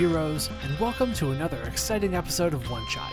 Heroes, 0.00 0.48
and 0.62 0.78
welcome 0.78 1.12
to 1.12 1.32
another 1.32 1.60
exciting 1.64 2.14
episode 2.14 2.54
of 2.54 2.70
One 2.70 2.88
Shot. 2.88 3.12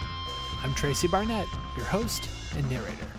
I'm 0.63 0.73
Tracy 0.73 1.09
Barnett, 1.09 1.45
your 1.75 1.85
host 1.85 2.29
and 2.55 2.69
narrator. 2.69 3.11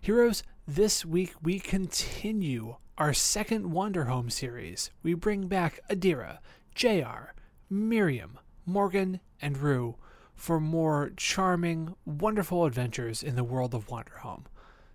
Heroes, 0.00 0.42
this 0.66 1.04
week 1.04 1.34
we 1.42 1.60
continue 1.60 2.76
our 2.96 3.12
second 3.12 3.66
Wanderhome 3.66 4.32
series. 4.32 4.90
We 5.02 5.12
bring 5.12 5.46
back 5.46 5.80
Adira, 5.90 6.38
JR, 6.74 7.34
Miriam, 7.68 8.38
Morgan, 8.64 9.20
and 9.42 9.58
Rue 9.58 9.96
for 10.34 10.58
more 10.58 11.12
charming, 11.18 11.94
wonderful 12.06 12.64
adventures 12.64 13.22
in 13.22 13.36
the 13.36 13.44
world 13.44 13.74
of 13.74 13.88
Wanderhome. 13.88 14.46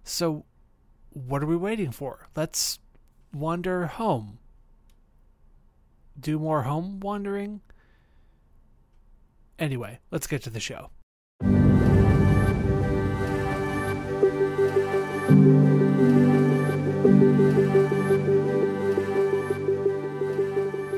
So, 0.03 0.45
what 1.11 1.43
are 1.43 1.47
we 1.47 1.55
waiting 1.55 1.91
for? 1.91 2.29
Let's 2.35 2.79
wander 3.31 3.85
home. 3.85 4.39
Do 6.19 6.39
more 6.39 6.63
home 6.63 6.99
wandering? 6.99 7.61
Anyway, 9.59 9.99
let's 10.11 10.27
get 10.27 10.41
to 10.43 10.49
the 10.49 10.59
show. 10.59 10.89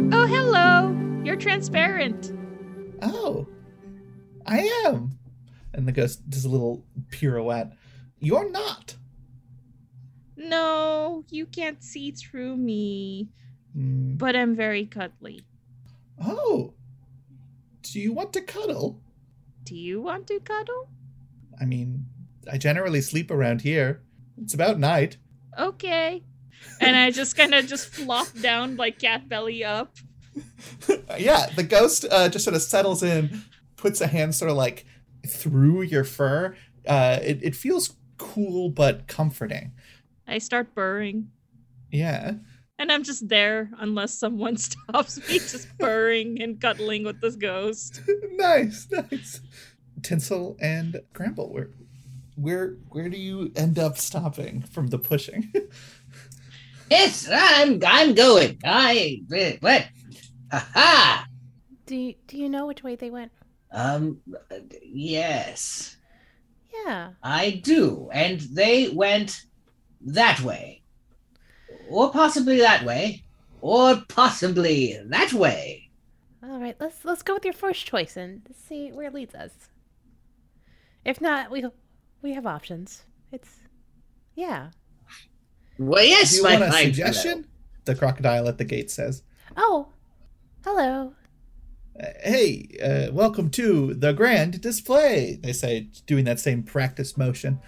Oh, 0.09 0.25
hello! 0.25 0.97
You're 1.23 1.35
transparent. 1.35 2.31
Oh, 3.01 3.47
I 4.45 4.59
am. 4.85 5.19
And 5.73 5.87
the 5.87 5.91
ghost 5.91 6.27
does 6.29 6.45
a 6.45 6.49
little 6.49 6.85
pirouette. 7.11 7.73
You're 8.19 8.49
not. 8.49 8.95
No, 10.37 11.25
you 11.29 11.45
can't 11.45 11.83
see 11.83 12.11
through 12.11 12.55
me, 12.57 13.29
Mm. 13.77 14.17
but 14.17 14.35
I'm 14.35 14.55
very 14.55 14.85
cuddly. 14.85 15.41
Oh. 16.23 16.73
Do 17.91 17.99
you 17.99 18.13
want 18.13 18.33
to 18.33 18.41
cuddle? 18.41 19.01
Do 19.63 19.75
you 19.75 20.01
want 20.01 20.27
to 20.27 20.39
cuddle? 20.39 20.89
I 21.59 21.65
mean, 21.65 22.05
I 22.51 22.57
generally 22.57 23.01
sleep 23.01 23.31
around 23.31 23.61
here. 23.61 24.01
It's 24.41 24.53
about 24.53 24.79
night. 24.79 25.17
Okay. 25.57 26.23
And 26.79 26.95
I 26.95 27.11
just 27.11 27.35
kind 27.35 27.53
of 27.53 27.65
just 27.67 27.87
flop 27.87 28.27
down 28.41 28.75
like 28.77 28.99
cat 28.99 29.27
belly 29.27 29.63
up. 29.63 29.95
yeah, 31.17 31.47
the 31.55 31.63
ghost 31.63 32.05
uh, 32.11 32.29
just 32.29 32.45
sort 32.45 32.55
of 32.55 32.61
settles 32.61 33.03
in, 33.03 33.41
puts 33.75 34.01
a 34.01 34.07
hand 34.07 34.35
sort 34.35 34.51
of 34.51 34.57
like 34.57 34.85
through 35.25 35.81
your 35.83 36.03
fur. 36.03 36.55
Uh, 36.85 37.19
it, 37.21 37.39
it 37.41 37.55
feels 37.55 37.95
cool 38.17 38.69
but 38.69 39.07
comforting. 39.07 39.71
I 40.27 40.37
start 40.39 40.75
burring. 40.75 41.29
Yeah. 41.91 42.33
And 42.79 42.91
I'm 42.91 43.03
just 43.03 43.27
there 43.27 43.71
unless 43.79 44.13
someone 44.13 44.57
stops 44.57 45.17
me 45.27 45.39
just 45.39 45.67
purring 45.79 46.41
and 46.41 46.59
cuddling 46.59 47.03
with 47.03 47.21
this 47.21 47.35
ghost. 47.35 48.01
nice, 48.33 48.87
nice. 48.91 49.41
Tinsel 50.03 50.57
and 50.61 51.01
Grimble, 51.13 51.51
where, 51.51 51.71
where, 52.35 52.75
where 52.89 53.09
do 53.09 53.17
you 53.17 53.51
end 53.55 53.79
up 53.79 53.97
stopping 53.97 54.61
from 54.61 54.87
the 54.87 54.99
pushing? 54.99 55.51
Yes, 56.89 57.27
I'm 57.29 57.81
I'm 57.85 58.13
going. 58.13 58.59
I 58.63 59.21
what? 59.59 59.87
Ha 60.51 61.27
Do 61.85 61.95
you, 61.95 62.15
do 62.27 62.37
you 62.37 62.49
know 62.49 62.65
which 62.65 62.83
way 62.83 62.95
they 62.95 63.09
went? 63.09 63.31
Um 63.71 64.21
yes. 64.81 65.97
Yeah. 66.85 67.09
I 67.21 67.61
do. 67.63 68.09
And 68.13 68.39
they 68.39 68.89
went 68.89 69.41
that 70.01 70.39
way. 70.41 70.81
Or 71.89 72.11
possibly 72.11 72.59
that 72.59 72.85
way. 72.85 73.23
Or 73.61 74.03
possibly 74.07 74.99
that 75.05 75.33
way. 75.33 75.89
All 76.43 76.59
right. 76.59 76.75
Let's 76.79 77.03
let's 77.03 77.23
go 77.23 77.33
with 77.33 77.45
your 77.45 77.53
first 77.53 77.85
choice 77.85 78.15
and 78.17 78.41
see 78.67 78.91
where 78.91 79.07
it 79.07 79.13
leads 79.13 79.35
us. 79.35 79.51
If 81.05 81.21
not, 81.21 81.51
we 81.51 81.65
we 82.21 82.33
have 82.33 82.45
options. 82.45 83.03
It's 83.31 83.59
yeah. 84.35 84.69
Well 85.79 86.03
yes, 86.03 86.31
do 86.31 86.37
you 86.37 86.43
my 86.43 86.51
want 86.53 86.63
a 86.63 86.71
fine 86.71 86.85
suggestion? 86.85 87.47
The 87.85 87.95
crocodile 87.95 88.47
at 88.47 88.57
the 88.57 88.65
gate 88.65 88.91
says. 88.91 89.23
Oh, 89.55 89.87
hello. 90.63 91.13
Uh, 91.99 92.07
hey, 92.23 92.67
uh, 92.83 93.11
welcome 93.13 93.49
to 93.49 93.93
the 93.93 94.13
grand 94.13 94.61
display. 94.61 95.39
They 95.41 95.53
say, 95.53 95.87
doing 96.05 96.25
that 96.25 96.39
same 96.39 96.61
practice 96.61 97.17
motion. 97.17 97.59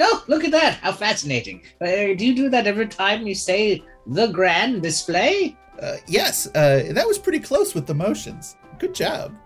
Oh, 0.00 0.24
look 0.28 0.44
at 0.44 0.52
that! 0.52 0.74
How 0.82 0.92
fascinating! 0.92 1.62
Uh, 1.80 2.14
do 2.16 2.24
you 2.26 2.34
do 2.34 2.48
that 2.50 2.66
every 2.66 2.86
time 2.86 3.26
you 3.26 3.34
say 3.34 3.82
the 4.06 4.28
grand 4.28 4.82
display? 4.82 5.56
Uh, 5.80 5.96
yes, 6.06 6.46
uh, 6.54 6.84
that 6.92 7.06
was 7.06 7.18
pretty 7.18 7.40
close 7.40 7.74
with 7.74 7.86
the 7.86 7.94
motions. 7.94 8.56
Good 8.78 8.94
job. 8.94 9.36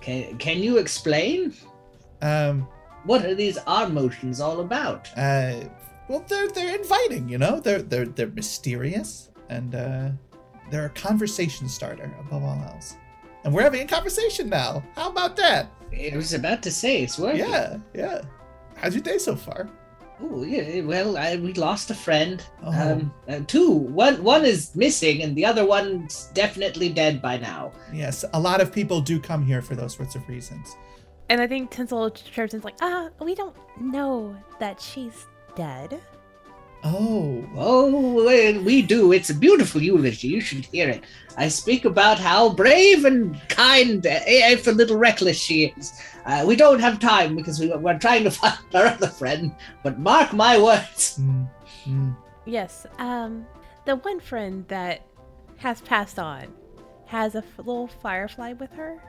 Can 0.00 0.36
Can 0.38 0.58
you 0.58 0.78
explain? 0.78 1.52
Um, 2.22 2.66
What 3.04 3.24
are 3.24 3.34
these 3.34 3.58
arm 3.66 3.94
motions 3.94 4.40
all 4.40 4.60
about? 4.60 5.08
uh, 5.16 5.60
well, 6.08 6.24
they're 6.28 6.48
they're 6.48 6.76
inviting, 6.76 7.28
you 7.28 7.38
know. 7.38 7.60
They're 7.60 7.82
they're 7.82 8.06
they're 8.06 8.28
mysterious, 8.34 9.30
and 9.48 9.74
uh, 9.74 10.08
they're 10.70 10.86
a 10.86 10.90
conversation 10.90 11.68
starter 11.68 12.10
above 12.20 12.42
all 12.44 12.62
else. 12.72 12.96
And 13.44 13.52
we're 13.54 13.62
having 13.62 13.82
a 13.82 13.86
conversation 13.86 14.48
now. 14.48 14.82
How 14.96 15.08
about 15.10 15.36
that? 15.36 15.70
I 15.92 16.16
was 16.16 16.32
about 16.32 16.62
to 16.64 16.70
say 16.72 17.02
it's 17.02 17.18
working. 17.18 17.40
Yeah, 17.48 17.78
yeah. 17.94 18.22
How's 18.76 18.94
your 18.94 19.02
day 19.02 19.18
so 19.18 19.34
far? 19.36 19.68
Oh, 20.20 20.42
yeah. 20.44 20.80
Well, 20.80 21.16
I, 21.18 21.36
we 21.36 21.52
lost 21.52 21.90
a 21.90 21.94
friend. 21.94 22.42
Oh. 22.64 22.92
Um, 22.92 23.14
uh, 23.28 23.40
two. 23.46 23.70
One, 23.70 24.22
one 24.22 24.44
is 24.44 24.74
missing, 24.74 25.22
and 25.22 25.36
the 25.36 25.44
other 25.44 25.66
one's 25.66 26.30
definitely 26.32 26.88
dead 26.88 27.20
by 27.20 27.36
now. 27.36 27.72
Yes, 27.92 28.24
a 28.32 28.40
lot 28.40 28.60
of 28.60 28.72
people 28.72 29.00
do 29.00 29.20
come 29.20 29.44
here 29.44 29.62
for 29.62 29.74
those 29.74 29.94
sorts 29.94 30.14
of 30.14 30.26
reasons. 30.28 30.76
And 31.28 31.40
I 31.40 31.46
think 31.46 31.70
Tinsel 31.70 32.10
chirps 32.10 32.54
in's 32.54 32.64
like, 32.64 32.76
ah, 32.80 33.10
we 33.20 33.34
don't 33.34 33.56
know 33.80 34.36
that 34.58 34.80
she's 34.80 35.26
dead. 35.54 36.00
Oh, 36.84 37.44
Oh, 37.56 38.24
we 38.62 38.82
do. 38.82 39.12
It's 39.12 39.30
a 39.30 39.34
beautiful 39.34 39.82
eulogy. 39.82 40.28
You 40.28 40.40
should 40.40 40.66
hear 40.66 40.88
it. 40.88 41.04
I 41.36 41.48
speak 41.48 41.84
about 41.84 42.18
how 42.18 42.50
brave 42.50 43.04
and 43.04 43.40
kind, 43.48 44.02
if 44.04 44.66
a 44.66 44.70
little 44.70 44.96
reckless 44.96 45.38
she 45.38 45.66
is. 45.76 45.92
Uh, 46.24 46.44
we 46.46 46.56
don't 46.56 46.80
have 46.80 46.98
time 46.98 47.36
because 47.36 47.58
we, 47.60 47.74
we're 47.74 47.98
trying 47.98 48.24
to 48.24 48.30
find 48.42 48.58
our 48.74 48.86
other 48.86 49.08
friend. 49.08 49.54
But 49.82 49.98
mark 49.98 50.32
my 50.32 50.58
words. 50.58 51.18
mm, 51.20 51.48
mm. 51.86 52.16
Yes. 52.44 52.86
Um, 52.98 53.46
the 53.84 53.96
one 53.96 54.20
friend 54.20 54.64
that 54.68 55.02
has 55.56 55.80
passed 55.80 56.18
on 56.18 56.46
has 57.06 57.34
a 57.34 57.44
little 57.58 57.88
firefly 57.88 58.52
with 58.54 58.72
her. 58.72 59.02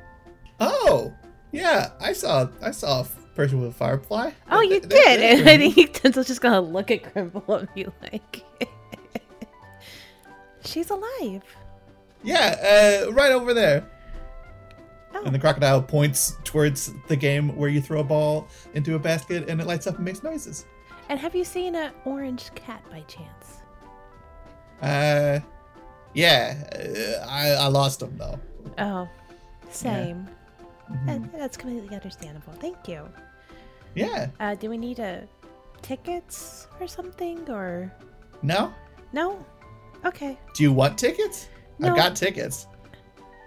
Oh, 0.59 1.13
yeah. 1.51 1.91
I 1.99 2.13
saw 2.13 2.47
I 2.61 2.71
saw 2.71 3.01
a 3.01 3.07
person 3.37 3.61
with 3.61 3.69
a 3.69 3.73
firefly. 3.73 4.31
Oh, 4.51 4.59
you 4.61 4.81
they- 4.81 4.87
did, 4.89 5.19
they're 5.21 5.39
and 5.55 5.61
I 5.63 5.69
think 5.71 5.93
Tinsel's 5.93 6.27
just 6.27 6.41
gonna 6.41 6.59
look 6.59 6.91
at 6.91 7.03
Grimble 7.13 7.59
and 7.59 7.73
be 7.73 7.85
like, 8.01 8.43
"She's 10.65 10.89
alive." 10.89 11.43
Yeah, 12.23 13.03
uh, 13.07 13.11
right 13.13 13.31
over 13.31 13.53
there. 13.53 13.85
Oh. 15.13 15.23
And 15.23 15.33
the 15.33 15.39
crocodile 15.39 15.81
points 15.81 16.33
towards 16.43 16.91
the 17.07 17.15
game 17.15 17.55
where 17.55 17.69
you 17.69 17.79
throw 17.81 18.01
a 18.01 18.03
ball 18.03 18.47
into 18.73 18.95
a 18.95 18.99
basket 18.99 19.47
and 19.49 19.61
it 19.61 19.65
lights 19.67 19.87
up 19.87 19.95
and 19.95 20.05
makes 20.05 20.21
noises. 20.23 20.65
And 21.09 21.19
have 21.19 21.33
you 21.35 21.43
seen 21.45 21.75
an 21.75 21.91
orange 22.05 22.53
cat 22.55 22.83
by 22.91 23.01
chance? 23.01 23.61
Uh, 24.81 25.39
yeah, 26.13 26.63
uh, 27.23 27.25
I, 27.27 27.49
I 27.51 27.67
lost 27.67 28.01
him 28.01 28.17
though. 28.17 28.39
Oh, 28.77 29.07
same. 29.69 30.27
Mhm. 30.91 31.05
That- 31.05 31.31
that's 31.37 31.57
completely 31.57 31.95
understandable. 31.95 32.53
Thank 32.59 32.87
you. 32.87 33.07
Yeah, 33.97 34.27
Uh, 34.39 34.55
do 34.55 34.69
we 34.69 34.77
need 34.77 34.99
a 34.99 35.27
tickets 35.81 36.67
or 36.79 36.87
something 36.87 37.49
or 37.49 37.91
no? 38.41 38.73
no? 39.13 39.43
Okay. 40.05 40.37
Do 40.53 40.63
you 40.63 40.71
want 40.71 40.97
tickets? 40.97 41.47
No. 41.79 41.89
I've 41.89 41.95
got 41.95 42.15
tickets. 42.15 42.67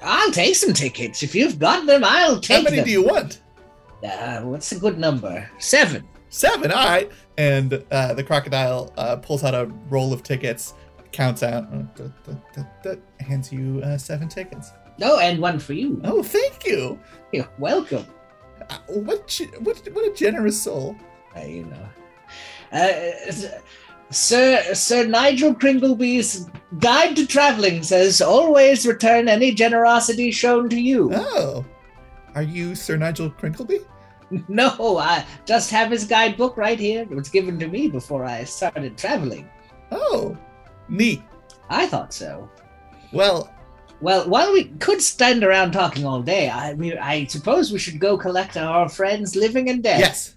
I'll 0.02 0.30
take 0.32 0.56
some 0.56 0.72
tickets. 0.72 1.22
If 1.22 1.34
you've 1.34 1.58
got 1.58 1.86
them, 1.86 2.02
I'll 2.04 2.40
take 2.40 2.48
them. 2.48 2.56
How 2.56 2.62
many 2.64 2.76
them. 2.76 2.84
do 2.86 2.90
you 2.90 3.02
want? 3.04 3.40
Uh, 4.04 4.40
what's 4.42 4.72
a 4.72 4.78
good 4.78 4.98
number? 4.98 5.48
Seven. 5.58 6.06
Seven, 6.30 6.70
all 6.72 6.86
right. 6.86 7.10
And 7.38 7.84
uh, 7.90 8.14
the 8.14 8.24
crocodile 8.24 8.92
uh, 8.96 9.16
pulls 9.16 9.44
out 9.44 9.54
a 9.54 9.66
roll 9.88 10.12
of 10.12 10.22
tickets, 10.22 10.74
counts 11.12 11.42
out, 11.42 11.64
uh, 11.72 12.94
hands 13.20 13.52
you 13.52 13.80
uh, 13.84 13.98
seven 13.98 14.28
tickets. 14.28 14.70
Oh, 15.02 15.18
and 15.18 15.40
one 15.40 15.58
for 15.58 15.72
you. 15.72 16.00
Oh, 16.04 16.22
thank 16.22 16.64
you. 16.66 16.98
You're 17.32 17.48
welcome. 17.58 18.06
What, 18.86 19.40
what, 19.60 19.88
what 19.92 20.04
a 20.06 20.14
generous 20.14 20.62
soul. 20.62 20.96
Uh, 21.36 21.40
you 21.40 21.64
know. 21.64 21.88
Uh, 22.72 23.50
Sir 24.10 24.74
Sir 24.74 25.06
Nigel 25.06 25.54
Kringleby's 25.54 26.48
Guide 26.78 27.16
to 27.16 27.26
Traveling 27.26 27.82
says 27.82 28.20
always 28.20 28.86
return 28.86 29.28
any 29.28 29.52
generosity 29.52 30.30
shown 30.30 30.68
to 30.68 30.80
you. 30.80 31.10
Oh, 31.14 31.64
are 32.34 32.42
you 32.42 32.74
Sir 32.74 32.96
Nigel 32.96 33.30
Crinkleby? 33.30 33.84
No, 34.46 34.96
I 34.98 35.26
just 35.44 35.72
have 35.72 35.90
his 35.90 36.04
guidebook 36.04 36.56
right 36.56 36.78
here. 36.78 37.02
It 37.02 37.10
was 37.10 37.28
given 37.28 37.58
to 37.58 37.66
me 37.66 37.88
before 37.88 38.24
I 38.24 38.44
started 38.44 38.96
traveling. 38.96 39.50
Oh, 39.90 40.38
neat. 40.88 41.20
I 41.68 41.88
thought 41.88 42.14
so. 42.14 42.48
Well, 43.12 43.52
Well, 44.00 44.28
while 44.28 44.52
we 44.52 44.64
could 44.64 45.02
stand 45.02 45.44
around 45.44 45.72
talking 45.72 46.06
all 46.06 46.22
day, 46.22 46.48
I 46.48 46.72
we, 46.74 46.96
I 46.96 47.26
suppose 47.26 47.70
we 47.72 47.78
should 47.78 48.00
go 48.00 48.16
collect 48.16 48.56
our 48.56 48.88
friends 48.88 49.36
living 49.36 49.68
and 49.68 49.82
dead. 49.82 50.00
yes. 50.00 50.34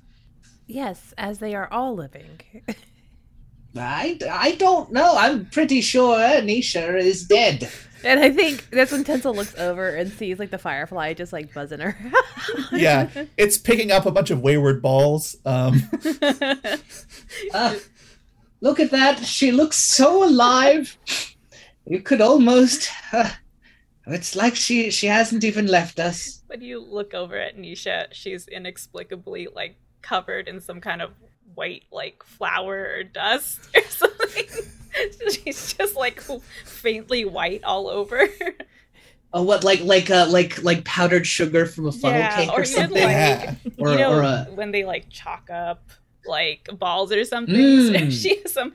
Yes, 0.68 1.14
as 1.18 1.40
they 1.40 1.56
are 1.56 1.68
all 1.72 1.94
living. 1.96 2.40
I, 3.76 4.18
I 4.32 4.52
don't 4.56 4.92
know. 4.92 5.16
I'm 5.18 5.46
pretty 5.48 5.82
sure 5.82 6.18
Nisha 6.42 6.98
is 7.00 7.24
dead. 7.26 7.70
and 8.04 8.20
I 8.20 8.30
think 8.32 8.70
that's 8.70 8.92
when 8.92 9.04
Tinsel 9.04 9.34
looks 9.34 9.56
over 9.58 9.90
and 9.90 10.12
sees 10.12 10.40
like 10.40 10.52
the 10.52 10.58
firefly 10.58 11.14
just 11.14 11.34
like 11.34 11.54
buzzing 11.54 11.80
her. 11.80 11.98
Yeah, 12.72 13.10
it's 13.38 13.58
picking 13.58 13.92
up 13.92 14.06
a 14.06 14.12
bunch 14.12 14.30
of 14.30 14.42
wayward 14.42 14.82
balls. 14.82 15.36
Um, 15.46 15.82
Uh, 17.54 17.76
look 18.62 18.80
at 18.80 18.92
that. 18.92 19.20
She 19.26 19.52
looks 19.52 19.78
so 19.78 20.24
alive. 20.24 20.98
You 21.88 22.00
could 22.02 22.22
almost. 22.22 22.90
Uh, 23.12 23.30
it's 24.08 24.36
like 24.36 24.56
she 24.56 24.92
she 24.92 25.08
hasn't 25.08 25.44
even 25.44 25.68
left 25.68 26.00
us. 26.00 26.42
When 26.48 26.62
you 26.62 26.80
look 26.80 27.14
over 27.14 27.38
at 27.38 27.58
Nisha, 27.58 28.08
she's 28.12 28.48
inexplicably 28.48 29.48
like 29.56 29.76
covered 30.02 30.48
in 30.48 30.60
some 30.60 30.82
kind 30.82 31.02
of 31.02 31.12
white 31.56 31.84
like 31.92 32.24
flour 32.24 32.88
or 32.98 33.04
dust 33.04 33.60
or 33.76 33.82
something. 33.90 34.46
she's 35.32 35.74
just 35.74 35.96
like 35.96 36.22
faintly 36.66 37.26
white 37.26 37.64
all 37.64 37.88
over. 37.88 38.28
Oh, 39.34 39.42
what 39.44 39.64
like 39.64 39.82
like 39.82 40.12
uh 40.12 40.28
like 40.30 40.62
like 40.64 40.84
powdered 40.86 41.26
sugar 41.26 41.66
from 41.66 41.88
a 41.88 41.92
funnel 41.92 42.20
Yeah, 42.20 42.36
cake 42.36 42.52
or, 42.52 42.62
or 42.62 42.66
something? 42.66 43.02
like- 43.04 43.12
yeah. 43.12 43.56
or 43.80 43.90
you 43.92 43.98
know 43.98 44.12
or 44.14 44.22
a 44.22 44.48
when 44.54 44.72
they 44.72 44.84
like 44.86 45.10
chalk 45.10 45.50
up 45.50 45.90
like 46.26 46.70
balls 46.80 47.12
or 47.12 47.24
something. 47.26 47.56
Mm. 47.94 48.12
She 48.12 48.40
has 48.42 48.54
some. 48.54 48.74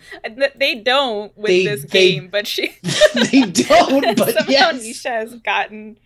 They 0.56 0.74
don't 0.76 1.36
with 1.36 1.48
They- 1.48 1.64
this 1.66 1.82
they- 1.84 2.12
game, 2.12 2.28
but 2.28 2.46
she 2.46 2.74
they 3.30 3.42
don't, 3.42 4.16
but 4.16 4.34
somehow 4.34 4.50
yes. 4.50 4.82
Nisha 4.84 5.10
has 5.10 5.34
gotten 5.36 5.98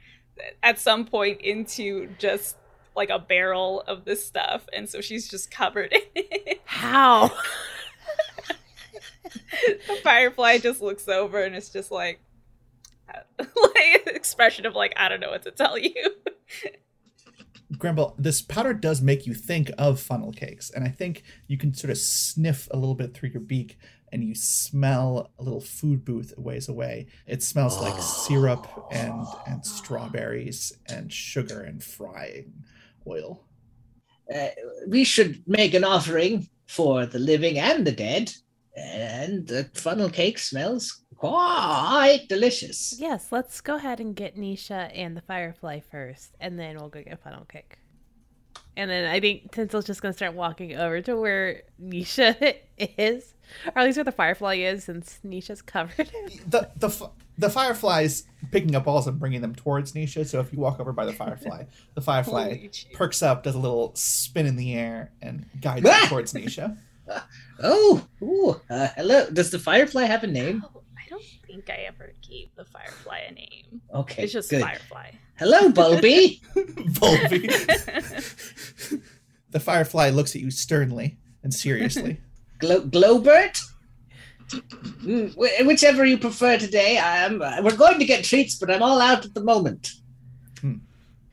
at 0.62 0.78
some 0.78 1.04
point 1.06 1.40
into 1.40 2.08
just 2.18 2.56
like 2.94 3.10
a 3.10 3.18
barrel 3.18 3.80
of 3.86 4.04
this 4.04 4.24
stuff, 4.24 4.66
and 4.72 4.88
so 4.88 5.00
she's 5.00 5.28
just 5.28 5.50
covered 5.50 5.92
in 5.92 6.00
it. 6.14 6.60
How? 6.64 7.30
the 9.86 9.96
firefly 10.02 10.58
just 10.58 10.80
looks 10.82 11.08
over 11.08 11.42
and 11.42 11.54
it's 11.54 11.70
just 11.70 11.90
like 11.90 12.20
like 13.38 14.02
expression 14.06 14.66
of 14.66 14.74
like 14.74 14.92
I 14.96 15.08
don't 15.08 15.20
know 15.20 15.30
what 15.30 15.42
to 15.44 15.50
tell 15.50 15.78
you. 15.78 15.94
Grimble, 17.78 18.14
this 18.18 18.42
powder 18.42 18.74
does 18.74 19.00
make 19.00 19.26
you 19.26 19.34
think 19.34 19.70
of 19.78 20.00
funnel 20.00 20.32
cakes, 20.32 20.70
and 20.70 20.84
I 20.84 20.88
think 20.88 21.22
you 21.46 21.56
can 21.56 21.72
sort 21.72 21.90
of 21.90 21.98
sniff 21.98 22.68
a 22.70 22.76
little 22.76 22.94
bit 22.94 23.14
through 23.14 23.30
your 23.30 23.40
beak, 23.40 23.78
and 24.12 24.22
you 24.22 24.34
smell 24.34 25.30
a 25.38 25.42
little 25.42 25.60
food 25.60 26.04
booth 26.04 26.34
a 26.36 26.40
ways 26.40 26.68
away. 26.68 27.06
It 27.26 27.42
smells 27.42 27.80
like 27.80 28.00
syrup 28.00 28.66
and 28.90 29.26
and 29.46 29.64
strawberries 29.64 30.72
and 30.86 31.12
sugar 31.12 31.62
and 31.62 31.82
frying 31.82 32.52
oil. 33.06 33.44
Uh, 34.32 34.48
we 34.88 35.04
should 35.04 35.42
make 35.46 35.74
an 35.74 35.84
offering 35.84 36.48
for 36.66 37.06
the 37.06 37.18
living 37.18 37.58
and 37.58 37.86
the 37.86 37.92
dead, 37.92 38.32
and 38.76 39.46
the 39.46 39.70
funnel 39.74 40.10
cake 40.10 40.38
smells 40.38 41.01
quite 41.28 42.26
delicious. 42.28 42.94
yes, 42.98 43.28
let's 43.30 43.60
go 43.60 43.76
ahead 43.76 44.00
and 44.00 44.14
get 44.16 44.36
Nisha 44.36 44.90
and 44.94 45.16
the 45.16 45.20
firefly 45.20 45.80
first, 45.80 46.34
and 46.40 46.58
then 46.58 46.76
we'll 46.76 46.88
go 46.88 47.02
get 47.02 47.12
a 47.12 47.16
funnel 47.16 47.44
cake. 47.44 47.78
And 48.76 48.90
then 48.90 49.04
I 49.08 49.20
think 49.20 49.52
Tinsel's 49.52 49.84
just 49.84 50.00
gonna 50.02 50.14
start 50.14 50.34
walking 50.34 50.76
over 50.76 51.00
to 51.02 51.14
where 51.16 51.62
Nisha 51.80 52.56
is, 52.78 53.34
or 53.66 53.78
at 53.78 53.84
least 53.84 53.98
where 53.98 54.04
the 54.04 54.12
firefly 54.12 54.54
is, 54.56 54.84
since 54.84 55.20
Nisha's 55.24 55.62
covered. 55.62 56.10
The 56.48 56.70
the 56.76 56.88
f- 56.88 57.10
the 57.38 57.50
firefly's 57.50 58.24
picking 58.50 58.74
up 58.74 58.84
balls 58.84 59.06
and 59.06 59.18
bringing 59.18 59.40
them 59.42 59.54
towards 59.54 59.92
Nisha. 59.92 60.26
So 60.26 60.40
if 60.40 60.52
you 60.52 60.58
walk 60.58 60.80
over 60.80 60.92
by 60.92 61.06
the 61.06 61.12
firefly, 61.12 61.64
the 61.94 62.00
firefly 62.00 62.44
Holy 62.44 62.70
perks 62.94 63.22
up, 63.22 63.42
does 63.42 63.54
a 63.54 63.58
little 63.58 63.92
spin 63.94 64.46
in 64.46 64.56
the 64.56 64.74
air, 64.74 65.12
and 65.22 65.46
guides 65.60 65.84
you 66.02 66.08
towards 66.08 66.32
Nisha. 66.32 66.76
Oh, 67.62 68.06
ooh, 68.22 68.60
uh, 68.70 68.88
hello. 68.96 69.28
Does 69.30 69.50
the 69.50 69.58
firefly 69.58 70.04
have 70.04 70.24
a 70.24 70.26
name? 70.26 70.64
I 71.44 71.46
think 71.46 71.70
I 71.70 71.84
ever 71.86 72.12
gave 72.28 72.54
the 72.56 72.64
firefly 72.64 73.18
a 73.28 73.32
name. 73.32 73.80
Okay, 73.94 74.24
It's 74.24 74.32
just 74.32 74.50
good. 74.50 74.62
firefly. 74.62 75.10
Hello, 75.38 75.70
Bulby. 75.70 76.40
Bulby. 76.54 77.42
the 79.50 79.60
firefly 79.60 80.10
looks 80.10 80.34
at 80.34 80.40
you 80.42 80.50
sternly 80.50 81.18
and 81.42 81.52
seriously. 81.52 82.20
Glo- 82.58 82.82
Globert? 82.86 83.60
Mm, 84.50 85.32
wh- 85.34 85.66
whichever 85.66 86.04
you 86.04 86.18
prefer 86.18 86.58
today. 86.58 86.98
I'm, 86.98 87.40
uh, 87.42 87.60
we're 87.62 87.76
going 87.76 87.98
to 87.98 88.04
get 88.04 88.24
treats, 88.24 88.56
but 88.56 88.70
I'm 88.70 88.82
all 88.82 89.00
out 89.00 89.24
at 89.24 89.34
the 89.34 89.42
moment. 89.42 89.90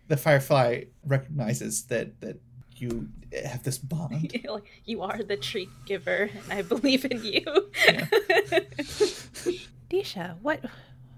the 0.08 0.18
firefly 0.18 0.84
recognizes 1.06 1.84
that 1.86 2.20
that 2.22 2.40
you 2.78 3.08
have 3.46 3.62
this 3.64 3.78
bond. 3.78 4.34
You 4.86 5.02
are 5.04 5.22
the 5.22 5.38
treat 5.38 5.70
giver, 5.86 6.30
and 6.50 6.54
I 6.54 6.62
believe 6.64 7.06
in 7.06 7.24
you. 7.24 7.44
Nisha, 9.92 10.40
what, 10.42 10.64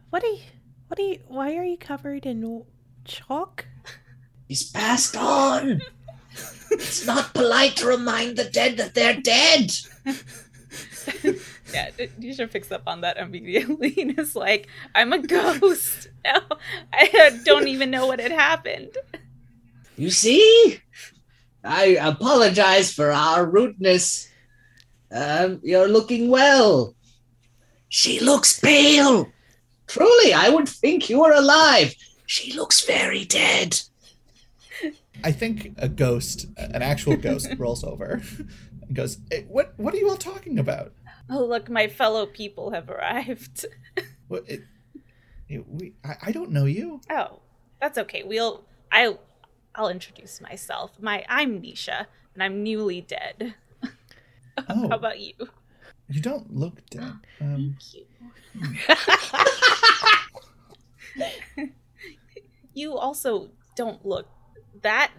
what 0.10 0.24
are 0.24 0.28
you, 0.28 0.40
what 0.88 1.00
are 1.00 1.04
you, 1.04 1.20
why 1.28 1.56
are 1.56 1.64
you 1.64 1.78
covered 1.78 2.26
in 2.26 2.64
chalk? 3.06 3.66
He's 4.48 4.70
passed 4.70 5.16
on. 5.18 5.82
it's 6.72 7.06
not 7.06 7.34
polite 7.34 7.76
to 7.78 7.88
remind 7.88 8.38
the 8.38 8.46
dead 8.46 8.78
that 8.78 8.94
they're 8.94 9.20
dead. 9.20 9.72
yeah, 11.74 11.90
Nisha 12.20 12.50
picks 12.50 12.72
up 12.72 12.84
on 12.88 13.02
that 13.02 13.18
immediately 13.18 13.94
and 14.02 14.18
is 14.18 14.36
like, 14.36 14.68
"I'm 14.96 15.14
a 15.14 15.20
ghost. 15.20 16.10
No, 16.24 16.40
I 16.94 17.40
don't 17.44 17.68
even 17.68 17.92
know 17.92 18.08
what 18.08 18.20
had 18.20 18.32
happened." 18.32 18.96
You 19.98 20.10
see? 20.10 20.80
I 21.64 21.98
apologize 22.02 22.94
for 22.94 23.12
our 23.12 23.46
rudeness. 23.46 24.30
Um, 25.12 25.60
you're 25.64 25.88
looking 25.88 26.30
well. 26.30 26.96
She 27.92 28.22
looks 28.22 28.58
pale. 28.58 29.28
Truly, 29.86 30.34
I 30.34 30.48
would 30.48 30.70
think 30.70 31.10
you 31.10 31.20
were 31.20 31.34
alive. 31.34 31.94
She 32.26 32.54
looks 32.54 32.86
very 32.86 33.26
dead. 33.26 33.82
I 35.26 35.34
think 35.34 35.74
a 35.78 35.90
ghost, 35.90 36.46
an 36.56 36.82
actual 36.82 37.18
ghost, 37.18 37.50
rolls 37.58 37.84
over 37.84 38.22
and 38.82 38.96
goes, 38.96 39.18
"Eh, 39.30 39.42
"What? 39.50 39.74
What 39.76 39.94
are 39.94 39.98
you 39.98 40.10
all 40.10 40.16
talking 40.16 40.58
about? 40.58 40.94
Oh, 41.30 41.44
look, 41.44 41.70
my 41.70 41.90
fellow 41.90 42.26
people 42.26 42.72
have 42.72 42.90
arrived. 42.90 43.66
What? 44.30 44.50
It, 44.50 44.62
it, 45.50 45.68
we, 45.68 45.94
I, 46.06 46.16
I 46.28 46.32
don't 46.32 46.52
know 46.52 46.64
you. 46.64 47.02
Oh, 47.10 47.40
that's 47.82 47.98
okay. 47.98 48.24
We'll 48.24 48.64
I 48.90 49.18
I'll 49.76 49.90
introduce 49.90 50.40
myself. 50.40 50.92
My 51.02 51.26
I'm 51.28 51.62
Nisha, 51.62 52.06
and 52.34 52.42
I'm 52.42 52.64
newly 52.64 53.02
dead. 53.02 53.56
Oh, 54.70 54.90
How 54.90 54.96
about 54.96 55.20
you? 55.20 55.34
You 56.12 56.22
don't 56.22 56.56
look 56.56 56.86
dead. 56.90 57.14
Um, 57.42 57.78
you 62.74 62.96
also 62.96 63.50
don't 63.76 64.06
look 64.06 64.28
that 64.82 65.12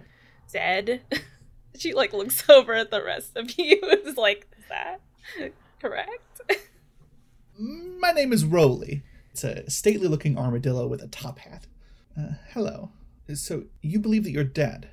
dead. 0.52 1.02
she 1.76 1.94
like 1.94 2.12
looks 2.12 2.48
over 2.50 2.74
at 2.74 2.90
the 2.90 3.02
rest 3.02 3.36
of 3.36 3.50
you. 3.58 3.80
Is 3.82 4.16
like, 4.16 4.46
is 4.56 4.64
that 4.68 5.00
correct? 5.80 6.40
my 7.58 8.12
name 8.12 8.32
is 8.32 8.44
Roly. 8.44 9.02
It's 9.32 9.44
a 9.44 9.68
stately-looking 9.68 10.38
armadillo 10.38 10.86
with 10.86 11.02
a 11.02 11.08
top 11.08 11.38
hat. 11.38 11.66
Uh, 12.18 12.34
hello. 12.50 12.90
So 13.34 13.64
you 13.80 13.98
believe 13.98 14.24
that 14.24 14.30
you're 14.30 14.44
dead? 14.44 14.90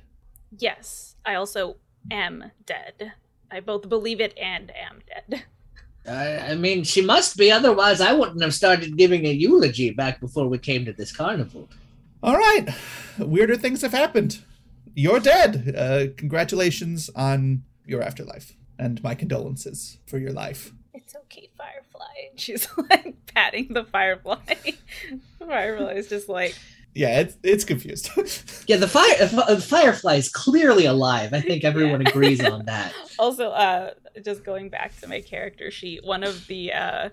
yes, 0.56 1.14
I 1.24 1.34
also 1.34 1.76
am 2.10 2.50
dead. 2.66 3.12
I 3.50 3.60
both 3.60 3.88
believe 3.88 4.20
it 4.20 4.36
and 4.38 4.72
am 4.74 5.00
dead. 5.06 5.44
I, 6.08 6.38
I 6.38 6.54
mean, 6.54 6.82
she 6.84 7.02
must 7.02 7.36
be, 7.36 7.50
otherwise, 7.52 8.00
I 8.00 8.12
wouldn't 8.12 8.42
have 8.42 8.54
started 8.54 8.96
giving 8.96 9.26
a 9.26 9.30
eulogy 9.32 9.90
back 9.90 10.20
before 10.20 10.48
we 10.48 10.58
came 10.58 10.84
to 10.86 10.92
this 10.92 11.12
carnival. 11.12 11.68
All 12.22 12.36
right. 12.36 12.68
Weirder 13.18 13.56
things 13.56 13.82
have 13.82 13.92
happened. 13.92 14.40
you're 14.94 15.20
dead. 15.20 15.74
Uh, 15.76 16.06
congratulations 16.16 17.10
on 17.14 17.62
your 17.86 18.02
afterlife, 18.02 18.54
and 18.78 19.02
my 19.02 19.14
condolences 19.14 19.98
for 20.06 20.18
your 20.18 20.32
life. 20.32 20.72
It's 20.94 21.14
okay, 21.14 21.48
Firefly. 21.56 22.06
And 22.30 22.40
she's 22.40 22.68
like 22.90 23.16
patting 23.34 23.72
the 23.72 23.84
Firefly. 23.84 24.38
Firefly 25.38 25.92
is 25.92 26.08
just 26.08 26.28
like, 26.28 26.56
Yeah, 26.94 27.20
it's 27.20 27.36
it's 27.42 27.64
confused. 27.64 28.10
Yeah, 28.66 28.76
the 28.76 28.86
fire 28.86 29.14
uh, 29.20 29.56
Firefly 29.60 30.14
is 30.14 30.28
clearly 30.28 30.86
alive. 30.86 31.34
I 31.34 31.40
think 31.40 31.64
everyone 31.64 32.06
agrees 32.06 32.44
on 32.44 32.66
that. 32.66 32.92
also 33.18 33.50
uh 33.50 33.90
just 34.24 34.44
going 34.44 34.68
back 34.68 34.98
to 35.00 35.08
my 35.08 35.20
character 35.20 35.70
sheet 35.70 36.04
one 36.04 36.22
of 36.22 36.46
the 36.46 36.72
uh 36.72 37.08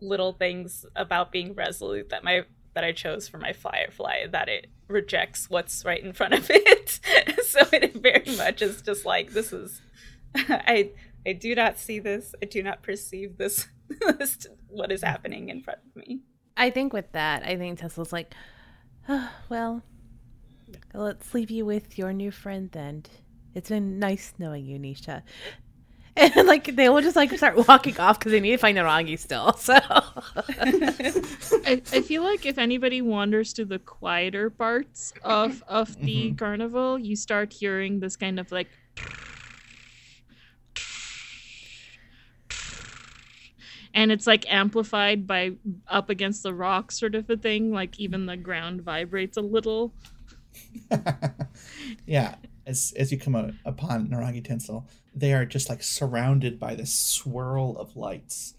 little 0.00 0.32
things 0.32 0.86
about 0.96 1.30
being 1.30 1.54
resolute 1.54 2.08
that 2.08 2.24
my 2.24 2.42
that 2.74 2.84
i 2.84 2.92
chose 2.92 3.28
for 3.28 3.36
my 3.36 3.52
firefly 3.52 4.26
that 4.32 4.48
it 4.48 4.68
rejects 4.88 5.50
what's 5.50 5.84
right 5.84 6.02
in 6.02 6.12
front 6.12 6.32
of 6.32 6.46
it 6.50 7.00
so 7.44 7.60
it 7.72 7.94
very 7.96 8.34
much 8.36 8.62
is 8.62 8.80
just 8.80 9.04
like 9.04 9.32
this 9.32 9.52
is 9.52 9.82
i 10.34 10.90
i 11.26 11.32
do 11.32 11.54
not 11.54 11.78
see 11.78 11.98
this 11.98 12.34
i 12.42 12.46
do 12.46 12.62
not 12.62 12.82
perceive 12.82 13.36
this, 13.36 13.68
this 14.00 14.46
what 14.68 14.90
is 14.90 15.02
happening 15.02 15.50
in 15.50 15.62
front 15.62 15.80
of 15.84 15.96
me 15.96 16.22
I 16.60 16.68
think 16.68 16.92
with 16.92 17.10
that, 17.12 17.42
I 17.42 17.56
think 17.56 17.78
Tesla's 17.78 18.12
like, 18.12 18.34
well, 19.48 19.82
let's 20.94 21.34
leave 21.34 21.50
you 21.50 21.64
with 21.64 21.98
your 21.98 22.12
new 22.12 22.30
friend 22.30 22.70
then. 22.72 23.04
It's 23.54 23.68
been 23.68 23.98
nice 23.98 24.32
knowing 24.38 24.66
you, 24.66 24.78
Nisha. 24.78 25.22
And 26.16 26.48
like 26.48 26.74
they 26.74 26.88
will 26.88 27.00
just 27.00 27.14
like 27.14 27.30
start 27.38 27.68
walking 27.68 27.98
off 27.98 28.18
because 28.18 28.32
they 28.32 28.40
need 28.40 28.50
to 28.50 28.58
find 28.58 28.76
Narangi 28.76 29.16
still. 29.16 29.52
So 29.58 29.72
I, 31.64 31.80
I 31.92 32.02
feel 32.02 32.24
like 32.24 32.44
if 32.44 32.58
anybody 32.58 33.00
wanders 33.00 33.52
to 33.54 33.64
the 33.64 33.78
quieter 33.78 34.50
parts 34.50 35.14
of 35.22 35.62
of 35.68 35.96
the 36.00 36.26
mm-hmm. 36.26 36.36
carnival, 36.36 36.98
you 36.98 37.14
start 37.14 37.52
hearing 37.52 38.00
this 38.00 38.16
kind 38.16 38.40
of 38.40 38.50
like 38.50 38.66
and 43.94 44.12
it's 44.12 44.26
like 44.26 44.50
amplified 44.52 45.26
by 45.26 45.52
up 45.88 46.10
against 46.10 46.42
the 46.42 46.54
rock 46.54 46.92
sort 46.92 47.14
of 47.14 47.28
a 47.28 47.36
thing 47.36 47.72
like 47.72 47.98
even 47.98 48.26
the 48.26 48.36
ground 48.36 48.82
vibrates 48.82 49.36
a 49.36 49.42
little 49.42 49.92
yeah, 52.06 52.36
as 52.66 52.92
as 52.96 53.10
you 53.12 53.18
come 53.18 53.34
o- 53.34 53.52
upon 53.64 54.08
Narangi 54.08 54.44
Tinsel, 54.44 54.88
they 55.14 55.32
are 55.32 55.44
just 55.44 55.68
like 55.68 55.82
surrounded 55.82 56.58
by 56.58 56.74
this 56.74 56.92
swirl 56.92 57.76
of 57.78 57.96
lights. 57.96 58.54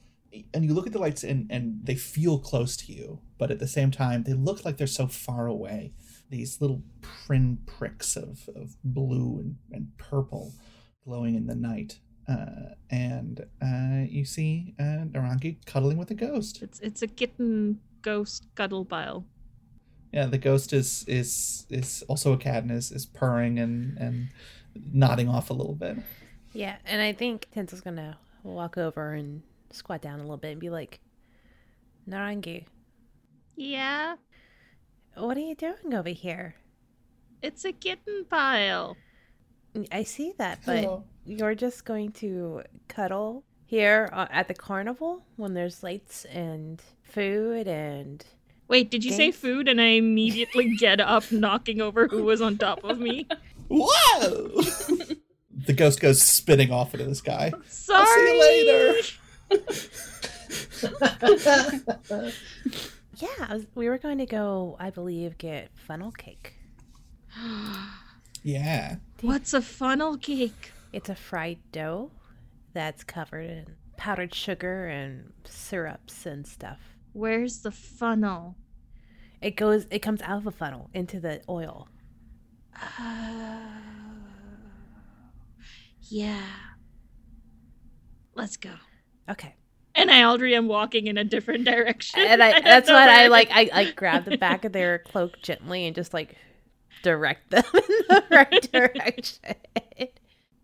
And 0.54 0.64
you 0.64 0.74
look 0.74 0.88
at 0.88 0.94
the 0.94 1.00
lights 1.00 1.24
and, 1.24 1.48
and 1.52 1.82
they 1.84 1.96
feel 1.96 2.40
close 2.40 2.78
to 2.78 2.94
you, 2.94 3.20
but 3.38 3.52
at 3.52 3.60
the 3.60 3.68
same 3.68 3.92
time, 3.92 4.24
they 4.24 4.34
look 4.34 4.64
like 4.64 4.78
they're 4.78 4.88
so 4.88 5.08
far 5.08 5.48
away. 5.48 5.92
These 6.30 6.62
little 6.62 6.84
prin 7.02 7.58
pricks 7.66 8.16
of, 8.16 8.50
of 8.56 8.78
blue 8.82 9.40
and, 9.42 9.58
and 9.74 9.98
purple 9.98 10.54
glowing 11.04 11.36
in 11.36 11.48
the 11.48 11.56
night. 11.56 12.00
Uh, 12.28 12.76
and 12.90 13.46
uh, 13.62 14.06
you 14.08 14.24
see 14.26 14.74
uh, 14.80 15.06
Narangi 15.12 15.58
cuddling 15.66 15.98
with 15.98 16.12
a 16.12 16.14
ghost. 16.14 16.62
it's 16.62 16.80
it's 16.80 17.02
a 17.02 17.08
kitten 17.08 17.80
ghost 18.02 18.48
cuddle 18.56 18.86
pile 18.86 19.26
Yeah, 20.14 20.28
the 20.28 20.38
ghost 20.38 20.72
is 20.74 21.04
is 21.08 21.66
is 21.70 22.04
also 22.08 22.34
a 22.34 22.38
cat 22.38 22.64
and 22.64 22.72
is, 22.72 22.92
is 22.92 23.06
purring 23.06 23.60
and, 23.60 23.98
and 23.98 24.30
nodding 24.94 25.28
off 25.30 25.50
a 25.50 25.54
little 25.54 25.74
bit. 25.76 25.98
yeah, 26.54 26.78
and 26.86 27.02
I 27.02 27.12
think 27.14 27.48
Tinsel's 27.52 27.82
gonna 27.82 28.18
walk 28.44 28.78
over 28.78 29.14
and 29.14 29.42
squat 29.72 30.02
down 30.02 30.20
a 30.20 30.24
little 30.24 30.38
bit 30.38 30.52
and 30.52 30.60
be 30.60 30.70
like, 30.70 31.00
Narangi, 32.08 32.66
yeah 33.56 34.16
what 35.16 35.36
are 35.38 35.42
you 35.42 35.56
doing 35.56 35.94
over 35.94 36.10
here? 36.10 36.56
it's 37.42 37.66
a 37.66 37.72
kitten 37.72 38.26
pile 38.30 38.96
I 39.92 40.04
see 40.04 40.34
that, 40.38 40.60
but 40.66 40.80
Hello. 40.84 41.04
You're 41.26 41.56
just 41.56 41.86
going 41.86 42.12
to 42.14 42.64
cuddle 42.88 43.44
here 43.66 44.10
uh, 44.12 44.28
at 44.32 44.48
the 44.48 44.54
carnival 44.54 45.24
when 45.38 45.54
there's 45.54 45.84
lights 45.84 46.26
and 46.26 46.82
food 47.04 47.68
and 47.68 48.26
Wait, 48.68 48.90
did 48.90 49.04
you 49.04 49.12
say 49.12 49.32
food 49.32 49.68
and 49.68 49.82
I 49.82 49.88
immediately 49.88 50.76
get 50.80 51.02
up 51.02 51.30
knocking 51.30 51.82
over 51.82 52.08
who 52.08 52.24
was 52.24 52.42
on 52.42 52.58
top 52.58 52.84
of 52.86 53.00
me? 53.00 53.28
Whoa! 53.68 54.62
the 55.66 55.74
ghost 55.76 56.00
goes 56.00 56.22
spinning 56.22 56.72
off 56.72 56.94
into 56.94 57.06
the 57.06 57.16
sky. 57.16 57.52
Sorry. 57.68 58.00
I'll 58.00 58.08
see 58.08 59.02
you 59.52 59.60
later. 61.92 62.32
yeah, 63.18 63.58
we 63.76 63.90
were 63.90 63.98
going 63.98 64.20
to 64.20 64.26
go, 64.26 64.78
I 64.80 64.90
believe, 64.90 65.38
get 65.38 65.70
funnel 65.76 66.12
cake. 66.12 66.56
Yeah. 68.44 68.96
What's 69.22 69.54
a 69.54 69.62
funnel 69.62 70.18
cake? 70.18 70.72
It's 70.94 71.10
a 71.10 71.16
fried 71.16 71.60
dough 71.72 72.12
that's 72.74 73.04
covered 73.04 73.50
in 73.50 73.66
powdered 73.98 74.34
sugar 74.34 74.88
and 74.88 75.32
syrups 75.44 76.26
and 76.26 76.48
stuff. 76.48 76.80
Where's 77.14 77.60
the 77.60 77.72
funnel? 77.72 78.56
It 79.42 79.56
goes, 79.56 79.86
it 79.92 80.00
comes 80.00 80.22
out 80.22 80.38
of 80.40 80.48
a 80.48 80.52
funnel 80.52 80.90
into 80.94 81.20
the 81.20 81.42
oil. 81.48 81.88
Oh, 83.00 83.62
yeah. 86.10 86.48
Let's 88.34 88.58
go. 88.58 88.72
Okay. 89.30 89.56
And 89.94 90.10
I 90.10 90.24
already 90.24 90.56
am 90.56 90.68
walking 90.68 91.08
in 91.08 91.18
a 91.18 91.24
different 91.24 91.66
direction. 91.66 92.22
And 92.22 92.42
I, 92.42 92.48
have 92.54 92.64
that's 92.64 92.88
no 92.88 92.96
what 92.96 93.10
I 93.10 93.28
like. 93.28 93.50
I 93.52 93.70
like 93.74 93.96
grab 93.96 94.26
the 94.26 94.38
back 94.38 94.66
of 94.66 94.72
their 94.72 95.00
cloak 95.00 95.42
gently 95.42 95.86
and 95.86 95.96
just 95.96 96.14
like 96.14 96.36
direct 97.04 97.52
them 97.52 97.64
in 97.74 97.82
the 98.10 98.24
right 98.32 98.72
direction. 98.74 99.56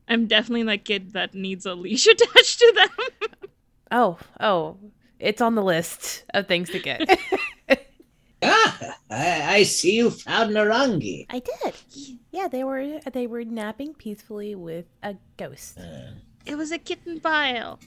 I'm 0.08 0.28
definitely 0.28 0.64
that 0.64 0.86
kid 0.86 1.14
that 1.14 1.34
needs 1.34 1.66
a 1.66 1.74
leash 1.76 2.08
attached 2.14 2.60
to 2.60 2.74
them. 2.76 3.40
Oh, 3.92 4.18
oh, 4.40 4.78
it's 5.20 5.42
on 5.42 5.56
the 5.56 5.64
list 5.64 6.26
of 6.34 6.48
things 6.48 6.70
to 6.72 6.80
get. 6.80 7.20
Ah, 8.44 8.96
I, 9.10 9.56
I 9.56 9.64
see 9.64 9.96
you 9.96 10.12
found 10.12 10.52
Narangi. 10.52 11.26
I 11.32 11.40
did. 11.40 11.74
Yeah, 12.32 12.48
they 12.48 12.64
were 12.64 13.00
they 13.12 13.26
were 13.26 13.44
napping 13.44 13.96
peacefully 13.96 14.54
with 14.54 14.86
a 15.02 15.16
ghost. 15.38 15.80
it 16.46 16.56
was 16.56 16.72
a 16.72 16.78
kitten 16.78 17.20
pile. 17.20 17.80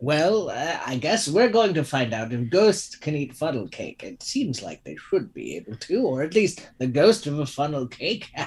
Well, 0.00 0.50
uh, 0.50 0.78
I 0.84 0.96
guess 0.96 1.26
we're 1.26 1.48
going 1.48 1.72
to 1.72 1.84
find 1.84 2.12
out 2.12 2.34
if 2.34 2.50
ghosts 2.50 2.96
can 2.96 3.16
eat 3.16 3.34
funnel 3.34 3.66
cake. 3.68 4.02
It 4.04 4.22
seems 4.22 4.62
like 4.62 4.84
they 4.84 4.96
should 4.96 5.32
be 5.32 5.56
able 5.56 5.76
to, 5.76 6.02
or 6.02 6.22
at 6.22 6.34
least 6.34 6.68
the 6.76 6.86
ghost 6.86 7.26
of 7.26 7.38
a 7.38 7.46
funnel 7.46 7.86
cake. 7.86 8.30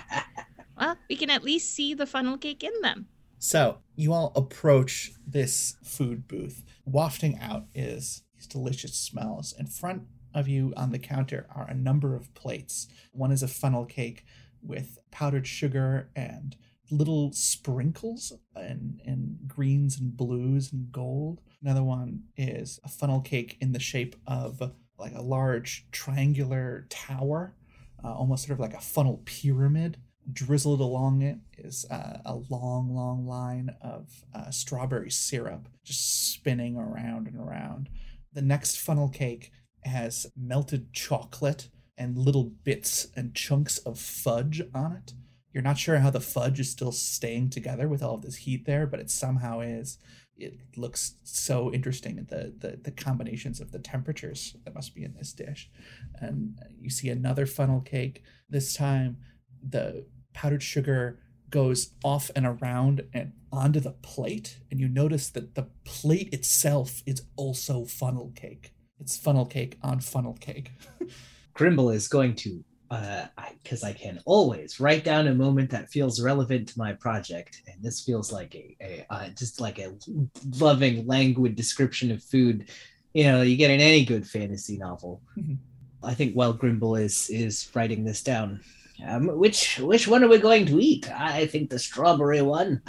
Well, 0.80 0.96
we 1.10 1.16
can 1.16 1.32
at 1.32 1.44
least 1.44 1.74
see 1.74 1.96
the 1.96 2.06
funnel 2.06 2.38
cake 2.38 2.64
in 2.64 2.72
them. 2.84 3.08
So 3.40 3.80
you 3.96 4.14
all 4.14 4.32
approach 4.36 5.12
this 5.26 5.78
food 5.84 6.28
booth. 6.28 6.64
Wafting 6.86 7.40
out 7.40 7.66
is 7.76 8.24
these 8.36 8.48
delicious 8.48 8.96
smells. 8.96 9.54
In 9.58 9.68
front 9.68 10.04
of 10.34 10.48
you 10.48 10.74
on 10.76 10.92
the 10.92 11.00
counter 11.00 11.48
are 11.54 11.68
a 11.68 11.76
number 11.76 12.16
of 12.16 12.34
plates. 12.34 12.88
One 13.12 13.32
is 13.32 13.44
a 13.44 13.48
funnel 13.48 13.86
cake 13.86 14.26
with 14.62 14.98
powdered 15.12 15.48
sugar 15.48 16.10
and 16.16 16.56
little 16.90 17.32
sprinkles 17.34 18.34
and, 18.56 19.02
and 19.06 19.38
greens 19.48 20.00
and 20.00 20.16
blues 20.16 20.72
and 20.72 20.92
gold. 20.92 21.42
Another 21.62 21.84
one 21.84 22.24
is 22.38 22.80
a 22.84 22.90
funnel 22.90 23.22
cake 23.22 23.58
in 23.60 23.72
the 23.72 23.80
shape 23.80 24.16
of 24.26 24.62
like 24.98 25.14
a 25.14 25.22
large 25.22 25.88
triangular 25.92 26.88
tower, 26.90 27.56
uh, 28.04 28.14
almost 28.14 28.48
sort 28.48 28.54
of 28.54 28.60
like 28.60 28.74
a 28.74 28.82
funnel 28.82 29.22
pyramid. 29.26 29.98
Drizzled 30.32 30.82
along 30.82 31.22
it 31.22 31.38
is 31.58 31.86
uh, 31.90 32.20
a 32.26 32.36
long, 32.50 32.94
long 32.94 33.26
line 33.26 33.76
of 33.82 34.26
uh, 34.36 34.50
strawberry 34.52 35.10
syrup 35.10 35.70
just 35.86 36.34
spinning 36.34 36.76
around 36.76 37.28
and 37.28 37.40
around. 37.40 37.90
The 38.34 38.42
next 38.42 38.78
funnel 38.78 39.08
cake 39.10 39.52
has 39.84 40.28
melted 40.36 40.92
chocolate 40.92 41.70
and 41.98 42.18
little 42.18 42.52
bits 42.64 43.08
and 43.16 43.34
chunks 43.34 43.78
of 43.80 43.98
fudge 44.00 44.62
on 44.74 44.92
it. 44.94 45.14
You're 45.54 45.64
not 45.64 45.78
sure 45.78 46.00
how 46.00 46.10
the 46.10 46.20
fudge 46.20 46.60
is 46.60 46.70
still 46.70 46.92
staying 46.92 47.50
together 47.50 47.88
with 47.88 48.04
all 48.04 48.16
of 48.16 48.22
this 48.22 48.36
heat 48.36 48.66
there, 48.66 48.86
but 48.86 49.00
it 49.00 49.10
somehow 49.10 49.62
is. 49.62 49.98
It 50.36 50.60
looks 50.76 51.16
so 51.24 51.74
interesting 51.74 52.18
the, 52.30 52.54
the, 52.56 52.78
the 52.84 52.92
combinations 52.92 53.60
of 53.60 53.72
the 53.72 53.80
temperatures 53.80 54.56
that 54.66 54.76
must 54.76 54.94
be 54.94 55.04
in 55.04 55.16
this 55.16 55.34
dish. 55.34 55.70
And 56.20 56.60
you 56.80 56.92
see 56.92 57.10
another 57.10 57.48
funnel 57.48 57.82
cake. 57.82 58.22
This 58.50 58.76
time, 58.76 59.18
the 59.68 60.06
powdered 60.38 60.62
sugar 60.62 61.18
goes 61.50 61.94
off 62.04 62.30
and 62.36 62.46
around 62.46 63.02
and 63.12 63.34
onto 63.52 63.80
the 63.80 63.92
plate, 63.92 64.60
and 64.70 64.80
you 64.80 64.88
notice 64.88 65.30
that 65.30 65.56
the 65.56 65.68
plate 65.84 66.32
itself 66.32 67.02
is 67.08 67.24
also 67.36 67.86
funnel 67.86 68.32
cake. 68.36 68.72
It's 69.00 69.18
funnel 69.18 69.48
cake 69.48 69.80
on 69.82 70.00
funnel 70.00 70.38
cake. 70.40 70.70
Grimble 71.56 71.90
is 71.90 72.08
going 72.08 72.36
to, 72.36 72.64
because 73.64 73.84
I, 73.84 73.94
can 73.94 74.22
always 74.26 74.80
write 74.80 75.04
down 75.04 75.28
a 75.28 75.34
moment 75.34 75.72
that 75.72 75.90
feels 75.90 76.22
relevant 76.22 76.68
to 76.70 76.78
my 76.78 76.94
project, 76.94 77.64
and 77.66 77.84
this 77.84 78.04
feels 78.04 78.32
like 78.32 78.54
a, 78.54 78.78
a 78.80 79.06
uh, 79.10 79.30
just 79.30 79.60
like 79.60 79.80
a 79.80 79.96
loving, 80.60 81.08
languid 81.08 81.56
description 81.56 82.12
of 82.12 82.22
food. 82.22 82.70
You 83.14 83.24
know, 83.24 83.42
you 83.42 83.58
get 83.58 83.72
in 83.72 83.80
any 83.80 84.06
good 84.06 84.28
fantasy 84.28 84.78
novel. 84.78 85.24
Mhm. 85.36 85.58
I 86.04 86.14
think 86.14 86.34
while 86.36 86.54
Grimble 86.54 87.02
is 87.02 87.28
is 87.32 87.68
writing 87.74 88.04
this 88.04 88.22
down, 88.22 88.62
Um, 89.06 89.28
which 89.38 89.80
which 89.80 90.08
one 90.08 90.24
are 90.24 90.28
we 90.28 90.40
going 90.40 90.66
to 90.68 90.80
eat? 90.80 91.10
I 91.12 91.46
think 91.48 91.70
the 91.70 91.80
strawberry 91.80 92.42
one. 92.42 92.82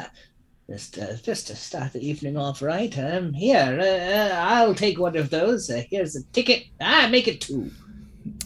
just 0.70 0.98
uh, 0.98 1.14
just 1.16 1.46
to 1.48 1.56
start 1.56 1.92
the 1.92 2.06
evening 2.06 2.36
off 2.36 2.62
right. 2.62 2.96
Um, 2.98 3.32
here, 3.32 3.78
uh, 3.80 4.34
I'll 4.34 4.74
take 4.74 4.98
one 4.98 5.16
of 5.16 5.30
those. 5.30 5.68
Uh, 5.68 5.82
here's 5.90 6.16
a 6.16 6.24
ticket. 6.32 6.64
Ah, 6.80 7.08
make 7.10 7.28
it 7.28 7.40
two. 7.40 7.70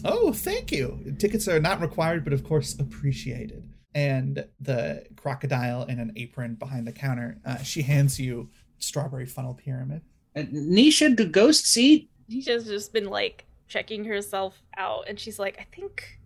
Oh, 0.03 0.33
thank 0.33 0.71
you. 0.71 1.15
Tickets 1.19 1.47
are 1.47 1.59
not 1.59 1.81
required, 1.81 2.23
but 2.23 2.33
of 2.33 2.43
course 2.43 2.77
appreciated. 2.79 3.69
And 3.95 4.45
the 4.59 5.05
crocodile 5.15 5.83
in 5.83 5.99
an 5.99 6.11
apron 6.15 6.55
behind 6.55 6.85
the 6.85 6.91
counter, 6.91 7.39
uh, 7.45 7.57
she 7.57 7.81
hands 7.81 8.19
you 8.19 8.49
strawberry 8.79 9.25
funnel 9.25 9.53
pyramid. 9.53 10.01
Uh, 10.35 10.41
Nisha, 10.41 11.15
do 11.15 11.25
ghosts 11.25 11.77
eat? 11.77 12.09
Nisha's 12.29 12.65
just 12.65 12.93
been 12.93 13.05
like 13.05 13.45
checking 13.67 14.05
herself 14.05 14.61
out, 14.77 15.05
and 15.07 15.19
she's 15.19 15.39
like, 15.39 15.57
I 15.59 15.65
think 15.75 16.16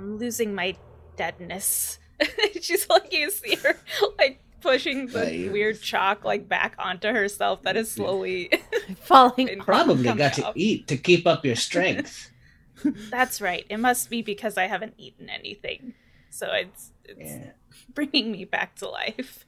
I'm 0.00 0.16
losing 0.18 0.54
my 0.54 0.76
deadness. 1.16 1.98
she's 2.60 2.88
like, 2.88 3.12
you 3.12 3.30
see 3.30 3.56
her 3.56 3.76
like 4.18 4.42
pushing 4.62 5.06
the 5.08 5.18
Right. 5.20 5.52
weird 5.52 5.80
chalk 5.80 6.24
like 6.24 6.48
back 6.48 6.74
onto 6.78 7.08
herself 7.08 7.62
that 7.62 7.76
is 7.76 7.90
slowly 7.90 8.50
Falling. 9.00 9.58
Probably 9.60 10.04
coming 10.04 10.18
got 10.18 10.34
to 10.34 10.52
eat 10.54 10.86
to 10.88 10.96
keep 10.96 11.26
up 11.26 11.44
your 11.44 11.56
strength. 11.56 12.30
That's 13.10 13.40
right. 13.42 13.66
It 13.68 13.78
must 13.78 14.08
be 14.10 14.22
because 14.22 14.56
I 14.56 14.66
haven't 14.66 14.94
eaten 14.96 15.28
anything. 15.28 15.94
So 16.30 16.48
it's 16.52 16.92
it's 17.04 17.20
yeah. 17.20 17.50
bringing 17.94 18.32
me 18.32 18.44
back 18.46 18.76
to 18.76 18.88
life. 18.88 19.44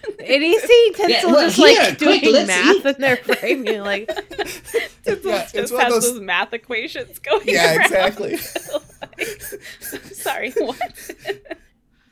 And 0.20 0.42
you 0.42 0.60
see 0.60 0.92
Tinsel 0.94 1.30
well, 1.32 1.46
just 1.46 1.56
here, 1.56 1.80
like 1.80 1.98
doing 1.98 2.20
quick, 2.20 2.46
math 2.46 2.76
eat. 2.76 2.86
in 2.86 3.00
their 3.00 3.16
brain. 3.16 3.64
You're 3.66 3.82
like, 3.82 4.06
Tinsel 5.04 5.30
Yeah, 5.30 5.48
just 5.52 5.54
has 5.54 5.70
those- 5.92 6.12
those 6.12 6.20
math 6.20 6.52
equations 6.54 7.18
going 7.18 7.42
Yeah, 7.46 7.76
around. 7.76 7.84
exactly. 7.84 8.36
Sorry, 10.12 10.52
what? 10.52 10.78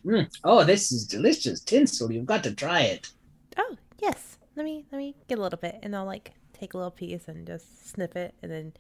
Mm. 0.05 0.29
Oh, 0.45 0.65
this 0.65 0.93
is 0.93 1.07
delicious. 1.07 1.61
Tinsel, 1.61 2.13
you've 2.13 2.27
got 2.27 2.45
to 2.45 2.55
try 2.55 2.83
it. 2.83 3.11
oh 3.57 3.77
yes, 4.01 4.37
let 4.57 4.65
me 4.65 4.85
let 4.93 4.99
me 4.99 5.15
get 5.29 5.39
a 5.39 5.43
little 5.43 5.59
bit, 5.59 5.79
and 5.83 5.95
I'll 5.97 6.05
like 6.07 6.33
take 6.53 6.75
a 6.75 6.77
little 6.77 6.91
piece 6.93 7.29
and 7.29 7.47
just 7.47 7.89
sniff 7.91 8.15
it, 8.17 8.35
and 8.43 8.51
then 8.53 8.73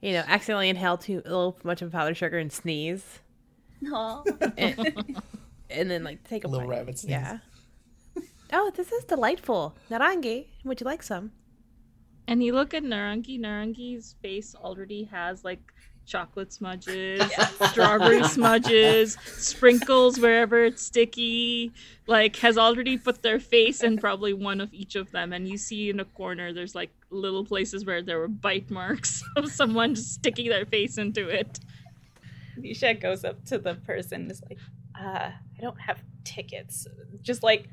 you 0.00 0.12
know 0.12 0.22
accidentally 0.26 0.68
inhale 0.68 0.96
too 0.98 1.22
a 1.24 1.28
little 1.28 1.58
much 1.64 1.82
of 1.82 1.92
powdered 1.92 2.16
sugar 2.16 2.38
and 2.38 2.52
sneeze, 2.52 3.20
Aw. 3.92 4.22
and, 4.56 5.16
and 5.70 5.90
then 5.90 6.02
like 6.04 6.24
take 6.24 6.44
a, 6.44 6.46
A 6.46 6.48
little 6.48 6.66
bite. 6.68 6.76
rabbit 6.78 6.98
sneeze. 6.98 7.10
Yeah. 7.10 7.38
Oh, 8.56 8.70
this 8.72 8.92
is 8.92 9.02
delightful. 9.02 9.74
Narangi, 9.90 10.46
would 10.62 10.80
you 10.80 10.84
like 10.84 11.02
some? 11.02 11.32
And 12.28 12.40
you 12.40 12.52
look 12.52 12.72
at 12.72 12.84
Narangi. 12.84 13.40
Narangi's 13.40 14.14
face 14.22 14.54
already 14.54 15.02
has 15.10 15.42
like 15.42 15.72
chocolate 16.06 16.52
smudges, 16.52 17.20
strawberry 17.70 18.22
smudges, 18.28 19.18
sprinkles 19.24 20.20
wherever 20.20 20.64
it's 20.64 20.82
sticky. 20.82 21.72
Like 22.06 22.36
has 22.36 22.56
already 22.56 22.96
put 22.96 23.22
their 23.22 23.40
face 23.40 23.82
in 23.82 23.98
probably 23.98 24.32
one 24.32 24.60
of 24.60 24.72
each 24.72 24.94
of 24.94 25.10
them. 25.10 25.32
And 25.32 25.48
you 25.48 25.58
see 25.58 25.90
in 25.90 25.98
a 25.98 26.04
corner 26.04 26.52
there's 26.52 26.76
like 26.76 26.92
little 27.10 27.44
places 27.44 27.84
where 27.84 28.02
there 28.02 28.20
were 28.20 28.28
bite 28.28 28.70
marks 28.70 29.24
of 29.36 29.50
someone 29.50 29.96
just 29.96 30.14
sticking 30.14 30.48
their 30.48 30.64
face 30.64 30.96
into 30.96 31.28
it. 31.28 31.58
Nisha 32.56 33.00
goes 33.00 33.24
up 33.24 33.44
to 33.46 33.58
the 33.58 33.74
person 33.74 34.22
and 34.22 34.30
is 34.30 34.44
like, 34.48 34.58
uh, 34.96 35.32
I 35.32 35.60
don't 35.60 35.80
have 35.80 36.04
tickets. 36.22 36.86
Just 37.20 37.42
like 37.42 37.68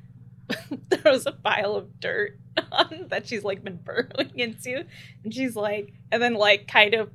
throws 0.91 1.25
a 1.25 1.31
pile 1.31 1.75
of 1.75 1.99
dirt 1.99 2.37
on 2.71 3.07
that 3.09 3.27
she's 3.27 3.43
like 3.43 3.63
been 3.63 3.77
burrowing 3.83 4.31
into. 4.37 4.85
And 5.23 5.33
she's 5.33 5.55
like, 5.55 5.93
and 6.11 6.21
then 6.21 6.33
like 6.35 6.67
kind 6.67 6.93
of 6.93 7.09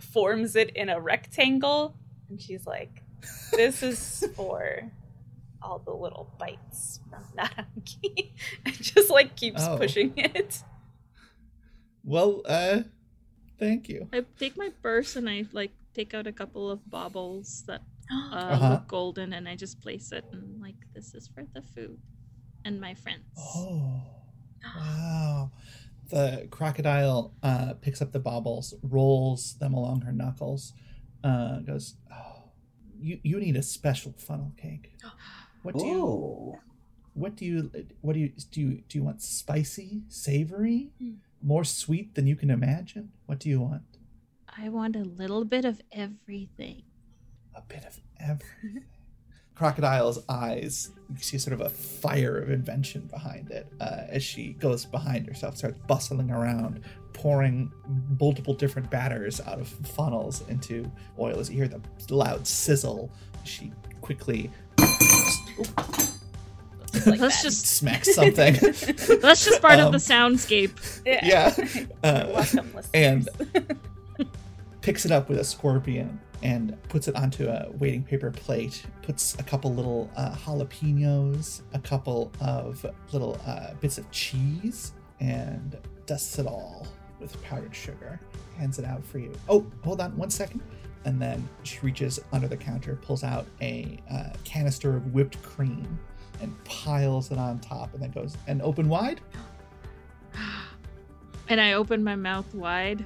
forms 0.00 0.56
it 0.56 0.70
in 0.70 0.88
a 0.88 1.00
rectangle. 1.00 1.94
And 2.28 2.40
she's 2.40 2.66
like, 2.66 3.02
this 3.52 3.82
is 3.82 4.26
for 4.36 4.90
all 5.62 5.78
the 5.78 5.92
little 5.92 6.28
bites 6.38 6.98
from 7.08 7.22
Narangi. 7.36 8.30
and 8.64 8.74
just 8.82 9.10
like 9.10 9.36
keeps 9.36 9.62
Oh. 9.64 9.76
pushing 9.76 10.12
it. 10.16 10.62
Well, 12.04 12.42
uh, 12.46 12.82
thank 13.58 13.88
you. 13.88 14.08
I 14.12 14.24
take 14.38 14.56
my 14.56 14.70
purse 14.82 15.14
and 15.16 15.28
I 15.30 15.44
like 15.52 15.70
take 15.94 16.14
out 16.14 16.26
a 16.26 16.32
couple 16.32 16.70
of 16.70 16.88
baubles 16.90 17.62
that 17.66 17.82
uh, 18.12 18.34
Uh-huh. 18.34 18.68
look 18.70 18.88
golden 18.88 19.32
and 19.34 19.48
I 19.48 19.54
just 19.56 19.80
place 19.80 20.10
it 20.10 20.24
and 20.32 20.60
like 20.60 20.74
this 20.94 21.14
is 21.14 21.28
for 21.28 21.44
the 21.54 21.62
food 21.62 21.98
and 22.64 22.80
my 22.80 22.94
friends. 22.94 23.24
Oh, 23.38 24.02
wow. 24.76 25.50
The 26.10 26.46
crocodile 26.50 27.32
uh, 27.42 27.74
picks 27.80 28.02
up 28.02 28.12
the 28.12 28.18
baubles, 28.20 28.74
rolls 28.82 29.54
them 29.54 29.72
along 29.74 30.02
her 30.02 30.12
knuckles, 30.12 30.74
uh, 31.24 31.60
goes, 31.60 31.94
oh, 32.12 32.50
you, 33.00 33.18
you 33.22 33.40
need 33.40 33.56
a 33.56 33.62
special 33.62 34.12
funnel 34.18 34.52
cake. 34.56 34.92
What 35.62 35.78
do 35.78 35.86
you 35.86 36.02
Oh, 36.04 36.58
what 37.14 37.36
do 37.36 37.44
you 37.44 37.70
what 38.00 38.14
do 38.14 38.20
you 38.20 38.32
do 38.50 38.60
you 38.60 38.82
do 38.88 38.98
you 38.98 39.04
want 39.04 39.22
spicy, 39.22 40.02
savory, 40.08 40.90
Hmm. 40.98 41.14
more 41.40 41.62
sweet 41.62 42.14
than 42.16 42.26
you 42.26 42.34
can 42.34 42.50
imagine? 42.50 43.12
What 43.26 43.38
do 43.38 43.48
you 43.48 43.60
want? 43.60 43.82
I 44.58 44.68
want 44.70 44.96
a 44.96 45.04
little 45.04 45.44
bit 45.44 45.64
of 45.64 45.80
everything. 45.92 46.82
A 47.54 47.62
bit 47.62 47.84
of 47.84 48.00
everything. 48.18 48.84
Crocodile's 49.54 50.18
eyes, 50.28 50.90
you 51.10 51.18
see 51.22 51.38
sort 51.38 51.52
of 51.54 51.60
a 51.60 51.70
fire 51.70 52.38
of 52.38 52.50
invention 52.50 53.02
behind 53.12 53.50
it 53.50 53.70
uh, 53.80 54.02
as 54.08 54.22
she 54.22 54.54
goes 54.54 54.84
behind 54.84 55.26
herself, 55.26 55.56
starts 55.56 55.78
bustling 55.86 56.30
around, 56.30 56.80
pouring 57.12 57.70
multiple 58.18 58.54
different 58.54 58.90
batters 58.90 59.40
out 59.42 59.60
of 59.60 59.68
funnels 59.68 60.42
into 60.48 60.90
oil. 61.18 61.38
As 61.38 61.50
you 61.50 61.56
hear 61.56 61.68
the 61.68 61.80
loud 62.14 62.46
sizzle, 62.46 63.10
she 63.44 63.70
quickly. 64.00 64.50
Like 67.06 67.20
let's 67.20 67.36
that. 67.38 67.42
just 67.42 67.66
smacks 67.66 68.14
something. 68.14 68.54
that's 69.20 69.44
just 69.44 69.62
part 69.62 69.78
of 69.80 69.86
Um, 69.86 69.92
the 69.92 69.98
soundscape. 69.98 70.72
yeah. 71.04 71.54
Uh, 72.04 72.44
and 72.94 73.28
picks 74.82 75.04
it 75.04 75.12
up 75.12 75.28
with 75.28 75.38
a 75.38 75.44
scorpion 75.44 76.18
and 76.42 76.76
puts 76.88 77.08
it 77.08 77.14
onto 77.14 77.46
a 77.48 77.68
waiting 77.78 78.02
paper 78.02 78.30
plate 78.30 78.84
puts 79.02 79.34
a 79.38 79.42
couple 79.42 79.72
little 79.74 80.10
uh, 80.16 80.34
jalapenos 80.34 81.62
a 81.72 81.78
couple 81.78 82.32
of 82.40 82.84
little 83.12 83.40
uh, 83.46 83.74
bits 83.80 83.98
of 83.98 84.10
cheese 84.10 84.92
and 85.20 85.76
dusts 86.06 86.38
it 86.38 86.46
all 86.46 86.86
with 87.20 87.40
powdered 87.42 87.74
sugar 87.74 88.18
hands 88.58 88.78
it 88.78 88.84
out 88.84 89.04
for 89.04 89.18
you. 89.18 89.32
Oh 89.48 89.66
hold 89.82 90.00
on 90.00 90.16
one 90.16 90.30
second. 90.30 90.62
And 91.04 91.20
then 91.20 91.48
she 91.64 91.80
reaches 91.80 92.20
under 92.32 92.46
the 92.46 92.56
counter 92.56 92.96
pulls 92.96 93.24
out 93.24 93.46
a 93.60 93.98
uh, 94.10 94.30
canister 94.44 94.96
of 94.96 95.12
whipped 95.12 95.42
cream 95.42 95.98
and 96.40 96.64
piles 96.64 97.32
it 97.32 97.38
on 97.38 97.58
top 97.58 97.92
and 97.94 98.02
then 98.02 98.10
goes 98.10 98.36
and 98.46 98.62
open 98.62 98.88
wide? 98.88 99.20
And 101.48 101.60
I 101.60 101.72
open 101.74 102.02
my 102.02 102.14
mouth 102.14 102.54
wide 102.54 103.04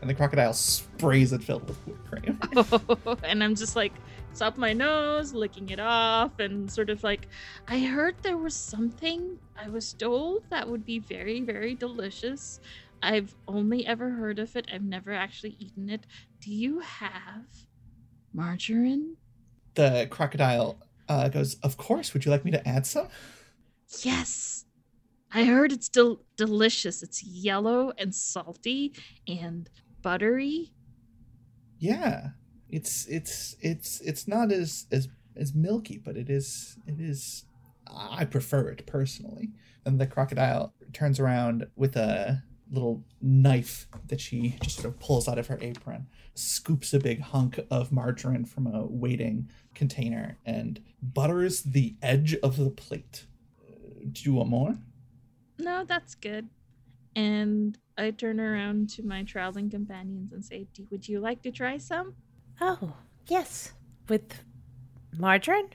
and 0.00 0.10
the 0.10 0.14
crocodile 0.14 0.52
sprays 0.52 1.32
it 1.32 1.42
filled 1.42 1.66
with 1.68 1.78
whipped 1.86 2.06
cream 2.10 2.38
and 3.24 3.42
I'm 3.42 3.54
just 3.54 3.76
like 3.76 3.92
it's 4.30 4.42
up 4.42 4.58
my 4.58 4.74
nose, 4.74 5.32
licking 5.32 5.70
it 5.70 5.80
off, 5.80 6.38
and 6.40 6.70
sort 6.70 6.90
of 6.90 7.02
like 7.02 7.26
I 7.68 7.78
heard 7.78 8.16
there 8.20 8.36
was 8.36 8.54
something 8.54 9.38
I 9.56 9.70
was 9.70 9.94
told 9.94 10.42
that 10.50 10.68
would 10.68 10.84
be 10.84 10.98
very, 10.98 11.40
very 11.40 11.74
delicious. 11.74 12.60
I've 13.02 13.34
only 13.48 13.86
ever 13.86 14.10
heard 14.10 14.38
of 14.38 14.54
it. 14.54 14.66
I've 14.70 14.82
never 14.82 15.10
actually 15.12 15.56
eaten 15.58 15.88
it. 15.88 16.06
Do 16.40 16.52
you 16.52 16.80
have 16.80 17.46
margarine? 18.34 19.16
the 19.76 20.06
crocodile 20.10 20.78
uh, 21.08 21.28
goes, 21.28 21.54
Of 21.62 21.76
course, 21.76 22.12
would 22.12 22.24
you 22.24 22.30
like 22.30 22.44
me 22.44 22.50
to 22.50 22.68
add 22.68 22.84
some? 22.86 23.08
Yes. 24.02 24.64
I 25.32 25.44
heard 25.44 25.72
it's 25.72 25.88
del- 25.88 26.20
delicious. 26.36 27.02
It's 27.02 27.22
yellow 27.22 27.92
and 27.96 28.14
salty 28.14 28.92
and 29.28 29.70
buttery. 30.06 30.70
Yeah. 31.80 32.28
It's 32.68 33.06
it's 33.06 33.56
it's 33.60 34.00
it's 34.02 34.28
not 34.28 34.52
as 34.52 34.86
as 34.92 35.08
as 35.36 35.52
milky, 35.52 35.98
but 35.98 36.16
it 36.16 36.30
is 36.30 36.78
it 36.86 37.00
is 37.00 37.44
I 37.88 38.24
prefer 38.24 38.68
it 38.68 38.86
personally. 38.86 39.50
And 39.84 40.00
the 40.00 40.06
crocodile 40.06 40.72
turns 40.92 41.18
around 41.18 41.66
with 41.74 41.96
a 41.96 42.44
little 42.70 43.04
knife 43.20 43.88
that 44.06 44.20
she 44.20 44.56
just 44.62 44.76
sort 44.76 44.86
of 44.86 45.00
pulls 45.00 45.26
out 45.26 45.38
of 45.38 45.48
her 45.48 45.58
apron, 45.60 46.06
scoops 46.34 46.94
a 46.94 47.00
big 47.00 47.20
hunk 47.20 47.58
of 47.68 47.90
margarine 47.90 48.44
from 48.44 48.68
a 48.68 48.86
waiting 48.86 49.50
container, 49.74 50.38
and 50.46 50.80
butters 51.02 51.62
the 51.62 51.96
edge 52.00 52.36
of 52.44 52.56
the 52.58 52.70
plate. 52.70 53.26
Do 54.12 54.22
you 54.22 54.34
want 54.34 54.50
more? 54.50 54.78
No, 55.58 55.84
that's 55.84 56.14
good. 56.14 56.48
And 57.16 57.76
I 57.98 58.10
turn 58.10 58.40
around 58.40 58.90
to 58.90 59.02
my 59.02 59.22
traveling 59.22 59.70
companions 59.70 60.32
and 60.32 60.44
say, 60.44 60.66
"Do- 60.72 60.86
Would 60.90 61.08
you 61.08 61.20
like 61.20 61.42
to 61.42 61.50
try 61.50 61.78
some? 61.78 62.14
Oh, 62.60 62.96
yes. 63.26 63.72
With 64.08 64.42
margarine? 65.16 65.70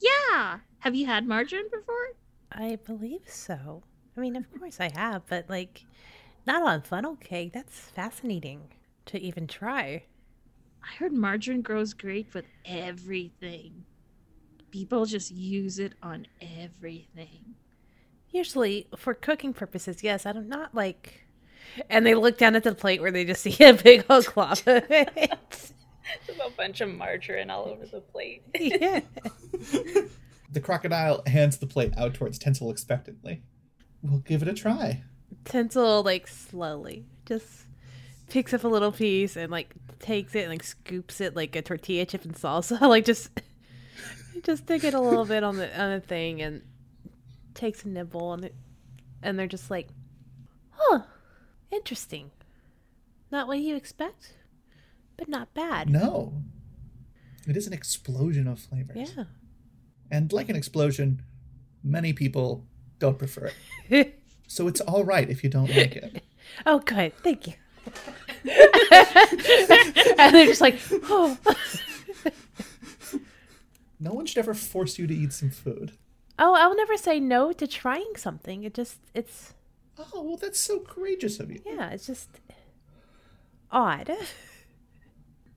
Yeah. 0.00 0.60
Have 0.80 0.94
you 0.94 1.06
had 1.06 1.26
margarine 1.26 1.70
before? 1.70 2.16
I 2.50 2.76
believe 2.76 3.28
so. 3.28 3.82
I 4.16 4.20
mean, 4.20 4.36
of 4.36 4.50
course 4.58 4.80
I 4.80 4.90
have, 4.94 5.22
but 5.26 5.48
like, 5.48 5.84
not 6.46 6.62
on 6.62 6.82
funnel 6.82 7.16
cake. 7.16 7.52
That's 7.52 7.78
fascinating 7.80 8.72
to 9.06 9.18
even 9.20 9.46
try. 9.46 10.04
I 10.82 10.94
heard 10.98 11.12
margarine 11.12 11.62
grows 11.62 11.94
great 11.94 12.34
with 12.34 12.44
everything. 12.64 13.84
People 14.70 15.04
just 15.06 15.30
use 15.30 15.78
it 15.78 15.94
on 16.02 16.26
everything. 16.40 17.54
Usually 18.30 18.88
for 18.96 19.14
cooking 19.14 19.52
purposes, 19.52 20.02
yes. 20.02 20.26
I 20.26 20.32
don't 20.32 20.48
not 20.48 20.74
like. 20.74 21.26
And 21.88 22.04
they 22.04 22.14
look 22.14 22.38
down 22.38 22.54
at 22.56 22.64
the 22.64 22.74
plate 22.74 23.00
where 23.00 23.10
they 23.10 23.24
just 23.24 23.42
see 23.42 23.56
a 23.64 23.72
big 23.72 24.04
old 24.10 24.26
glob 24.26 24.58
of 24.66 24.84
it. 24.90 25.38
Just 26.26 26.38
a 26.38 26.50
bunch 26.56 26.80
of 26.80 26.90
margarine 26.90 27.50
all 27.50 27.66
over 27.66 27.86
the 27.86 28.00
plate. 28.00 28.42
yeah. 28.58 29.00
The 30.52 30.60
crocodile 30.60 31.22
hands 31.26 31.56
the 31.56 31.66
plate 31.66 31.94
out 31.96 32.12
towards 32.12 32.38
Tinsel 32.38 32.70
expectantly. 32.70 33.42
We'll 34.02 34.18
give 34.18 34.42
it 34.42 34.48
a 34.48 34.52
try. 34.52 35.02
Tinsel 35.46 36.02
like 36.02 36.28
slowly 36.28 37.06
just 37.24 37.48
picks 38.28 38.52
up 38.52 38.62
a 38.64 38.68
little 38.68 38.92
piece 38.92 39.34
and 39.36 39.50
like 39.50 39.74
takes 39.98 40.34
it 40.34 40.40
and 40.40 40.50
like 40.50 40.62
scoops 40.62 41.22
it 41.22 41.34
like 41.34 41.56
a 41.56 41.62
tortilla 41.62 42.04
chip 42.04 42.24
and 42.24 42.34
salsa. 42.34 42.78
Like 42.86 43.06
just 43.06 43.30
just 44.42 44.66
take 44.66 44.84
it 44.84 44.92
a 44.92 45.00
little 45.00 45.24
bit 45.24 45.42
on 45.42 45.56
the 45.56 45.80
on 45.80 45.92
the 45.92 46.00
thing 46.00 46.42
and 46.42 46.60
takes 47.54 47.84
a 47.84 47.88
nibble 47.88 48.34
and 48.34 48.44
it 48.44 48.54
and 49.22 49.38
they're 49.38 49.46
just 49.46 49.70
like, 49.70 49.88
huh, 50.70 51.00
interesting. 51.72 52.30
Not 53.30 53.48
what 53.48 53.58
you 53.58 53.74
expect, 53.76 54.34
but 55.16 55.28
not 55.28 55.54
bad. 55.54 55.88
No. 55.90 56.34
It 57.48 57.56
is 57.56 57.66
an 57.66 57.72
explosion 57.72 58.46
of 58.46 58.60
flavors. 58.60 59.14
Yeah. 59.16 59.24
And 60.10 60.32
like 60.32 60.48
an 60.48 60.56
explosion, 60.56 61.22
many 61.82 62.12
people 62.12 62.64
don't 62.98 63.18
prefer 63.18 63.50
it. 63.88 64.18
So 64.48 64.68
it's 64.68 64.82
all 64.82 65.02
right 65.02 65.30
if 65.30 65.42
you 65.42 65.48
don't 65.48 65.74
like 65.74 65.96
it. 65.96 66.22
oh, 66.66 66.80
good. 66.80 67.16
Thank 67.22 67.46
you. 67.46 67.54
and 70.18 70.34
they're 70.34 70.44
just 70.44 70.60
like, 70.60 70.78
oh. 71.04 71.38
No 73.98 74.12
one 74.12 74.26
should 74.26 74.36
ever 74.36 74.52
force 74.52 74.98
you 74.98 75.06
to 75.06 75.14
eat 75.14 75.32
some 75.32 75.48
food. 75.48 75.92
oh, 76.38 76.52
I'll 76.52 76.76
never 76.76 76.98
say 76.98 77.18
no 77.18 77.52
to 77.52 77.66
trying 77.66 78.12
something. 78.16 78.62
It 78.64 78.74
just, 78.74 78.98
it's, 79.14 79.54
Oh, 80.14 80.22
well, 80.22 80.36
that's 80.36 80.58
so 80.60 80.80
courageous 80.80 81.40
of 81.40 81.50
you. 81.50 81.60
yeah, 81.66 81.90
it's 81.90 82.06
just 82.06 82.28
odd. 83.70 84.10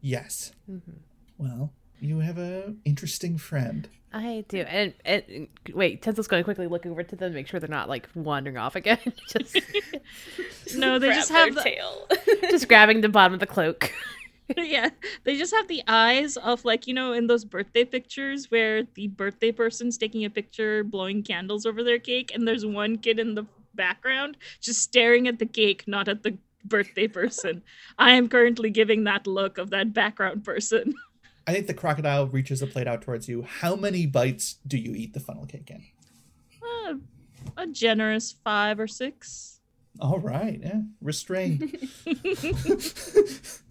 Yes. 0.01 0.51
Mm-hmm. 0.69 0.91
Well, 1.39 1.73
you 1.99 2.19
have 2.19 2.37
a 2.37 2.75
interesting 2.85 3.39
friend. 3.39 3.89
I 4.13 4.45
do. 4.47 4.59
And, 4.59 4.93
and 5.03 5.47
wait, 5.73 6.03
Tinsel's 6.03 6.27
going 6.27 6.41
to 6.41 6.43
quickly 6.45 6.67
look 6.67 6.85
over 6.85 7.01
to 7.01 7.15
them, 7.15 7.31
to 7.31 7.35
make 7.35 7.47
sure 7.47 7.59
they're 7.59 7.67
not 7.67 7.89
like 7.89 8.07
wandering 8.13 8.55
off 8.55 8.75
again. 8.75 8.99
just, 9.29 9.57
No, 10.75 10.99
they 10.99 11.09
just 11.09 11.31
have 11.31 11.55
the, 11.55 11.61
tail. 11.61 12.07
just 12.51 12.67
grabbing 12.67 13.01
the 13.01 13.09
bottom 13.09 13.33
of 13.33 13.39
the 13.39 13.47
cloak. 13.47 13.91
yeah, 14.55 14.89
they 15.23 15.35
just 15.37 15.53
have 15.55 15.67
the 15.67 15.81
eyes 15.87 16.37
of 16.37 16.63
like 16.65 16.85
you 16.85 16.93
know 16.93 17.11
in 17.11 17.25
those 17.25 17.43
birthday 17.43 17.83
pictures 17.83 18.51
where 18.51 18.83
the 18.93 19.07
birthday 19.07 19.51
person's 19.51 19.97
taking 19.97 20.23
a 20.23 20.29
picture 20.29 20.83
blowing 20.83 21.23
candles 21.23 21.65
over 21.65 21.83
their 21.83 21.97
cake 21.97 22.31
and 22.35 22.47
there's 22.47 22.63
one 22.63 22.95
kid 22.99 23.17
in 23.17 23.33
the 23.33 23.43
background 23.75 24.37
just 24.61 24.81
staring 24.81 25.27
at 25.27 25.39
the 25.39 25.45
cake, 25.45 25.83
not 25.87 26.07
at 26.07 26.23
the 26.23 26.37
birthday 26.63 27.07
person. 27.07 27.61
I 27.97 28.11
am 28.11 28.29
currently 28.29 28.69
giving 28.69 29.03
that 29.03 29.27
look 29.27 29.57
of 29.57 29.69
that 29.71 29.93
background 29.93 30.43
person. 30.43 30.93
I 31.47 31.53
think 31.53 31.67
the 31.67 31.73
crocodile 31.75 32.27
reaches 32.27 32.61
a 32.63 32.67
plate 32.67 32.87
out 32.87 33.03
towards 33.03 33.29
you. 33.29 33.43
How 33.43 33.75
many 33.75 34.07
bites 34.07 34.57
do 34.65 34.77
you 34.77 34.95
eat 34.95 35.13
the 35.13 35.19
funnel 35.19 35.45
cake 35.45 35.69
in? 35.69 35.83
Uh, 36.63 36.95
a 37.55 37.67
generous 37.67 38.31
five 38.43 38.79
or 38.79 38.87
six. 38.87 39.59
All 39.99 40.19
right, 40.19 40.59
yeah, 40.61 40.81
restrained. 41.01 41.87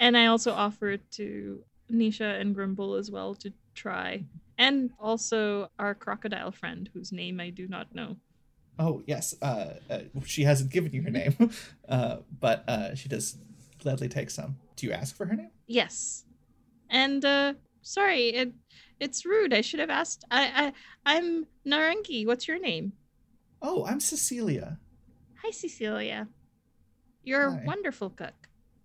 And 0.00 0.16
I 0.16 0.26
also 0.26 0.52
offer 0.52 0.90
it 0.90 1.10
to 1.12 1.62
Nisha 1.90 2.40
and 2.40 2.54
Grimble 2.54 2.98
as 2.98 3.10
well 3.10 3.34
to 3.36 3.52
try. 3.74 4.24
And 4.58 4.90
also 5.00 5.70
our 5.78 5.94
crocodile 5.94 6.52
friend, 6.52 6.88
whose 6.92 7.12
name 7.12 7.40
I 7.40 7.50
do 7.50 7.66
not 7.68 7.94
know. 7.94 8.16
Oh 8.78 9.02
yes, 9.06 9.34
uh, 9.42 9.74
uh, 9.90 9.98
she 10.24 10.44
hasn't 10.44 10.70
given 10.70 10.92
you 10.92 11.02
her 11.02 11.10
name, 11.10 11.50
uh, 11.88 12.18
but 12.40 12.68
uh, 12.68 12.94
she 12.94 13.08
does 13.08 13.36
gladly 13.80 14.08
take 14.08 14.30
some. 14.30 14.56
Do 14.76 14.86
you 14.86 14.92
ask 14.92 15.14
for 15.16 15.26
her 15.26 15.34
name? 15.36 15.50
Yes. 15.66 16.24
And 16.90 17.24
uh 17.24 17.54
sorry, 17.82 18.28
it 18.28 18.52
it's 19.00 19.24
rude. 19.24 19.52
I 19.52 19.60
should 19.60 19.80
have 19.80 19.90
asked. 19.90 20.24
I 20.30 20.72
I 21.06 21.16
I'm 21.16 21.46
Narangi. 21.66 22.26
What's 22.26 22.46
your 22.48 22.58
name? 22.58 22.92
Oh, 23.62 23.84
I'm 23.86 24.00
Cecilia. 24.00 24.78
Hi 25.42 25.50
Cecilia. 25.50 26.28
You're 27.22 27.50
Hi. 27.50 27.62
a 27.62 27.66
wonderful 27.66 28.10
cook. 28.10 28.34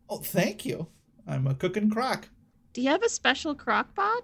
Oh, 0.10 0.20
thank 0.20 0.66
you. 0.66 0.88
I'm 1.28 1.46
a 1.48 1.54
cook 1.54 1.78
and 1.78 1.92
crock. 1.92 2.30
Do 2.74 2.82
you 2.82 2.90
have 2.90 3.04
a 3.04 3.10
special 3.10 3.54
crock 3.56 3.94
pot? 3.96 4.24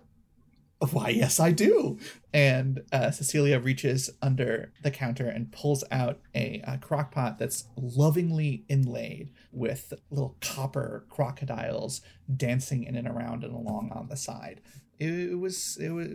Why, 0.92 1.10
yes, 1.10 1.40
I 1.40 1.52
do. 1.52 1.98
And 2.34 2.82
uh, 2.92 3.12
Cecilia 3.12 3.60
reaches 3.60 4.10
under 4.22 4.74
the 4.84 4.92
counter 4.92 5.28
and 5.28 5.52
pulls 5.52 5.84
out 5.90 6.20
a, 6.34 6.62
uh 6.68 6.78
crock 6.78 7.12
pot 7.12 7.40
that's 7.40 7.66
lovingly 7.78 8.66
inlaid 8.68 9.32
with 9.52 9.94
little 10.10 10.36
copper 10.42 11.06
crocodiles 11.10 12.02
dancing 12.36 12.84
in 12.84 12.96
and 12.96 13.08
around 13.08 13.44
and 13.44 13.54
along 13.54 13.92
on 13.94 14.10
the 14.10 14.18
side. 14.18 14.62
It, 15.00 15.32
it 15.32 15.40
was 15.40 15.78
it 15.78 15.90
was 15.90 16.08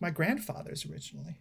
my 0.00 0.10
grandfather's 0.10 0.86
originally. 0.86 1.40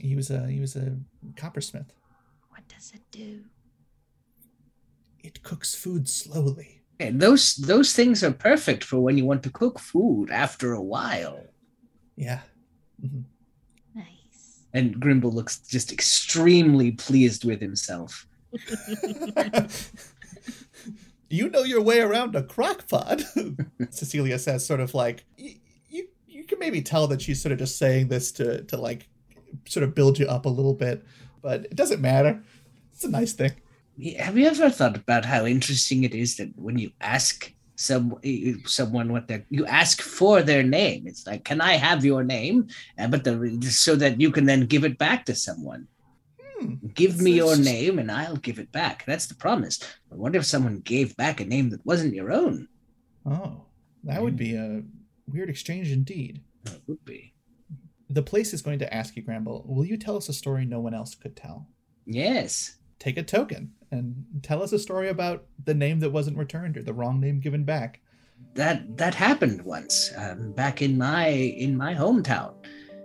He 0.00 0.14
was 0.14 0.30
a 0.30 0.46
he 0.48 0.60
was 0.60 0.76
a 0.76 0.98
coppersmith. 1.34 1.90
What 2.50 2.68
does 2.68 2.92
it 2.94 3.02
do? 3.10 3.44
It 5.20 5.42
cooks 5.42 5.74
food 5.74 6.08
slowly. 6.08 6.83
And 7.04 7.20
those 7.20 7.56
those 7.56 7.92
things 7.92 8.22
are 8.24 8.32
perfect 8.32 8.84
for 8.84 8.98
when 9.00 9.18
you 9.18 9.24
want 9.24 9.42
to 9.44 9.50
cook 9.50 9.78
food 9.78 10.30
after 10.30 10.72
a 10.72 10.82
while. 10.82 11.40
Yeah. 12.16 12.40
Mhm. 13.04 13.24
Nice. 13.94 14.64
And 14.72 15.00
Grimble 15.00 15.32
looks 15.32 15.58
just 15.58 15.92
extremely 15.92 16.92
pleased 16.92 17.44
with 17.44 17.60
himself. 17.60 18.26
you 21.30 21.48
know 21.50 21.62
your 21.64 21.82
way 21.82 22.00
around 22.00 22.36
a 22.36 22.42
crock 22.42 22.88
pot, 22.88 23.22
Cecilia 23.90 24.38
says, 24.38 24.64
sort 24.64 24.80
of 24.80 24.94
like, 24.94 25.24
y- 25.38 25.56
you, 25.88 26.06
you 26.28 26.44
can 26.44 26.58
maybe 26.58 26.80
tell 26.82 27.06
that 27.08 27.20
she's 27.22 27.42
sort 27.42 27.52
of 27.52 27.58
just 27.58 27.76
saying 27.78 28.08
this 28.08 28.30
to, 28.32 28.62
to 28.64 28.76
like 28.76 29.08
sort 29.66 29.82
of 29.84 29.94
build 29.94 30.18
you 30.18 30.26
up 30.26 30.46
a 30.46 30.48
little 30.48 30.74
bit, 30.74 31.04
but 31.42 31.64
it 31.64 31.74
doesn't 31.74 32.00
matter. 32.00 32.42
It's 32.92 33.04
a 33.04 33.10
nice 33.10 33.32
thing. 33.32 33.52
Have 34.18 34.36
you 34.36 34.46
ever 34.46 34.70
thought 34.70 34.96
about 34.96 35.24
how 35.24 35.46
interesting 35.46 36.04
it 36.04 36.14
is 36.14 36.36
that 36.36 36.50
when 36.56 36.78
you 36.78 36.90
ask 37.00 37.52
some 37.76 38.16
someone 38.66 39.12
what 39.12 39.26
their 39.28 39.44
you 39.50 39.66
ask 39.66 40.00
for 40.00 40.42
their 40.42 40.62
name, 40.62 41.06
it's 41.06 41.26
like, 41.26 41.44
"Can 41.44 41.60
I 41.60 41.74
have 41.74 42.04
your 42.04 42.24
name?" 42.24 42.68
Uh, 42.98 43.08
but 43.08 43.24
the 43.24 43.60
so 43.70 43.96
that 43.96 44.20
you 44.20 44.30
can 44.30 44.46
then 44.46 44.66
give 44.66 44.84
it 44.84 44.98
back 44.98 45.24
to 45.26 45.34
someone. 45.34 45.86
Hmm. 46.40 46.74
Give 46.94 47.20
me 47.20 47.32
your 47.32 47.56
just- 47.56 47.64
name 47.64 47.98
and 47.98 48.10
I'll 48.10 48.36
give 48.36 48.58
it 48.58 48.70
back. 48.72 49.04
That's 49.06 49.26
the 49.26 49.34
promise. 49.34 49.78
But 50.08 50.18
what 50.18 50.36
if 50.36 50.44
someone 50.44 50.80
gave 50.80 51.16
back 51.16 51.40
a 51.40 51.44
name 51.44 51.70
that 51.70 51.84
wasn't 51.86 52.14
your 52.14 52.32
own? 52.32 52.68
Oh, 53.26 53.64
that 54.04 54.22
would 54.22 54.36
be 54.36 54.54
a 54.54 54.82
weird 55.28 55.50
exchange 55.50 55.90
indeed. 55.90 56.40
It 56.66 56.82
would 56.86 57.04
be. 57.04 57.32
The 58.10 58.22
place 58.22 58.52
is 58.52 58.62
going 58.62 58.78
to 58.80 58.94
ask 58.94 59.16
you, 59.16 59.22
Grimble, 59.22 59.66
will 59.66 59.84
you 59.84 59.96
tell 59.96 60.16
us 60.16 60.28
a 60.28 60.32
story 60.32 60.64
no 60.64 60.80
one 60.80 60.94
else 60.94 61.14
could 61.14 61.36
tell? 61.36 61.68
Yes. 62.06 62.76
Take 63.04 63.18
a 63.18 63.22
token 63.22 63.70
and 63.90 64.14
tell 64.42 64.62
us 64.62 64.72
a 64.72 64.78
story 64.78 65.10
about 65.10 65.44
the 65.66 65.74
name 65.74 66.00
that 66.00 66.08
wasn't 66.08 66.38
returned 66.38 66.78
or 66.78 66.82
the 66.82 66.94
wrong 66.94 67.20
name 67.20 67.38
given 67.38 67.62
back. 67.62 68.00
that 68.54 68.96
that 68.96 69.14
happened 69.14 69.60
once 69.62 70.10
um, 70.16 70.52
back 70.52 70.80
in 70.80 70.96
my 70.96 71.28
in 71.28 71.76
my 71.76 71.94
hometown 71.94 72.54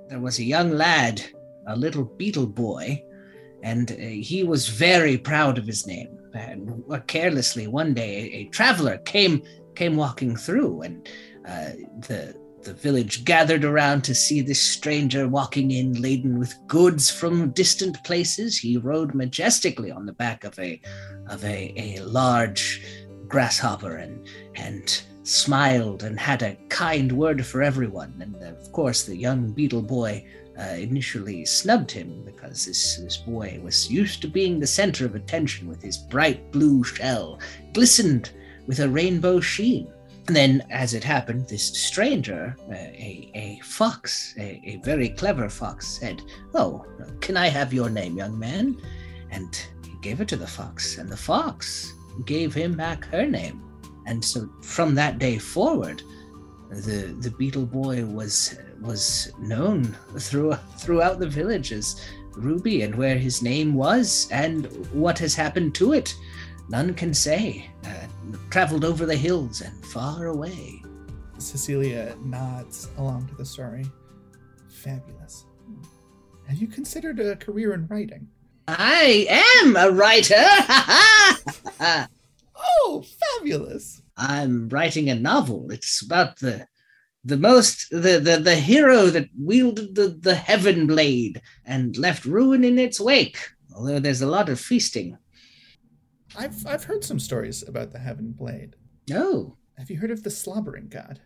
there 0.07 0.19
was 0.19 0.39
a 0.39 0.43
young 0.43 0.69
lad 0.71 1.21
a 1.67 1.75
little 1.75 2.05
beetle 2.19 2.47
boy 2.47 3.03
and 3.63 3.91
uh, 3.91 3.95
he 3.95 4.43
was 4.43 4.69
very 4.69 5.17
proud 5.17 5.57
of 5.57 5.65
his 5.65 5.85
name 5.85 6.11
and 6.33 6.83
uh, 6.91 6.99
carelessly 7.07 7.67
one 7.67 7.93
day 7.93 8.11
a, 8.17 8.25
a 8.37 8.43
traveler 8.57 8.97
came 8.99 9.41
came 9.75 9.95
walking 9.97 10.35
through 10.35 10.81
and 10.81 11.09
uh, 11.47 11.71
the 12.07 12.38
the 12.63 12.73
village 12.73 13.23
gathered 13.25 13.63
around 13.63 14.03
to 14.03 14.13
see 14.13 14.41
this 14.41 14.61
stranger 14.61 15.27
walking 15.27 15.71
in 15.71 16.01
laden 16.01 16.39
with 16.39 16.55
goods 16.67 17.09
from 17.09 17.51
distant 17.51 18.03
places 18.03 18.57
he 18.57 18.77
rode 18.77 19.13
majestically 19.15 19.91
on 19.91 20.05
the 20.05 20.13
back 20.13 20.43
of 20.43 20.57
a 20.59 20.79
of 21.27 21.43
a, 21.43 21.73
a 21.77 21.99
large 22.01 22.83
grasshopper 23.27 23.95
and 23.95 24.27
and 24.55 25.03
smiled 25.29 26.03
and 26.03 26.19
had 26.19 26.41
a 26.41 26.57
kind 26.69 27.11
word 27.11 27.45
for 27.45 27.61
everyone. 27.61 28.13
And 28.19 28.35
of 28.43 28.71
course, 28.71 29.03
the 29.03 29.15
young 29.15 29.51
beetle 29.51 29.83
boy 29.83 30.25
uh, 30.59 30.73
initially 30.73 31.45
snubbed 31.45 31.91
him 31.91 32.23
because 32.25 32.65
this, 32.65 32.97
this 32.97 33.17
boy 33.17 33.59
was 33.63 33.89
used 33.91 34.21
to 34.21 34.27
being 34.27 34.59
the 34.59 34.67
center 34.67 35.05
of 35.05 35.15
attention 35.15 35.67
with 35.67 35.81
his 35.81 35.97
bright 35.97 36.51
blue 36.51 36.83
shell, 36.83 37.39
glistened 37.73 38.31
with 38.65 38.79
a 38.79 38.89
rainbow 38.89 39.39
sheen. 39.39 39.91
And 40.29 40.35
then, 40.35 40.61
as 40.69 40.93
it 40.93 41.03
happened, 41.03 41.47
this 41.47 41.63
stranger, 41.75 42.55
uh, 42.69 42.73
a, 42.75 43.31
a 43.33 43.59
fox, 43.63 44.35
a, 44.37 44.61
a 44.63 44.79
very 44.85 45.09
clever 45.09 45.49
fox, 45.49 45.87
said, 45.87 46.21
Oh, 46.53 46.85
can 47.19 47.35
I 47.35 47.47
have 47.47 47.73
your 47.73 47.89
name, 47.89 48.15
young 48.15 48.37
man? 48.37 48.79
And 49.31 49.59
he 49.83 49.97
gave 50.03 50.21
it 50.21 50.27
to 50.27 50.35
the 50.35 50.45
fox, 50.45 50.99
and 50.99 51.09
the 51.09 51.17
fox 51.17 51.91
gave 52.27 52.53
him 52.53 52.77
back 52.77 53.05
her 53.05 53.25
name. 53.25 53.63
And 54.05 54.23
so 54.23 54.47
from 54.61 54.93
that 54.93 55.17
day 55.17 55.39
forward, 55.39 56.03
the 56.69 57.17
the 57.21 57.31
beetle 57.31 57.65
boy 57.65 58.05
was 58.05 58.55
was 58.79 59.31
known 59.39 59.97
through, 60.19 60.53
throughout 60.77 61.17
the 61.17 61.27
village 61.27 61.71
as 61.71 61.99
Ruby 62.33 62.83
and 62.83 62.93
where 62.93 63.17
his 63.17 63.41
name 63.41 63.73
was 63.73 64.27
and 64.31 64.67
what 64.93 65.17
has 65.17 65.33
happened 65.33 65.73
to 65.75 65.93
it. 65.93 66.13
None 66.69 66.93
can 66.93 67.13
say. 67.13 67.69
Uh, 67.83 68.07
traveled 68.51 68.85
over 68.85 69.05
the 69.05 69.15
hills 69.15 69.61
and 69.61 69.85
far 69.85 70.27
away. 70.27 70.81
Cecilia 71.39 72.15
nods 72.23 72.89
along 72.97 73.27
to 73.27 73.35
the 73.35 73.45
story. 73.45 73.85
Fabulous. 74.67 75.45
Have 76.47 76.57
you 76.57 76.67
considered 76.67 77.19
a 77.19 77.35
career 77.35 77.73
in 77.73 77.87
writing? 77.87 78.27
I 78.67 79.25
am 79.63 79.75
a 79.75 79.91
writer. 79.91 80.35
oh, 82.55 83.03
fabulous! 83.37 84.01
I'm 84.15 84.69
writing 84.69 85.09
a 85.09 85.15
novel. 85.15 85.71
It's 85.71 86.03
about 86.03 86.37
the 86.39 86.67
the 87.23 87.37
most 87.37 87.89
the 87.89 88.19
the, 88.19 88.37
the 88.37 88.55
hero 88.55 89.07
that 89.07 89.29
wielded 89.37 89.95
the, 89.95 90.09
the 90.09 90.35
heaven 90.35 90.85
blade 90.85 91.41
and 91.65 91.97
left 91.97 92.25
ruin 92.25 92.63
in 92.63 92.77
its 92.77 92.99
wake. 92.99 93.39
Although 93.75 93.99
there's 93.99 94.21
a 94.21 94.27
lot 94.27 94.49
of 94.49 94.59
feasting. 94.59 95.17
I've 96.37 96.65
I've 96.65 96.83
heard 96.83 97.03
some 97.03 97.19
stories 97.19 97.67
about 97.67 97.91
the 97.91 97.99
heaven 97.99 98.31
blade. 98.31 98.75
Oh. 99.11 99.55
Have 99.77 99.89
you 99.89 99.97
heard 99.97 100.11
of 100.11 100.23
the 100.23 100.29
slobbering 100.29 100.89
god? 100.89 101.21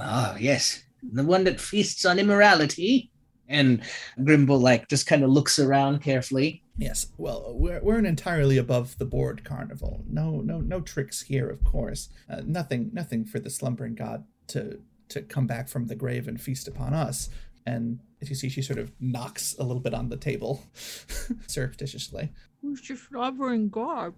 Oh 0.00 0.36
yes. 0.38 0.82
The 1.02 1.24
one 1.24 1.44
that 1.44 1.60
feasts 1.60 2.04
on 2.04 2.18
immorality. 2.18 3.10
And 3.48 3.82
Grimble 4.18 4.60
like 4.60 4.88
just 4.88 5.06
kind 5.06 5.22
of 5.22 5.30
looks 5.30 5.58
around 5.58 6.02
carefully. 6.02 6.62
Yes, 6.78 7.08
well, 7.18 7.54
we're, 7.54 7.80
we're 7.82 7.98
an 7.98 8.06
entirely 8.06 8.56
above 8.56 8.96
the 8.96 9.04
board 9.04 9.44
carnival. 9.44 10.04
No, 10.08 10.40
no, 10.40 10.60
no 10.60 10.80
tricks 10.80 11.22
here, 11.22 11.50
of 11.50 11.62
course. 11.64 12.08
Uh, 12.30 12.40
nothing, 12.46 12.90
nothing 12.94 13.26
for 13.26 13.38
the 13.38 13.50
slumbering 13.50 13.94
god 13.94 14.24
to 14.48 14.80
to 15.10 15.20
come 15.20 15.46
back 15.46 15.68
from 15.68 15.86
the 15.86 15.94
grave 15.94 16.26
and 16.26 16.40
feast 16.40 16.66
upon 16.66 16.94
us. 16.94 17.28
And 17.66 18.00
as 18.22 18.30
you 18.30 18.34
see, 18.34 18.48
she 18.48 18.62
sort 18.62 18.78
of 18.78 18.90
knocks 18.98 19.54
a 19.58 19.62
little 19.62 19.82
bit 19.82 19.94
on 19.94 20.08
the 20.08 20.16
table, 20.16 20.64
surreptitiously. 21.46 22.32
Who's 22.62 22.88
your 22.88 22.96
slobbering 22.96 23.70
god? 23.70 24.14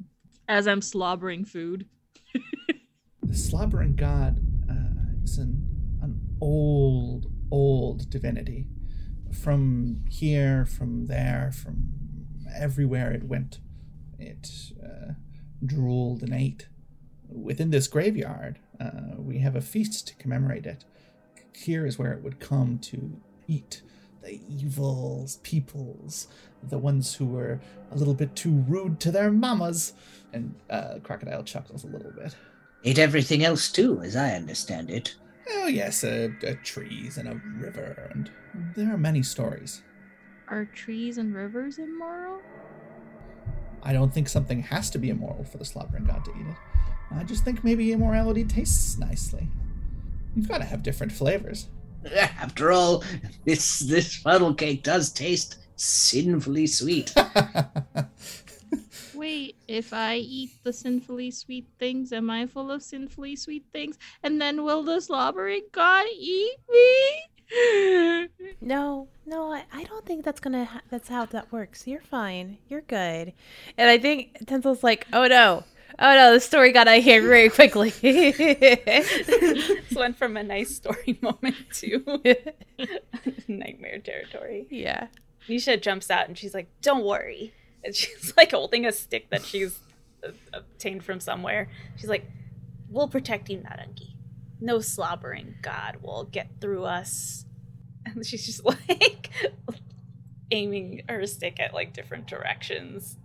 As 0.47 0.69
I'm 0.69 0.83
slobbering 0.83 1.47
food. 1.47 1.87
the 3.23 3.35
slobbering 3.35 3.97
god 3.97 4.39
uh, 4.71 5.23
is 5.23 5.39
an, 5.39 5.67
an 6.03 6.21
old, 6.43 7.33
old 7.51 8.11
divinity. 8.11 8.67
From 9.33 10.05
here, 10.11 10.67
from 10.67 11.07
there, 11.07 11.51
from 11.53 11.89
everywhere 12.55 13.13
it 13.13 13.25
went, 13.25 13.61
it 14.19 14.51
uh, 14.83 15.15
drooled 15.65 16.23
and 16.23 16.35
ate. 16.35 16.69
Within 17.29 17.71
this 17.71 17.89
graveyard, 17.89 18.59
uh, 18.79 19.17
we 19.17 19.39
have 19.39 19.57
a 19.57 19.63
feast 19.63 20.07
to 20.09 20.15
commemorate 20.17 20.67
it. 20.67 20.85
Here 21.55 21.87
is 21.87 21.99
where 21.99 22.13
it 22.13 22.23
would 22.23 22.41
come 22.41 22.79
to 22.81 23.21
eat 23.49 23.81
the 24.25 24.41
evils 24.49 25.37
peoples, 25.43 26.29
the 26.63 26.79
ones 26.79 27.15
who 27.15 27.27
were 27.27 27.61
a 27.93 27.97
little 27.97 28.15
bit 28.15 28.35
too 28.35 28.65
rude 28.67 28.99
to 29.01 29.11
their 29.11 29.31
mamas. 29.31 29.93
And 30.33 30.55
uh, 30.71 30.99
Crocodile 31.03 31.45
chuckles 31.45 31.85
a 31.85 31.89
little 31.89 32.11
bit. 32.11 32.35
Ate 32.83 32.99
everything 32.99 33.45
else 33.45 33.71
too, 33.71 34.01
as 34.03 34.17
I 34.17 34.33
understand 34.33 34.91
it. 34.91 35.15
Oh, 35.51 35.67
yes, 35.67 36.05
uh, 36.05 36.29
uh, 36.47 36.55
trees 36.63 37.19
and 37.19 37.29
a 37.29 37.41
river, 37.59 38.11
and 38.15 38.31
there 38.75 38.93
are 38.93 38.99
many 38.99 39.23
stories. 39.23 39.83
Are 40.49 40.65
trees 40.65 41.19
and 41.19 41.35
rivers 41.35 41.79
immoral? 41.79 42.41
I 43.83 43.93
don't 43.93 44.13
think 44.13 44.29
something 44.29 44.63
has 44.63 44.89
to 44.91 44.99
be 44.99 45.11
immoral 45.11 45.45
for 45.45 45.59
the 45.59 45.65
slobbering 45.65 46.05
god 46.05 46.25
to 46.25 46.31
eat 46.31 46.47
it. 46.47 46.57
I 47.11 47.25
just 47.25 47.45
think 47.45 47.63
maybe 47.63 47.93
immorality 47.93 48.45
tastes 48.45 48.99
nicely. 48.99 49.49
You've 50.35 50.49
got 50.49 50.59
to 50.59 50.65
have 50.65 50.83
different 50.83 51.13
flavors. 51.13 51.69
After 52.17 52.73
all, 52.73 53.05
this 53.45 53.81
this 53.81 54.17
funnel 54.17 54.55
cake 54.55 54.83
does 54.83 55.11
taste 55.11 55.59
sinfully 55.77 56.67
sweet. 56.67 57.15
Wait, 59.15 59.57
if 59.69 59.93
I 59.93 60.17
eat 60.17 60.51
the 60.65 60.73
sinfully 60.73 61.31
sweet 61.31 61.67
things, 61.79 62.13
am 62.13 62.29
I 62.31 62.47
full 62.47 62.71
of 62.71 62.83
sinfully 62.83 63.37
sweet 63.37 63.65
things? 63.73 63.97
And 64.23 64.41
then 64.41 64.65
will 64.65 64.83
the 64.83 65.01
slobbering 65.01 65.63
god 65.73 66.07
eat 66.13 66.57
me? 66.71 67.23
No, 68.61 69.09
no, 69.27 69.53
I, 69.53 69.65
I 69.73 69.85
don't 69.85 70.05
think 70.07 70.25
that's 70.25 70.41
gonna. 70.41 70.65
Ha- 70.65 70.81
that's 70.89 71.09
how 71.09 71.27
that 71.27 71.53
works. 71.53 71.87
You're 71.87 72.01
fine. 72.01 72.57
You're 72.69 72.81
good. 72.81 73.35
And 73.77 73.91
I 73.91 73.99
think 73.99 74.47
Tinsel's 74.47 74.83
like, 74.83 75.07
oh 75.13 75.27
no, 75.27 75.65
oh 75.99 76.15
no, 76.15 76.33
the 76.35 76.41
story 76.41 76.73
got 76.73 76.89
out 76.89 76.99
of 76.99 77.05
hand 77.05 77.25
very 77.25 77.49
quickly. 77.49 77.91
this 77.91 79.95
went 79.95 80.17
from 80.17 80.37
a 80.37 80.43
nice 80.43 80.75
story 80.75 81.19
moment 81.23 81.57
to 81.75 82.03
nightmare 83.49 83.99
territory. 83.99 84.67
yeah. 84.71 85.09
Nisha 85.49 85.81
jumps 85.81 86.11
out 86.11 86.29
and 86.29 86.39
she's 86.39 86.55
like, 86.55 86.69
"Don't 86.81 87.05
worry," 87.05 87.53
and 87.85 87.95
she's 87.95 88.33
like 88.37 88.53
holding 88.53 88.87
a 88.87 88.93
stick 88.93 89.29
that 89.31 89.45
she's 89.45 89.79
obtained 90.55 91.05
from 91.05 91.21
somewhere. 91.21 91.69
She's 91.97 92.09
like, 92.09 92.25
"We'll 92.89 93.09
protect 93.09 93.51
you, 93.51 93.59
Narangi. 93.59 94.15
No 94.61 94.81
slobbering 94.81 95.57
god 95.61 95.99
will 96.03 96.25
get 96.25 96.49
through 96.61 96.85
us." 96.85 97.45
And 98.07 98.25
she's 98.25 98.47
just 98.47 98.65
like 98.89 99.31
aiming 100.51 101.03
her 101.09 101.27
stick 101.27 101.61
at 101.61 101.75
like 101.75 101.93
different 101.93 102.27
directions. 102.27 103.19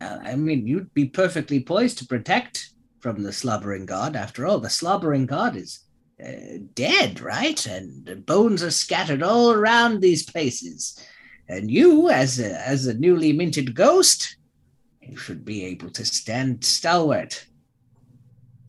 Uh, 0.00 0.18
I 0.22 0.34
mean, 0.36 0.66
you'd 0.66 0.92
be 0.94 1.06
perfectly 1.06 1.60
poised 1.60 1.98
to 1.98 2.06
protect 2.06 2.70
from 3.00 3.22
the 3.22 3.32
slobbering 3.32 3.86
god. 3.86 4.16
After 4.16 4.46
all, 4.46 4.58
the 4.58 4.70
slobbering 4.70 5.26
god 5.26 5.56
is 5.56 5.80
uh, 6.24 6.58
dead, 6.74 7.20
right? 7.20 7.64
And 7.66 8.04
the 8.06 8.16
bones 8.16 8.62
are 8.62 8.70
scattered 8.70 9.22
all 9.22 9.52
around 9.52 10.00
these 10.00 10.24
places. 10.24 10.98
And 11.48 11.70
you, 11.70 12.08
as 12.08 12.40
a, 12.40 12.56
as 12.66 12.86
a 12.86 12.94
newly 12.94 13.32
minted 13.32 13.74
ghost, 13.74 14.36
you 15.02 15.16
should 15.16 15.44
be 15.44 15.64
able 15.64 15.90
to 15.90 16.04
stand 16.04 16.64
stalwart. 16.64 17.46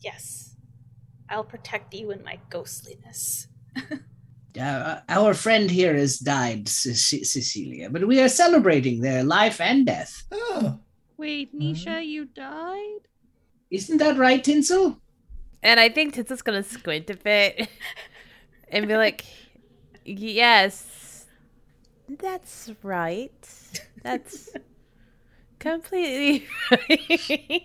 Yes, 0.01 0.55
I'll 1.29 1.43
protect 1.43 1.93
you 1.93 2.11
in 2.11 2.23
my 2.23 2.39
ghostliness. 2.49 3.47
Uh, 4.57 5.01
our 5.09 5.33
friend 5.33 5.69
here 5.69 5.93
has 5.95 6.17
died, 6.17 6.69
C- 6.69 7.25
Cecilia, 7.25 7.89
but 7.89 8.07
we 8.07 8.21
are 8.21 8.29
celebrating 8.29 9.01
their 9.01 9.21
life 9.21 9.59
and 9.59 9.85
death. 9.85 10.23
Oh, 10.31 10.79
Wait, 11.17 11.57
Nisha, 11.57 12.05
you 12.05 12.25
died? 12.25 12.99
Isn't 13.71 13.97
that 13.97 14.17
right, 14.17 14.43
Tinsel? 14.43 14.97
And 15.63 15.79
I 15.79 15.89
think 15.89 16.13
Tinsel's 16.13 16.41
gonna 16.41 16.63
squint 16.63 17.09
a 17.09 17.15
bit 17.15 17.67
and 18.69 18.87
be 18.87 18.95
like, 18.95 19.25
"Yes, 20.03 21.25
that's 22.07 22.71
right. 22.83 23.31
That's 24.03 24.49
completely 25.59 26.45
right." 26.71 27.63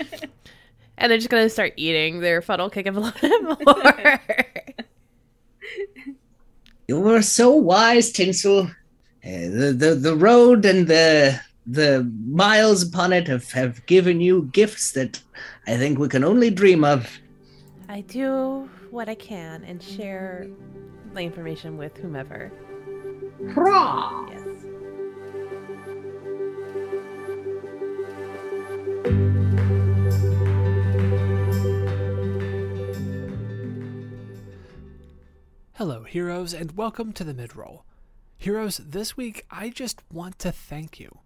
and 0.98 1.10
they're 1.10 1.18
just 1.18 1.28
gonna 1.28 1.50
start 1.50 1.74
eating 1.76 2.20
their 2.20 2.40
funnel 2.40 2.70
cake 2.70 2.86
of 2.86 2.96
a 2.96 3.00
little 3.00 3.20
bit 3.20 3.42
more. 3.66 4.20
You 6.88 7.00
were 7.00 7.22
so 7.22 7.50
wise, 7.50 8.12
Tinsel. 8.12 8.70
Uh, 9.24 9.50
the, 9.50 9.74
the 9.76 9.94
the 9.96 10.16
road 10.16 10.64
and 10.64 10.86
the 10.86 11.40
the 11.66 12.10
miles 12.26 12.82
upon 12.82 13.12
it 13.12 13.26
have, 13.26 13.50
have 13.50 13.84
given 13.86 14.20
you 14.20 14.48
gifts 14.52 14.92
that 14.92 15.20
I 15.66 15.76
think 15.76 15.98
we 15.98 16.08
can 16.08 16.22
only 16.22 16.50
dream 16.50 16.84
of. 16.84 17.10
I 17.88 18.02
do 18.02 18.68
what 18.90 19.08
I 19.08 19.16
can 19.16 19.64
and 19.64 19.82
share 19.82 20.46
the 21.12 21.20
information 21.20 21.76
with 21.76 21.96
whomever. 21.96 22.52
Hurrah! 23.52 24.28
Yes. 24.30 24.42
Hello, 35.74 36.04
heroes, 36.04 36.54
and 36.54 36.76
welcome 36.76 37.12
to 37.12 37.24
the 37.24 37.34
midroll. 37.34 37.82
Heroes, 38.38 38.78
this 38.78 39.16
week 39.16 39.44
I 39.50 39.68
just 39.68 40.02
want 40.12 40.38
to 40.38 40.52
thank 40.52 41.00
you. 41.00 41.18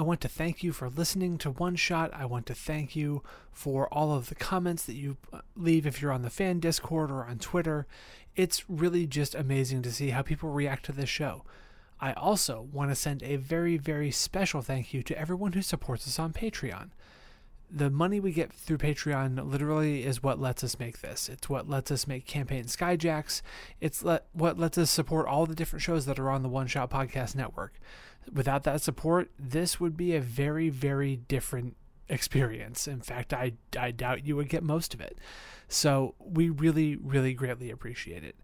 I 0.00 0.02
want 0.02 0.22
to 0.22 0.28
thank 0.28 0.64
you 0.64 0.72
for 0.72 0.88
listening 0.88 1.36
to 1.36 1.50
One 1.50 1.76
Shot. 1.76 2.10
I 2.14 2.24
want 2.24 2.46
to 2.46 2.54
thank 2.54 2.96
you 2.96 3.22
for 3.52 3.86
all 3.92 4.14
of 4.14 4.30
the 4.30 4.34
comments 4.34 4.86
that 4.86 4.94
you 4.94 5.18
uh, 5.30 5.40
leave 5.54 5.86
if 5.86 6.00
you're 6.00 6.10
on 6.10 6.22
the 6.22 6.30
fan 6.30 6.58
Discord 6.58 7.10
or 7.10 7.26
on 7.26 7.38
Twitter. 7.38 7.86
It's 8.34 8.64
really 8.66 9.06
just 9.06 9.34
amazing 9.34 9.82
to 9.82 9.92
see 9.92 10.08
how 10.08 10.22
people 10.22 10.48
react 10.48 10.86
to 10.86 10.92
this 10.92 11.10
show. 11.10 11.44
I 12.00 12.14
also 12.14 12.66
want 12.72 12.90
to 12.90 12.94
send 12.94 13.22
a 13.22 13.36
very, 13.36 13.76
very 13.76 14.10
special 14.10 14.62
thank 14.62 14.94
you 14.94 15.02
to 15.02 15.18
everyone 15.18 15.52
who 15.52 15.60
supports 15.60 16.06
us 16.06 16.18
on 16.18 16.32
Patreon 16.32 16.92
the 17.72 17.90
money 17.90 18.18
we 18.18 18.32
get 18.32 18.52
through 18.52 18.78
Patreon 18.78 19.48
literally 19.48 20.04
is 20.04 20.22
what 20.22 20.40
lets 20.40 20.64
us 20.64 20.78
make 20.78 21.00
this. 21.00 21.28
It's 21.28 21.48
what 21.48 21.68
lets 21.68 21.90
us 21.90 22.06
make 22.06 22.26
Campaign 22.26 22.64
Skyjacks. 22.64 23.42
It's 23.80 24.02
what 24.02 24.58
lets 24.58 24.76
us 24.76 24.90
support 24.90 25.28
all 25.28 25.46
the 25.46 25.54
different 25.54 25.82
shows 25.82 26.06
that 26.06 26.18
are 26.18 26.30
on 26.30 26.42
the 26.42 26.48
One 26.48 26.66
Shot 26.66 26.90
Podcast 26.90 27.36
Network. 27.36 27.74
Without 28.32 28.64
that 28.64 28.82
support, 28.82 29.30
this 29.38 29.80
would 29.80 29.96
be 29.96 30.14
a 30.14 30.20
very, 30.20 30.68
very 30.68 31.16
different 31.16 31.76
experience. 32.08 32.86
In 32.86 33.00
fact, 33.00 33.32
I, 33.32 33.52
I 33.78 33.90
doubt 33.90 34.26
you 34.26 34.36
would 34.36 34.48
get 34.48 34.62
most 34.62 34.94
of 34.94 35.00
it. 35.00 35.18
So 35.68 36.14
we 36.18 36.50
really, 36.50 36.96
really 36.96 37.34
greatly 37.34 37.70
appreciate 37.70 38.24
it. 38.24 38.36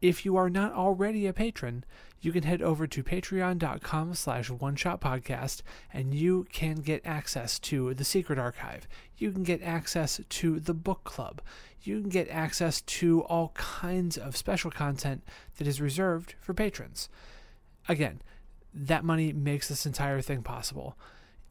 If 0.00 0.24
you 0.24 0.36
are 0.36 0.48
not 0.48 0.72
already 0.72 1.26
a 1.26 1.32
patron, 1.32 1.84
you 2.22 2.32
can 2.32 2.44
head 2.44 2.62
over 2.62 2.86
to 2.86 3.02
patreon.com 3.02 4.14
slash 4.14 4.48
one 4.48 4.76
shot 4.76 5.00
podcast 5.00 5.60
and 5.92 6.14
you 6.14 6.46
can 6.52 6.76
get 6.76 7.04
access 7.04 7.58
to 7.60 7.92
the 7.92 8.04
secret 8.04 8.38
archive. 8.38 8.88
You 9.18 9.30
can 9.30 9.42
get 9.42 9.62
access 9.62 10.20
to 10.26 10.58
the 10.58 10.72
book 10.72 11.04
club. 11.04 11.42
You 11.82 12.00
can 12.00 12.08
get 12.08 12.28
access 12.30 12.80
to 12.82 13.22
all 13.24 13.50
kinds 13.54 14.16
of 14.16 14.36
special 14.36 14.70
content 14.70 15.22
that 15.58 15.66
is 15.66 15.80
reserved 15.80 16.34
for 16.40 16.54
patrons. 16.54 17.10
Again, 17.88 18.22
that 18.72 19.04
money 19.04 19.32
makes 19.32 19.68
this 19.68 19.86
entire 19.86 20.20
thing 20.20 20.42
possible. 20.42 20.96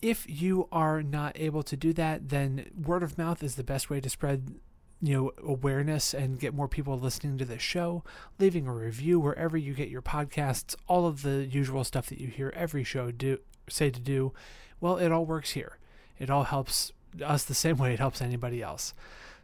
If 0.02 0.26
you 0.28 0.68
are 0.72 1.04
not 1.04 1.38
able 1.38 1.64
to 1.64 1.76
do 1.76 1.92
that, 1.94 2.30
then 2.30 2.70
word 2.86 3.04
of 3.04 3.18
mouth 3.18 3.44
is 3.44 3.56
the 3.56 3.64
best 3.64 3.90
way 3.90 4.00
to 4.00 4.10
spread 4.10 4.56
you 5.02 5.14
know 5.14 5.32
awareness 5.42 6.14
and 6.14 6.40
get 6.40 6.54
more 6.54 6.68
people 6.68 6.98
listening 7.00 7.38
to 7.38 7.46
the 7.46 7.58
show 7.58 8.04
leaving 8.38 8.68
a 8.68 8.74
review 8.74 9.18
wherever 9.18 9.56
you 9.56 9.74
get 9.74 9.88
your 9.88 10.02
podcasts 10.02 10.76
all 10.88 11.08
of 11.08 11.22
the 11.22 11.46
usual 11.46 11.86
stuff 11.86 12.08
that 12.08 12.20
you 12.20 12.28
hear 12.28 12.52
every 12.54 12.84
show 12.84 13.10
do 13.10 13.38
say 13.70 13.90
to 13.90 14.00
do. 14.00 14.34
Well 14.82 14.98
it 14.98 15.12
all 15.12 15.26
works 15.26 15.52
here. 15.52 15.78
It 16.18 16.30
all 16.30 16.44
helps 16.44 16.92
us 17.24 17.44
the 17.44 17.54
same 17.54 17.78
way 17.78 17.94
it 17.94 18.00
helps 18.00 18.22
anybody 18.22 18.62
else. 18.62 18.94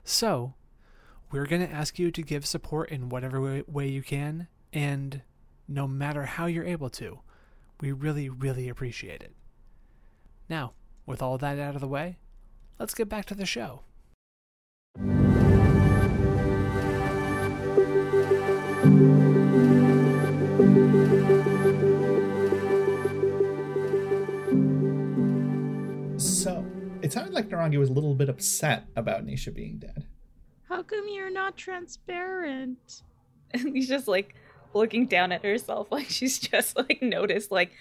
So 0.03 0.53
we're 1.31 1.45
going 1.45 1.65
to 1.65 1.73
ask 1.73 1.97
you 1.97 2.11
to 2.11 2.21
give 2.21 2.45
support 2.45 2.89
in 2.89 3.09
whatever 3.09 3.41
way, 3.41 3.63
way 3.67 3.87
you 3.87 4.01
can 4.01 4.47
and 4.71 5.21
no 5.67 5.87
matter 5.87 6.23
how 6.23 6.45
you're 6.45 6.65
able 6.65 6.89
to 6.91 7.19
we 7.81 7.91
really 7.91 8.29
really 8.29 8.69
appreciate 8.69 9.21
it 9.21 9.33
now 10.49 10.73
with 11.05 11.21
all 11.21 11.37
that 11.37 11.59
out 11.59 11.75
of 11.75 11.81
the 11.81 11.87
way 11.87 12.17
let's 12.79 12.93
get 12.93 13.09
back 13.09 13.25
to 13.25 13.35
the 13.35 13.45
show 13.45 13.81
So 26.17 26.65
it 27.01 27.11
sounded 27.11 27.33
like 27.33 27.49
Narangi 27.49 27.77
was 27.77 27.89
a 27.89 27.93
little 27.93 28.15
bit 28.15 28.29
upset 28.29 28.85
about 28.95 29.25
Nisha 29.25 29.53
being 29.53 29.79
dead. 29.79 30.05
How 30.69 30.81
come 30.83 31.05
you're 31.09 31.31
not 31.31 31.57
transparent? 31.57 33.01
And 33.53 33.73
he's 33.75 33.87
just 33.87 34.07
like 34.07 34.35
looking 34.75 35.07
down 35.07 35.31
at 35.31 35.43
herself, 35.43 35.87
like 35.91 36.09
she's 36.09 36.37
just 36.37 36.77
like 36.77 37.01
noticed, 37.01 37.51
like, 37.51 37.71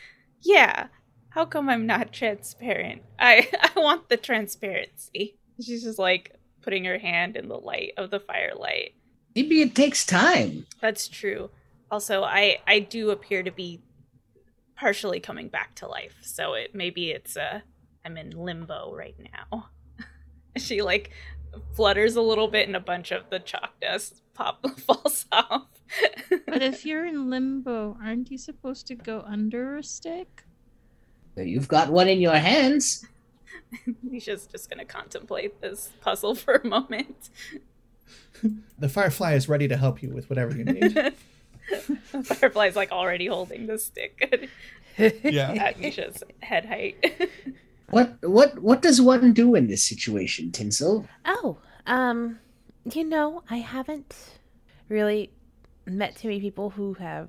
yeah, 0.40 0.88
how 1.30 1.44
come 1.44 1.68
I'm 1.68 1.86
not 1.86 2.12
transparent? 2.12 3.02
I 3.18 3.48
I 3.76 3.80
want 3.80 4.08
the 4.08 4.16
transparency. 4.16 5.36
She's 5.60 5.82
just 5.82 5.98
like 5.98 6.36
putting 6.62 6.84
her 6.84 6.98
hand 6.98 7.36
in 7.36 7.48
the 7.48 7.58
light 7.58 7.92
of 7.96 8.10
the 8.10 8.20
firelight. 8.20 8.94
Maybe 9.34 9.60
it 9.60 9.74
takes 9.74 10.06
time. 10.06 10.66
That's 10.80 11.08
true. 11.08 11.50
Also, 11.90 12.22
I 12.22 12.58
I 12.66 12.78
do 12.78 13.10
appear 13.10 13.42
to 13.42 13.50
be 13.50 13.80
partially 14.76 15.20
coming 15.20 15.48
back 15.48 15.74
to 15.76 15.88
life, 15.88 16.16
so 16.22 16.54
it 16.54 16.74
maybe 16.74 17.10
it's 17.10 17.36
uh 17.36 17.60
I'm 18.04 18.16
in 18.16 18.30
limbo 18.30 18.94
right 18.94 19.16
now. 19.18 19.70
she 20.56 20.82
like 20.82 21.10
flutters 21.74 22.16
a 22.16 22.22
little 22.22 22.48
bit, 22.48 22.66
and 22.66 22.76
a 22.76 22.80
bunch 22.80 23.10
of 23.10 23.30
the 23.30 23.40
chalk 23.40 23.80
dust 23.80 24.22
pop 24.34 24.64
falls 24.80 25.26
off. 25.32 25.66
But 26.46 26.62
if 26.62 26.84
you're 26.86 27.04
in 27.04 27.30
limbo, 27.30 27.96
aren't 28.02 28.30
you 28.30 28.38
supposed 28.38 28.86
to 28.88 28.94
go 28.94 29.24
under 29.26 29.76
a 29.76 29.82
stick? 29.82 30.44
You've 31.36 31.68
got 31.68 31.90
one 31.90 32.08
in 32.08 32.20
your 32.20 32.36
hands. 32.36 33.06
Nisha's 34.08 34.46
just 34.46 34.70
gonna 34.70 34.84
contemplate 34.84 35.60
this 35.60 35.90
puzzle 36.00 36.34
for 36.34 36.54
a 36.54 36.66
moment. 36.66 37.30
The 38.78 38.88
firefly 38.88 39.34
is 39.34 39.48
ready 39.48 39.68
to 39.68 39.76
help 39.76 40.02
you 40.02 40.10
with 40.10 40.28
whatever 40.28 40.56
you 40.56 40.64
need. 40.64 41.14
Firefly's 42.24 42.76
like 42.76 42.92
already 42.92 43.26
holding 43.26 43.66
the 43.66 43.78
stick 43.78 44.52
yeah. 44.98 45.52
at 45.52 45.78
Nisha's 45.78 46.22
head 46.40 46.66
height. 46.66 47.30
What 47.90 48.16
what 48.22 48.60
what 48.60 48.82
does 48.82 49.00
one 49.00 49.32
do 49.32 49.54
in 49.54 49.66
this 49.66 49.82
situation, 49.82 50.52
Tinsel? 50.52 51.06
Oh, 51.24 51.58
um, 51.86 52.38
you 52.92 53.04
know, 53.04 53.42
I 53.48 53.58
haven't 53.58 54.14
really 54.88 55.30
met 55.86 56.16
too 56.16 56.28
many 56.28 56.40
people 56.40 56.70
who 56.70 56.94
have 56.94 57.28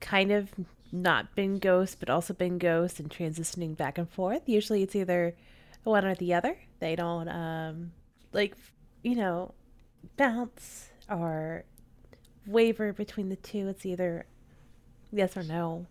kind 0.00 0.30
of 0.32 0.50
not 0.92 1.34
been 1.34 1.58
ghosts, 1.58 1.96
but 1.98 2.10
also 2.10 2.34
been 2.34 2.58
ghosts 2.58 2.98
and 3.00 3.10
transitioning 3.10 3.76
back 3.76 3.98
and 3.98 4.08
forth. 4.08 4.42
Usually 4.46 4.82
it's 4.82 4.96
either 4.96 5.34
one 5.84 6.04
or 6.04 6.14
the 6.14 6.34
other. 6.34 6.58
They 6.80 6.96
don't, 6.96 7.28
um, 7.28 7.92
like, 8.32 8.54
you 9.02 9.14
know, 9.14 9.54
bounce 10.16 10.90
or 11.10 11.64
waver 12.46 12.92
between 12.92 13.28
the 13.28 13.36
two. 13.36 13.68
It's 13.68 13.84
either 13.84 14.26
yes 15.12 15.36
or 15.36 15.42
no. 15.42 15.86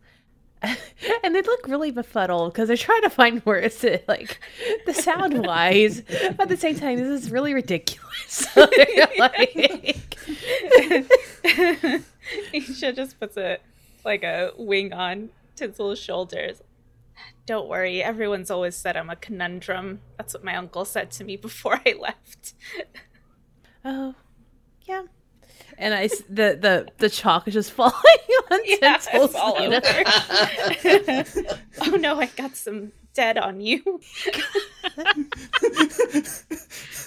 and 1.24 1.36
they 1.36 1.42
look 1.42 1.68
really 1.68 1.92
befuddled 1.92 2.52
because 2.52 2.68
they're 2.68 2.78
trying 2.78 3.04
to 3.04 3.10
find 3.10 3.46
words 3.46 3.80
to 3.80 4.00
like 4.08 4.40
the 4.88 4.94
sound 4.94 5.46
wise, 5.46 6.02
but 6.02 6.42
at 6.42 6.50
the 6.50 6.58
same 6.58 6.76
time, 6.80 6.98
this 6.98 7.24
is 7.24 7.32
really 7.32 7.54
ridiculous. 7.54 8.48
Like, 9.18 9.98
Nisha 12.54 12.96
just 12.96 13.20
puts 13.20 13.38
a 13.38 13.58
like 14.04 14.24
a 14.24 14.52
wing 14.58 14.94
on 14.94 15.30
Tinsel's 15.56 16.00
shoulders. 16.00 16.62
Don't 17.46 17.68
worry, 17.68 18.04
everyone's 18.04 18.52
always 18.52 18.76
said 18.76 18.96
I'm 18.98 19.10
a 19.10 19.16
conundrum. 19.16 20.02
That's 20.18 20.34
what 20.34 20.44
my 20.44 20.56
uncle 20.56 20.86
said 20.86 21.12
to 21.12 21.24
me 21.24 21.38
before 21.38 21.80
I 21.86 21.96
left. 22.00 22.54
oh, 23.86 24.14
yeah. 24.86 25.04
And 25.78 25.94
I 25.94 26.08
the 26.30 26.58
the 26.60 26.88
the 26.98 27.10
chalk 27.10 27.48
is 27.48 27.54
just 27.54 27.72
falling 27.74 27.94
on 28.52 28.60
Yeah, 28.66 28.98
Tinsel's 28.98 29.32
it's 29.32 29.36
all 29.36 29.58
over. 29.58 29.82
oh 31.94 31.98
no, 31.98 32.20
I 32.20 32.26
got 32.28 32.56
some 32.56 32.92
dead 33.14 33.38
on 33.38 33.62
you. 33.62 34.00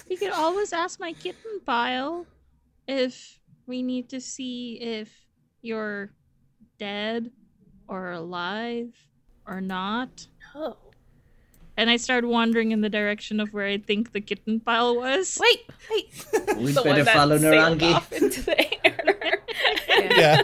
You 0.09 0.17
could 0.17 0.31
always 0.31 0.73
ask 0.73 0.99
my 0.99 1.13
kitten 1.13 1.61
pile 1.65 2.25
if 2.87 3.39
we 3.71 3.81
need 3.81 4.09
to 4.09 4.19
see 4.19 4.73
if 4.81 5.09
you're 5.61 6.11
dead 6.77 7.31
or 7.87 8.11
alive 8.11 8.93
or 9.47 9.61
not. 9.61 10.27
Oh. 10.53 10.75
And 11.77 11.89
I 11.89 11.95
started 11.95 12.27
wandering 12.27 12.71
in 12.73 12.81
the 12.81 12.89
direction 12.89 13.39
of 13.39 13.53
where 13.53 13.65
I 13.65 13.77
think 13.77 14.11
the 14.11 14.19
kitten 14.19 14.59
pile 14.59 14.93
was. 14.97 15.37
Wait, 15.41 15.61
wait. 15.89 16.57
We 16.57 16.73
The 16.73 16.81
better 16.83 17.05
follow 17.05 17.37
Narangi. 17.39 17.93
off 17.93 18.11
into 18.11 18.41
the 18.41 18.85
air. 18.85 19.39
Yeah. 20.03 20.41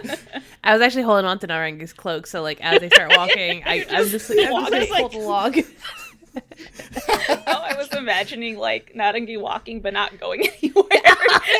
I 0.64 0.72
was 0.74 0.82
actually 0.82 1.02
holding 1.04 1.26
on 1.26 1.40
to 1.40 1.48
Narangi's 1.48 1.92
cloak, 1.92 2.28
so 2.28 2.42
like 2.42 2.62
as 2.62 2.80
they 2.80 2.90
start 2.90 3.12
walking, 3.18 3.64
I, 3.66 3.74
You're 3.90 3.90
I'm 3.90 4.08
just, 4.08 4.30
like, 4.30 4.40
I'm 4.40 4.46
just 4.46 4.52
walking, 4.54 4.80
gonna 4.80 4.92
like- 4.92 5.00
pull 5.02 5.10
the 5.10 5.28
log. 5.28 5.58
oh, 7.48 7.64
I 7.70 7.74
was 7.78 7.88
imagining 7.94 8.58
like 8.58 8.94
Narangi 8.96 9.40
walking 9.40 9.82
but 9.82 9.94
not 9.94 10.20
going 10.20 10.48
anywhere. 10.48 10.86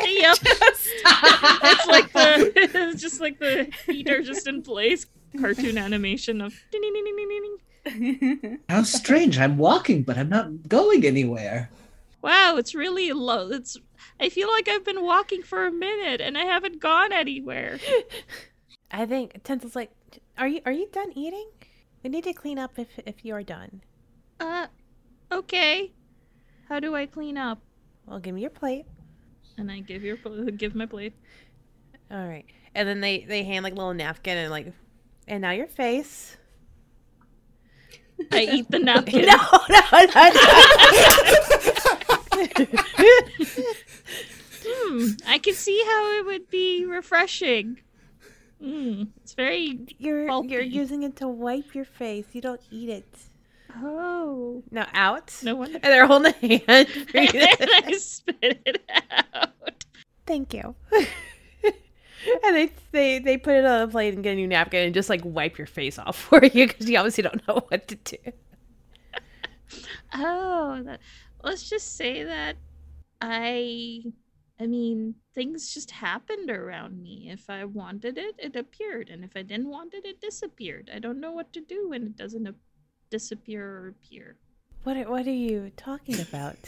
Yep. 0.04 0.36
Just- 0.38 0.88
it's 1.64 1.86
like 1.86 2.12
the 2.12 2.52
it's 2.56 3.00
just 3.02 3.17
like 3.28 3.38
the 3.38 3.76
feet 3.84 4.10
are 4.10 4.22
just 4.22 4.46
in 4.46 4.62
place. 4.62 5.06
Cartoon 5.38 5.76
animation 5.78 6.40
of. 6.40 6.54
How 8.68 8.82
strange! 8.82 9.38
I'm 9.38 9.58
walking, 9.58 10.02
but 10.02 10.18
I'm 10.18 10.28
not 10.28 10.68
going 10.68 11.04
anywhere. 11.04 11.70
Wow, 12.22 12.56
it's 12.56 12.74
really 12.74 13.12
low. 13.12 13.50
It's 13.50 13.76
I 14.20 14.28
feel 14.28 14.48
like 14.48 14.68
I've 14.68 14.84
been 14.84 15.02
walking 15.02 15.42
for 15.42 15.66
a 15.66 15.72
minute 15.72 16.20
and 16.20 16.36
I 16.36 16.44
haven't 16.44 16.80
gone 16.80 17.12
anywhere. 17.12 17.78
I 18.90 19.06
think 19.06 19.42
Tinsel's 19.44 19.76
like, 19.76 19.90
are 20.36 20.48
you 20.48 20.60
are 20.64 20.72
you 20.72 20.88
done 20.90 21.12
eating? 21.14 21.48
We 22.02 22.10
need 22.10 22.24
to 22.24 22.32
clean 22.32 22.58
up 22.58 22.78
if 22.78 22.88
if 23.06 23.24
you're 23.24 23.42
done. 23.42 23.82
Uh, 24.40 24.66
okay. 25.30 25.92
How 26.68 26.80
do 26.80 26.94
I 26.94 27.06
clean 27.06 27.36
up? 27.36 27.60
Well, 28.06 28.18
give 28.18 28.34
me 28.34 28.42
your 28.42 28.50
plate. 28.50 28.86
And 29.56 29.70
I 29.70 29.80
give 29.80 30.02
your 30.02 30.16
give 30.56 30.74
my 30.74 30.86
plate. 30.86 31.14
All 32.10 32.26
right, 32.26 32.46
and 32.74 32.88
then 32.88 33.00
they 33.00 33.24
they 33.26 33.44
hand 33.44 33.64
like 33.64 33.72
a 33.72 33.76
little 33.76 33.94
napkin 33.94 34.36
and 34.38 34.50
like, 34.50 34.72
and 35.26 35.42
now 35.42 35.50
your 35.50 35.66
face. 35.66 36.36
I 38.32 38.42
eat 38.52 38.70
the 38.70 38.78
napkin. 38.80 39.26
No, 39.26 39.36
no, 39.68 39.80
no, 39.92 40.30
no. 40.30 40.40
Hmm, 44.70 45.10
I 45.26 45.38
can 45.38 45.54
see 45.54 45.82
how 45.86 46.18
it 46.18 46.26
would 46.26 46.50
be 46.50 46.84
refreshing. 46.84 47.78
Mm, 48.62 49.08
it's 49.22 49.34
very 49.34 49.78
you're 49.98 50.28
you're 50.44 50.62
using 50.62 51.04
it 51.04 51.16
to 51.16 51.28
wipe 51.28 51.74
your 51.74 51.84
face. 51.84 52.26
You 52.32 52.40
don't 52.40 52.60
eat 52.70 52.88
it. 52.88 53.18
oh. 53.76 54.62
no, 54.70 54.84
out. 54.92 55.32
No 55.42 55.54
wonder. 55.56 55.78
And 55.82 55.84
they're 55.84 56.06
holding 56.06 56.34
a 56.42 56.58
hand 56.58 56.88
and 57.14 57.70
I 57.86 57.92
spit 57.98 58.62
it 58.66 58.82
out. 58.90 59.84
Thank 60.26 60.54
you. 60.54 60.74
And 62.44 62.56
they, 62.56 62.70
they 62.92 63.18
they 63.18 63.36
put 63.36 63.54
it 63.54 63.64
on 63.64 63.82
a 63.82 63.88
plate 63.88 64.14
and 64.14 64.22
get 64.22 64.32
a 64.32 64.36
new 64.36 64.46
napkin 64.46 64.84
and 64.84 64.94
just 64.94 65.08
like 65.08 65.20
wipe 65.24 65.58
your 65.58 65.66
face 65.66 65.98
off 65.98 66.16
for 66.28 66.44
you 66.44 66.66
because 66.66 66.88
you 66.88 66.98
obviously 66.98 67.22
don't 67.22 67.46
know 67.46 67.62
what 67.68 67.88
to 67.88 67.94
do. 67.96 68.16
Oh, 70.14 70.82
that, 70.84 71.00
let's 71.42 71.68
just 71.68 71.96
say 71.96 72.24
that 72.24 72.56
I 73.20 74.02
I 74.60 74.66
mean, 74.66 75.14
things 75.34 75.72
just 75.72 75.90
happened 75.90 76.50
around 76.50 77.00
me. 77.00 77.30
If 77.30 77.48
I 77.48 77.64
wanted 77.64 78.18
it, 78.18 78.34
it 78.38 78.56
appeared, 78.56 79.08
and 79.08 79.24
if 79.24 79.30
I 79.36 79.42
didn't 79.42 79.68
want 79.68 79.94
it, 79.94 80.04
it 80.04 80.20
disappeared. 80.20 80.90
I 80.92 80.98
don't 80.98 81.20
know 81.20 81.30
what 81.30 81.52
to 81.52 81.60
do 81.60 81.88
when 81.90 82.02
it 82.02 82.16
doesn't 82.16 82.48
disappear 83.10 83.64
or 83.64 83.88
appear. 83.88 84.36
What 84.82 85.08
what 85.08 85.26
are 85.26 85.30
you 85.30 85.70
talking 85.76 86.20
about? 86.20 86.58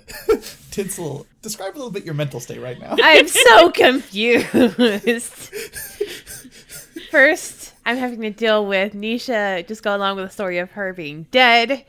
Tinsel, 0.70 1.26
describe 1.42 1.74
a 1.74 1.78
little 1.78 1.90
bit 1.90 2.04
your 2.04 2.14
mental 2.14 2.40
state 2.40 2.60
right 2.60 2.78
now. 2.80 2.96
I'm 3.02 3.28
so 3.28 3.70
confused. 3.74 5.50
First, 7.10 7.74
I'm 7.84 7.96
having 7.96 8.20
to 8.22 8.30
deal 8.30 8.64
with 8.66 8.94
Nisha 8.94 9.66
just 9.66 9.82
go 9.82 9.94
along 9.94 10.16
with 10.16 10.26
the 10.26 10.30
story 10.30 10.58
of 10.58 10.70
her 10.72 10.92
being 10.92 11.24
dead, 11.30 11.84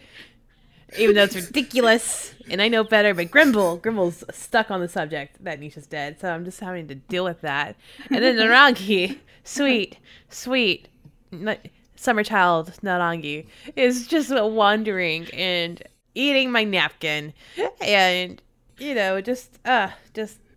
even 0.97 1.15
though 1.15 1.23
it's 1.23 1.35
ridiculous, 1.35 2.33
and 2.49 2.61
I 2.61 2.67
know 2.67 2.83
better. 2.83 3.13
But 3.13 3.31
Grimble, 3.31 3.81
Grimble's 3.81 4.23
stuck 4.31 4.69
on 4.69 4.81
the 4.81 4.89
subject 4.89 5.43
that 5.43 5.59
Nisha's 5.61 5.87
dead, 5.87 6.19
so 6.19 6.29
I'm 6.29 6.43
just 6.43 6.59
having 6.59 6.87
to 6.89 6.95
deal 6.95 7.23
with 7.23 7.41
that. 7.41 7.75
And 8.09 8.23
then 8.23 8.35
Narangi, 8.35 9.19
sweet, 9.45 9.97
sweet, 10.29 10.89
n- 11.31 11.57
summer 11.95 12.23
child 12.23 12.73
Narangi 12.83 13.45
is 13.77 14.07
just 14.07 14.29
wandering 14.29 15.27
and 15.33 15.81
eating 16.15 16.51
my 16.51 16.63
napkin, 16.63 17.33
and 17.81 18.41
you 18.77 18.95
know, 18.95 19.21
just 19.21 19.59
uh, 19.65 19.89
just. 20.13 20.39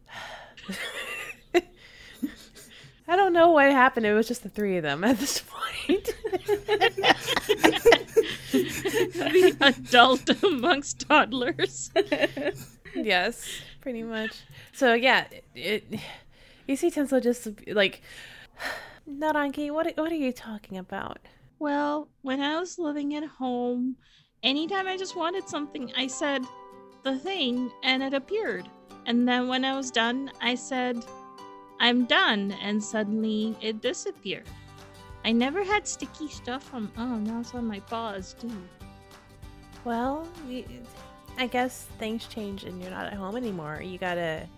I 3.09 3.14
don't 3.14 3.32
know 3.32 3.52
what 3.52 3.70
happened. 3.70 4.04
It 4.04 4.14
was 4.14 4.26
just 4.26 4.42
the 4.42 4.48
three 4.48 4.78
of 4.78 4.82
them 4.82 5.04
at 5.04 5.18
this 5.18 5.40
point. 5.40 6.12
the 8.52 9.57
adult 9.61 10.28
amongst 10.42 11.07
toddlers. 11.09 11.92
yes, 12.96 13.48
pretty 13.80 14.02
much. 14.02 14.32
So 14.72 14.94
yeah, 14.94 15.26
it, 15.54 15.84
it 15.90 16.00
you 16.66 16.74
see 16.74 16.90
Tinsel 16.90 17.20
just 17.20 17.46
like 17.68 18.02
Narangi, 19.09 19.70
what 19.70 19.96
what 19.96 20.11
are 20.11 20.16
you 20.16 20.32
talking 20.32 20.76
about? 20.76 21.18
Well, 21.59 22.09
when 22.22 22.40
I 22.40 22.59
was 22.59 22.78
living 22.78 23.14
at 23.14 23.24
home, 23.24 23.96
anytime 24.47 24.86
I 24.86 24.97
just 24.97 25.16
wanted 25.16 25.49
something, 25.49 25.92
I 25.97 26.07
said 26.07 26.44
the 27.03 27.18
thing 27.18 27.70
and 27.82 28.03
it 28.03 28.14
appeared. 28.14 28.70
And 29.05 29.28
then 29.28 29.49
when 29.49 29.64
I 29.64 29.76
was 29.76 29.90
done, 29.90 30.30
I 30.40 30.55
said, 30.55 31.05
I'm 31.78 32.07
done, 32.07 32.53
and 32.62 32.82
suddenly 32.82 33.55
it 33.61 33.82
disappeared. 33.82 34.47
I 35.24 35.32
never 35.32 35.62
had 35.62 35.86
sticky 35.86 36.28
stuff 36.28 36.72
on. 36.72 36.90
Oh, 36.97 37.16
now 37.16 37.40
it's 37.40 37.55
on 37.55 37.66
my 37.66 37.80
paws 37.80 38.34
too. 38.40 38.51
Well, 39.84 40.26
you, 40.49 40.64
I 41.36 41.47
guess 41.47 41.86
things 41.99 42.26
change 42.26 42.64
and 42.64 42.80
you're 42.80 42.90
not 42.90 43.07
at 43.07 43.14
home 43.14 43.36
anymore. 43.36 43.80
You 43.82 43.99
gotta 43.99 44.49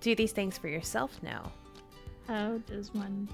do 0.00 0.14
these 0.14 0.32
things 0.32 0.58
for 0.58 0.68
yourself 0.68 1.18
now. 1.22 1.50
How 2.26 2.58
does 2.66 2.92
one 2.92 3.28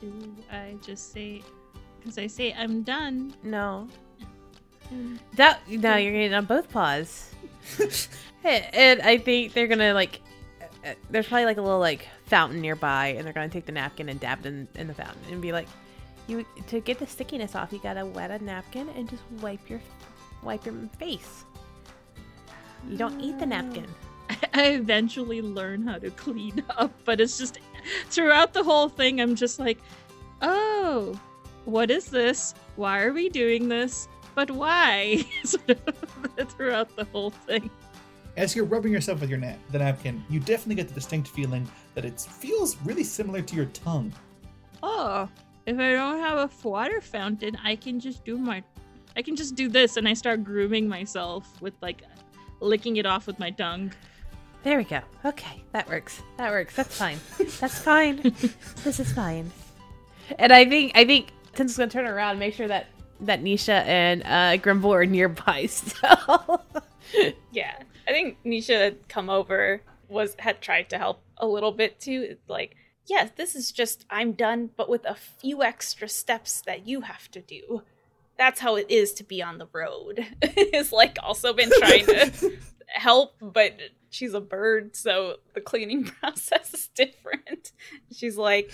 do? 0.00 0.34
I 0.50 0.76
just 0.82 1.12
say, 1.12 1.42
because 2.00 2.18
I 2.18 2.26
say 2.26 2.54
I'm 2.54 2.82
done. 2.82 3.34
No, 3.42 3.88
that 5.36 5.60
no, 5.68 5.96
you're 5.96 6.12
getting 6.12 6.34
on 6.34 6.44
both 6.44 6.70
paws. 6.70 7.30
and 8.44 9.00
I 9.02 9.18
think 9.18 9.52
they're 9.52 9.66
gonna 9.66 9.94
like. 9.94 10.20
uh, 10.84 10.94
There's 11.10 11.26
probably 11.26 11.46
like 11.46 11.56
a 11.56 11.62
little 11.62 11.80
like 11.80 12.08
fountain 12.26 12.60
nearby, 12.60 13.08
and 13.08 13.24
they're 13.26 13.32
gonna 13.32 13.48
take 13.48 13.66
the 13.66 13.72
napkin 13.72 14.08
and 14.08 14.20
dab 14.20 14.40
it 14.40 14.46
in, 14.46 14.68
in 14.76 14.86
the 14.86 14.94
fountain 14.94 15.22
and 15.30 15.40
be 15.40 15.52
like, 15.52 15.66
"You 16.26 16.44
to 16.68 16.80
get 16.80 16.98
the 16.98 17.06
stickiness 17.06 17.54
off, 17.54 17.72
you 17.72 17.78
gotta 17.78 18.04
wet 18.06 18.30
a 18.30 18.42
napkin 18.44 18.88
and 18.90 19.08
just 19.08 19.22
wipe 19.40 19.68
your 19.68 19.80
wipe 20.42 20.64
your 20.66 20.74
face. 20.98 21.44
You 22.88 22.96
don't 22.98 23.20
eat 23.20 23.38
the 23.38 23.46
napkin. 23.46 23.86
I 24.54 24.68
eventually 24.68 25.40
learn 25.40 25.86
how 25.86 25.98
to 25.98 26.10
clean 26.10 26.62
up, 26.78 26.92
but 27.04 27.20
it's 27.20 27.38
just 27.38 27.58
throughout 28.08 28.52
the 28.52 28.62
whole 28.62 28.88
thing, 28.88 29.20
I'm 29.20 29.34
just 29.34 29.58
like, 29.58 29.78
oh, 30.42 31.18
what 31.64 31.90
is 31.90 32.06
this? 32.06 32.54
Why 32.76 33.00
are 33.02 33.12
we 33.12 33.28
doing 33.28 33.68
this? 33.68 34.08
But 34.34 34.50
why? 34.50 35.24
throughout 36.48 36.94
the 36.96 37.04
whole 37.12 37.30
thing. 37.30 37.70
As 38.36 38.56
you're 38.56 38.64
rubbing 38.64 38.92
yourself 38.92 39.20
with 39.20 39.30
your 39.30 39.38
na- 39.38 39.54
the 39.70 39.78
napkin, 39.78 40.24
you 40.28 40.40
definitely 40.40 40.74
get 40.74 40.88
the 40.88 40.94
distinct 40.94 41.28
feeling 41.28 41.68
that 41.94 42.04
it 42.04 42.20
feels 42.20 42.76
really 42.84 43.04
similar 43.04 43.40
to 43.42 43.56
your 43.56 43.66
tongue. 43.66 44.12
Oh, 44.82 45.28
if 45.66 45.78
I 45.78 45.92
don't 45.92 46.18
have 46.18 46.38
a 46.38 46.68
water 46.68 47.00
fountain, 47.00 47.56
I 47.62 47.76
can 47.76 48.00
just 48.00 48.24
do 48.24 48.36
my, 48.36 48.62
I 49.16 49.22
can 49.22 49.36
just 49.36 49.54
do 49.54 49.68
this, 49.68 49.96
and 49.96 50.08
I 50.08 50.14
start 50.14 50.42
grooming 50.42 50.88
myself 50.88 51.62
with 51.62 51.74
like 51.80 52.02
licking 52.60 52.96
it 52.96 53.06
off 53.06 53.26
with 53.26 53.38
my 53.38 53.50
tongue. 53.50 53.92
There 54.64 54.78
we 54.78 54.84
go. 54.84 55.00
Okay, 55.24 55.62
that 55.72 55.88
works. 55.88 56.22
That 56.38 56.50
works. 56.50 56.74
That's 56.74 56.96
fine. 56.96 57.18
That's 57.60 57.78
fine. 57.78 58.16
this 58.82 58.98
is 58.98 59.12
fine. 59.12 59.50
And 60.38 60.52
I 60.52 60.64
think 60.64 60.92
I 60.94 61.04
think 61.04 61.28
Tinsel's 61.54 61.76
gonna 61.76 61.90
turn 61.90 62.06
around 62.06 62.30
and 62.32 62.40
make 62.40 62.54
sure 62.54 62.66
that 62.68 62.86
that 63.26 63.42
Nisha 63.42 63.84
and 63.86 64.22
uh, 64.24 64.56
Grimble 64.62 64.94
are 64.94 65.06
nearby 65.06 65.66
still. 65.70 66.64
Yeah, 67.52 67.74
I 68.08 68.12
think 68.12 68.38
Nisha 68.44 68.78
had 68.78 69.08
come 69.08 69.30
over 69.30 69.82
was 70.08 70.36
had 70.38 70.60
tried 70.60 70.88
to 70.90 70.98
help 70.98 71.22
a 71.38 71.46
little 71.46 71.72
bit 71.72 72.00
too. 72.00 72.36
Like, 72.48 72.76
yes, 73.06 73.30
this 73.36 73.54
is 73.54 73.72
just 73.72 74.04
I'm 74.10 74.32
done, 74.32 74.70
but 74.76 74.88
with 74.88 75.04
a 75.04 75.14
few 75.14 75.62
extra 75.62 76.08
steps 76.08 76.62
that 76.62 76.86
you 76.86 77.02
have 77.02 77.30
to 77.32 77.40
do. 77.40 77.82
That's 78.36 78.60
how 78.60 78.74
it 78.76 78.86
is 78.88 79.12
to 79.14 79.24
be 79.24 79.42
on 79.42 79.58
the 79.58 79.68
road. 79.72 80.26
it's 80.42 80.90
like 80.92 81.18
also 81.22 81.52
been 81.52 81.70
trying 81.78 82.06
to 82.06 82.52
help, 82.88 83.36
but 83.40 83.74
she's 84.10 84.34
a 84.34 84.40
bird, 84.40 84.96
so 84.96 85.36
the 85.54 85.60
cleaning 85.60 86.04
process 86.04 86.74
is 86.74 86.88
different. 86.88 87.72
She's 88.12 88.36
like 88.36 88.72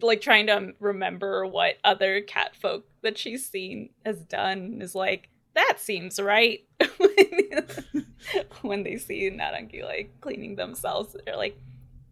like 0.00 0.20
trying 0.20 0.46
to 0.46 0.72
remember 0.80 1.46
what 1.46 1.74
other 1.84 2.20
cat 2.20 2.54
folk 2.56 2.86
that 3.02 3.18
she's 3.18 3.48
seen 3.48 3.90
has 4.04 4.18
done 4.20 4.78
is 4.80 4.94
like 4.94 5.28
that 5.54 5.74
seems 5.78 6.20
right 6.20 6.60
when 8.62 8.82
they 8.82 8.96
see 8.96 9.30
Narangi 9.30 9.82
like 9.84 10.12
cleaning 10.20 10.56
themselves 10.56 11.16
they're 11.24 11.36
like 11.36 11.58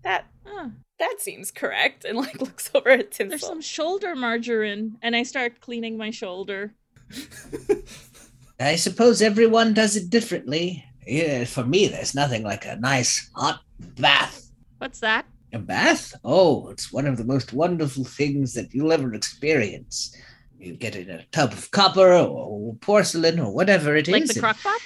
that 0.02 0.26
Huh. 0.46 0.68
that 0.98 1.16
seems 1.20 1.50
correct 1.50 2.04
and 2.04 2.18
like 2.18 2.40
looks 2.40 2.70
over 2.74 2.90
at 2.90 3.10
Tinsel 3.10 3.30
There's 3.30 3.46
some 3.46 3.60
shoulder 3.62 4.14
margarine, 4.14 4.98
and 5.02 5.16
I 5.16 5.22
start 5.22 5.60
cleaning 5.60 5.96
my 5.96 6.10
shoulder. 6.10 6.74
I 8.60 8.76
suppose 8.76 9.22
everyone 9.22 9.74
does 9.74 9.96
it 9.96 10.10
differently. 10.10 10.84
Yeah, 11.06 11.44
for 11.44 11.64
me, 11.64 11.88
there's 11.88 12.14
nothing 12.14 12.42
like 12.42 12.66
a 12.66 12.76
nice 12.76 13.30
hot 13.34 13.60
bath. 13.98 14.50
What's 14.78 15.00
that? 15.00 15.26
A 15.54 15.58
bath? 15.58 16.14
Oh, 16.24 16.68
it's 16.70 16.92
one 16.92 17.06
of 17.06 17.16
the 17.16 17.24
most 17.24 17.52
wonderful 17.52 18.04
things 18.04 18.54
that 18.54 18.74
you'll 18.74 18.92
ever 18.92 19.14
experience. 19.14 20.14
You 20.58 20.76
get 20.76 20.96
in 20.96 21.08
a 21.10 21.24
tub 21.32 21.52
of 21.52 21.70
copper 21.70 22.12
or 22.12 22.74
porcelain 22.76 23.38
or 23.38 23.54
whatever 23.54 23.94
it 23.96 24.08
is. 24.08 24.12
like 24.12 24.24
the 24.26 24.32
and- 24.34 24.40
crock 24.40 24.58
pot? 24.60 24.80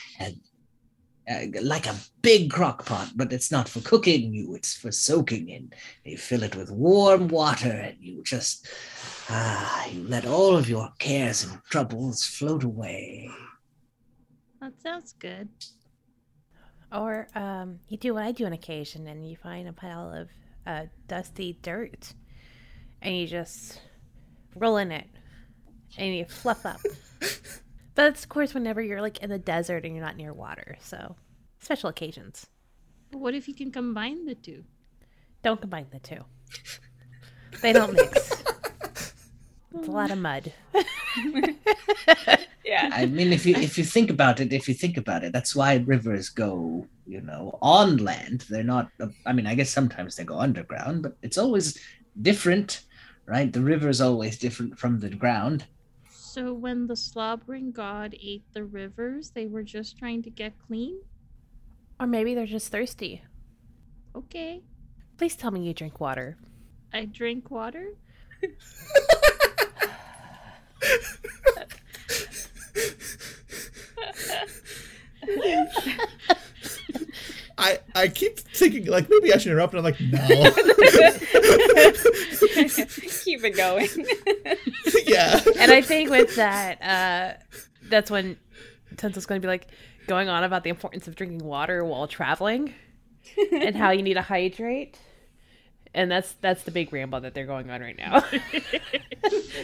uh, 1.30 1.60
like 1.62 1.86
a 1.86 1.94
big 2.22 2.50
crock 2.50 2.86
pot, 2.86 3.12
but 3.14 3.32
it's 3.32 3.50
not 3.52 3.68
for 3.68 3.80
cooking 3.80 4.32
you, 4.32 4.54
it's 4.54 4.74
for 4.74 4.90
soaking 4.90 5.48
in. 5.50 5.70
You 6.04 6.16
fill 6.16 6.42
it 6.42 6.56
with 6.56 6.70
warm 6.70 7.28
water 7.28 7.70
and 7.70 7.96
you 8.00 8.22
just, 8.24 8.66
ah, 9.28 9.86
you 9.88 10.04
let 10.08 10.26
all 10.26 10.56
of 10.56 10.68
your 10.70 10.90
cares 10.98 11.44
and 11.44 11.62
troubles 11.70 12.24
float 12.24 12.64
away. 12.64 13.30
That 14.60 14.80
sounds 14.82 15.12
good. 15.18 15.48
or 16.90 17.28
um, 17.34 17.78
you 17.88 17.98
do 17.98 18.14
what 18.14 18.24
I 18.24 18.32
do 18.32 18.46
on 18.46 18.52
occasion, 18.54 19.06
and 19.06 19.28
you 19.28 19.36
find 19.36 19.68
a 19.68 19.72
pile 19.74 20.10
of 20.12 20.28
uh, 20.68 20.84
dusty 21.08 21.58
dirt, 21.62 22.12
and 23.00 23.16
you 23.16 23.26
just 23.26 23.80
roll 24.54 24.76
in 24.76 24.92
it, 24.92 25.06
and 25.96 26.14
you 26.14 26.26
fluff 26.26 26.66
up. 26.66 26.80
but 27.94 28.06
it's 28.06 28.22
of 28.22 28.28
course 28.28 28.52
whenever 28.54 28.82
you're 28.82 29.00
like 29.00 29.18
in 29.22 29.30
the 29.30 29.38
desert 29.38 29.84
and 29.84 29.94
you're 29.94 30.04
not 30.04 30.16
near 30.16 30.32
water, 30.32 30.76
so 30.80 31.16
special 31.58 31.88
occasions. 31.88 32.46
What 33.10 33.34
if 33.34 33.48
you 33.48 33.54
can 33.54 33.72
combine 33.72 34.26
the 34.26 34.34
two? 34.34 34.64
Don't 35.42 35.60
combine 35.60 35.86
the 35.90 36.00
two. 36.00 36.24
They 37.62 37.72
don't 37.72 37.94
mix. 37.94 38.42
it's 39.74 39.88
a 39.88 39.90
lot 39.90 40.10
of 40.10 40.18
mud. 40.18 40.52
yeah 42.68 42.90
I 42.92 43.06
mean, 43.06 43.32
if 43.32 43.46
you 43.46 43.54
if 43.56 43.78
you 43.78 43.84
think 43.84 44.10
about 44.10 44.40
it, 44.40 44.52
if 44.52 44.68
you 44.68 44.74
think 44.74 44.96
about 44.96 45.24
it, 45.24 45.32
that's 45.32 45.56
why 45.56 45.76
rivers 45.76 46.28
go, 46.28 46.86
you 47.06 47.22
know, 47.22 47.58
on 47.62 47.96
land. 47.96 48.44
They're 48.50 48.62
not. 48.62 48.90
I 49.24 49.32
mean, 49.32 49.46
I 49.46 49.54
guess 49.54 49.70
sometimes 49.70 50.16
they 50.16 50.24
go 50.24 50.38
underground, 50.38 51.02
but 51.02 51.16
it's 51.22 51.38
always 51.38 51.78
different, 52.20 52.82
right? 53.26 53.50
The 53.52 53.62
river 53.62 53.88
is 53.88 54.00
always 54.00 54.38
different 54.38 54.78
from 54.78 55.00
the 55.00 55.08
ground. 55.08 55.64
So 56.10 56.52
when 56.52 56.86
the 56.86 56.96
slobbering 56.96 57.72
god 57.72 58.14
ate 58.20 58.44
the 58.52 58.64
rivers, 58.64 59.30
they 59.30 59.46
were 59.46 59.62
just 59.62 59.98
trying 59.98 60.22
to 60.22 60.30
get 60.30 60.52
clean? 60.66 61.00
Or 61.98 62.06
maybe 62.06 62.34
they're 62.34 62.46
just 62.46 62.70
thirsty. 62.70 63.22
Okay. 64.14 64.62
Please 65.16 65.34
tell 65.34 65.50
me 65.50 65.66
you 65.66 65.74
drink 65.74 65.98
water. 66.00 66.36
I 66.92 67.06
drink 67.06 67.50
water. 67.50 67.94
I 77.58 77.78
I 77.94 78.08
keep 78.08 78.38
thinking 78.38 78.86
like 78.86 79.08
maybe 79.10 79.32
I 79.32 79.38
should 79.38 79.52
interrupt, 79.52 79.74
and 79.74 79.80
I'm 79.80 79.84
like, 79.84 80.00
no. 80.00 80.18
Keep 83.24 83.44
it 83.44 83.56
going. 83.56 83.88
yeah. 85.06 85.40
and 85.58 85.72
I 85.72 85.80
think 85.82 86.10
with 86.10 86.36
that, 86.36 86.82
uh, 86.82 87.34
that's 87.88 88.10
when 88.10 88.36
Tinsel's 88.96 89.26
going 89.26 89.40
to 89.40 89.46
be 89.46 89.50
like 89.50 89.68
going 90.06 90.28
on 90.28 90.44
about 90.44 90.64
the 90.64 90.70
importance 90.70 91.08
of 91.08 91.16
drinking 91.16 91.46
water 91.46 91.84
while 91.84 92.06
traveling 92.06 92.74
and 93.52 93.76
how 93.76 93.90
you 93.90 94.02
need 94.02 94.14
to 94.14 94.22
hydrate. 94.22 94.98
And 95.94 96.10
that's 96.10 96.32
that's 96.40 96.62
the 96.62 96.70
big 96.70 96.92
ramble 96.92 97.20
that 97.20 97.34
they're 97.34 97.46
going 97.46 97.70
on 97.70 97.80
right 97.80 97.96
now. 97.96 98.22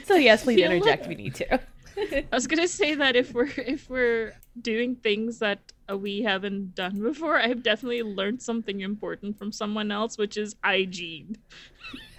so 0.04 0.16
yes, 0.16 0.44
please 0.44 0.60
interject 0.60 1.02
what? 1.02 1.12
if 1.12 1.18
you 1.18 1.24
need 1.24 1.34
to. 1.36 1.60
I 2.12 2.26
was 2.32 2.46
gonna 2.46 2.68
say 2.68 2.94
that 2.94 3.16
if 3.16 3.32
we're 3.34 3.50
if 3.56 3.88
we're 3.88 4.34
doing 4.60 4.96
things 4.96 5.38
that 5.38 5.72
uh, 5.90 5.96
we 5.96 6.22
haven't 6.22 6.74
done 6.74 7.00
before, 7.00 7.38
I've 7.38 7.62
definitely 7.62 8.02
learned 8.02 8.42
something 8.42 8.80
important 8.80 9.38
from 9.38 9.52
someone 9.52 9.90
else, 9.90 10.18
which 10.18 10.36
is 10.36 10.56
hygiene. 10.64 11.36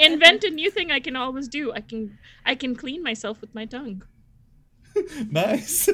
Invent 0.00 0.44
a 0.44 0.50
new 0.50 0.70
thing 0.70 0.90
I 0.90 1.00
can 1.00 1.16
always 1.16 1.48
do. 1.48 1.72
I 1.72 1.80
can 1.80 2.18
I 2.44 2.54
can 2.54 2.74
clean 2.76 3.02
myself 3.02 3.40
with 3.40 3.54
my 3.54 3.64
tongue. 3.64 4.02
nice. 5.30 5.88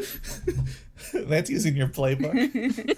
That's 1.12 1.50
using 1.50 1.76
your 1.76 1.88
playbook. 1.88 2.96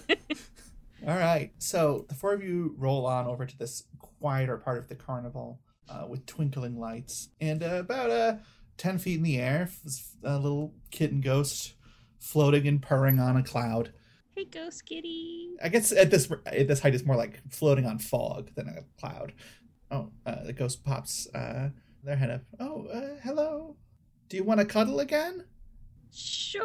All 1.06 1.16
right. 1.16 1.52
So 1.58 2.06
the 2.08 2.14
four 2.14 2.32
of 2.34 2.42
you 2.42 2.74
roll 2.78 3.06
on 3.06 3.26
over 3.26 3.46
to 3.46 3.58
this 3.58 3.84
quieter 3.98 4.56
part 4.58 4.78
of 4.78 4.88
the 4.88 4.94
carnival 4.94 5.60
uh, 5.88 6.06
with 6.08 6.26
twinkling 6.26 6.78
lights. 6.78 7.30
And 7.40 7.62
uh, 7.62 7.76
about 7.80 8.10
uh, 8.10 8.34
10 8.80 8.98
feet 8.98 9.18
in 9.18 9.22
the 9.22 9.36
air, 9.36 9.68
a 10.24 10.38
little 10.38 10.72
kitten 10.90 11.20
ghost 11.20 11.74
floating 12.18 12.66
and 12.66 12.80
purring 12.80 13.18
on 13.20 13.36
a 13.36 13.42
cloud. 13.42 13.92
Hey, 14.34 14.46
ghost 14.46 14.86
kitty. 14.86 15.50
I 15.62 15.68
guess 15.68 15.92
at 15.92 16.10
this 16.10 16.32
at 16.46 16.66
this 16.66 16.80
height, 16.80 16.94
it's 16.94 17.04
more 17.04 17.16
like 17.16 17.42
floating 17.50 17.84
on 17.84 17.98
fog 17.98 18.50
than 18.54 18.68
a 18.68 18.82
cloud. 18.98 19.34
Oh, 19.90 20.10
uh, 20.24 20.44
the 20.44 20.54
ghost 20.54 20.82
pops 20.82 21.28
uh, 21.34 21.68
their 22.02 22.16
head 22.16 22.30
up. 22.30 22.40
Oh, 22.58 22.86
uh, 22.86 23.20
hello. 23.22 23.76
Do 24.30 24.38
you 24.38 24.44
want 24.44 24.60
to 24.60 24.66
cuddle 24.66 25.00
again? 25.00 25.44
Sure. 26.10 26.62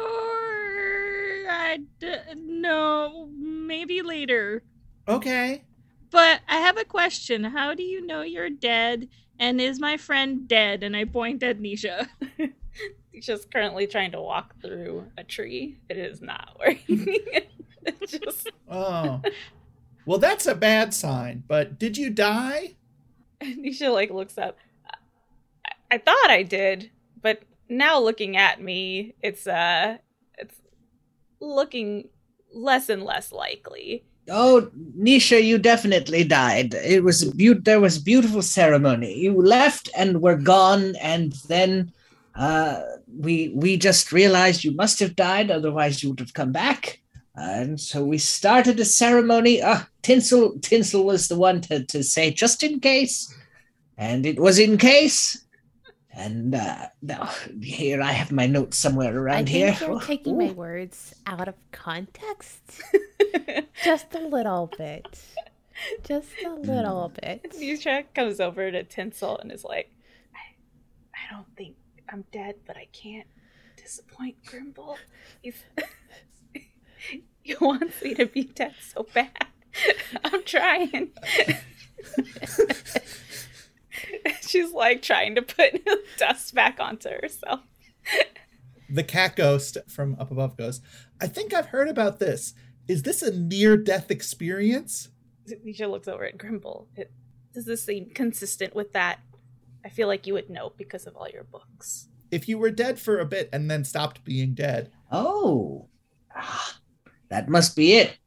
I 1.50 1.80
d- 2.00 2.16
no, 2.34 3.28
maybe 3.36 4.00
later. 4.00 4.62
Okay. 5.06 5.64
But 6.10 6.40
I 6.48 6.60
have 6.60 6.78
a 6.78 6.84
question. 6.84 7.44
How 7.44 7.74
do 7.74 7.82
you 7.82 8.06
know 8.06 8.22
you're 8.22 8.48
dead? 8.48 9.08
And 9.38 9.60
is 9.60 9.78
my 9.80 9.96
friend 9.96 10.48
dead? 10.48 10.82
And 10.82 10.96
I 10.96 11.04
point 11.04 11.42
at 11.42 11.60
Nisha. 11.60 12.08
He's 13.12 13.26
just 13.26 13.50
currently 13.50 13.86
trying 13.86 14.12
to 14.12 14.20
walk 14.20 14.54
through 14.60 15.06
a 15.16 15.24
tree. 15.24 15.78
It 15.88 15.96
is 15.98 16.20
not 16.22 16.56
working. 16.58 17.06
It's 17.88 18.18
just 18.18 18.50
Oh. 18.68 19.22
Well, 20.06 20.18
that's 20.18 20.46
a 20.46 20.56
bad 20.56 20.92
sign. 20.92 21.44
But 21.46 21.78
did 21.78 21.96
you 21.96 22.10
die? 22.10 22.74
Nisha 23.40 23.92
like 23.92 24.10
looks 24.10 24.38
up. 24.38 24.58
I, 24.84 25.72
I 25.92 25.98
thought 25.98 26.30
I 26.30 26.42
did, 26.42 26.90
but 27.22 27.42
now 27.68 28.00
looking 28.00 28.36
at 28.36 28.60
me, 28.60 29.14
it's 29.22 29.46
uh 29.46 29.98
it's 30.36 30.56
looking 31.40 32.08
less 32.52 32.88
and 32.88 33.02
less 33.02 33.30
likely. 33.32 34.04
Oh, 34.28 34.70
Nisha, 34.98 35.42
you 35.42 35.58
definitely 35.58 36.24
died. 36.24 36.74
It 36.74 37.04
was 37.04 37.24
beau- 37.24 37.54
there 37.54 37.80
was 37.80 37.98
beautiful 37.98 38.42
ceremony. 38.42 39.14
You 39.18 39.40
left 39.40 39.88
and 39.96 40.20
were 40.20 40.36
gone, 40.36 40.96
and 40.96 41.32
then 41.48 41.92
uh, 42.34 42.80
we 43.18 43.52
we 43.54 43.76
just 43.76 44.12
realized 44.12 44.64
you 44.64 44.72
must 44.74 44.98
have 45.00 45.14
died, 45.16 45.50
otherwise 45.50 46.02
you 46.02 46.10
would 46.10 46.20
have 46.20 46.34
come 46.34 46.52
back. 46.52 47.00
And 47.36 47.78
so 47.80 48.04
we 48.04 48.18
started 48.18 48.80
a 48.80 48.84
ceremony. 48.84 49.62
Ah, 49.62 49.86
Tinsel 50.02 50.58
Tinsel 50.60 51.04
was 51.04 51.28
the 51.28 51.36
one 51.36 51.60
to, 51.62 51.84
to 51.84 52.02
say 52.02 52.32
just 52.32 52.62
in 52.62 52.80
case, 52.80 53.32
and 53.96 54.26
it 54.26 54.40
was 54.40 54.58
in 54.58 54.76
case. 54.76 55.45
And 56.16 56.54
uh, 56.54 56.86
now 57.02 57.28
here 57.60 58.00
I 58.00 58.12
have 58.12 58.32
my 58.32 58.46
notes 58.46 58.78
somewhere 58.78 59.08
I 59.12 59.16
around 59.16 59.36
think 59.50 59.76
here. 59.76 59.76
you're 59.86 60.00
taking 60.00 60.38
my 60.38 60.50
words 60.50 61.14
out 61.26 61.46
of 61.46 61.54
context. 61.72 62.80
Just 63.84 64.14
a 64.14 64.20
little 64.20 64.72
bit. 64.78 65.20
Just 66.08 66.30
a 66.44 66.48
little 66.48 67.12
bit. 67.22 67.52
Nisha 67.52 68.04
comes 68.14 68.40
over 68.40 68.70
to 68.70 68.82
Tinsel 68.82 69.36
and 69.38 69.52
is 69.52 69.62
like, 69.62 69.90
I, 70.34 70.54
I 71.14 71.34
don't 71.34 71.54
think 71.54 71.76
I'm 72.08 72.24
dead, 72.32 72.56
but 72.66 72.78
I 72.78 72.88
can't 72.94 73.26
disappoint 73.76 74.36
Grimble. 74.46 74.96
He's 75.42 75.62
he 77.42 77.54
wants 77.60 78.02
me 78.02 78.14
to 78.14 78.24
be 78.24 78.44
dead 78.44 78.74
so 78.80 79.06
bad. 79.12 79.46
I'm 80.24 80.42
trying. 80.44 81.10
She's 84.40 84.72
like 84.72 85.02
trying 85.02 85.34
to 85.36 85.42
put 85.42 85.86
dust 86.18 86.54
back 86.54 86.78
onto 86.80 87.10
herself. 87.10 87.60
The 88.88 89.04
cat 89.04 89.36
ghost 89.36 89.78
from 89.88 90.16
up 90.18 90.30
above 90.30 90.56
goes, 90.56 90.80
I 91.20 91.26
think 91.26 91.52
I've 91.52 91.66
heard 91.66 91.88
about 91.88 92.18
this. 92.18 92.54
Is 92.88 93.02
this 93.02 93.22
a 93.22 93.36
near 93.36 93.76
death 93.76 94.10
experience? 94.10 95.08
Nisha 95.48 95.90
looks 95.90 96.08
over 96.08 96.24
at 96.24 96.38
Grimble. 96.38 96.86
It, 96.96 97.10
does 97.52 97.64
this 97.64 97.84
seem 97.84 98.10
consistent 98.10 98.74
with 98.74 98.92
that? 98.92 99.20
I 99.84 99.88
feel 99.88 100.08
like 100.08 100.26
you 100.26 100.34
would 100.34 100.50
know 100.50 100.72
because 100.76 101.06
of 101.06 101.16
all 101.16 101.28
your 101.28 101.44
books. 101.44 102.08
If 102.30 102.48
you 102.48 102.58
were 102.58 102.70
dead 102.70 102.98
for 102.98 103.18
a 103.18 103.24
bit 103.24 103.48
and 103.52 103.70
then 103.70 103.84
stopped 103.84 104.24
being 104.24 104.54
dead, 104.54 104.90
Oh, 105.10 105.88
ah, 106.34 106.78
that 107.28 107.48
must 107.48 107.76
be 107.76 107.94
it. 107.94 108.18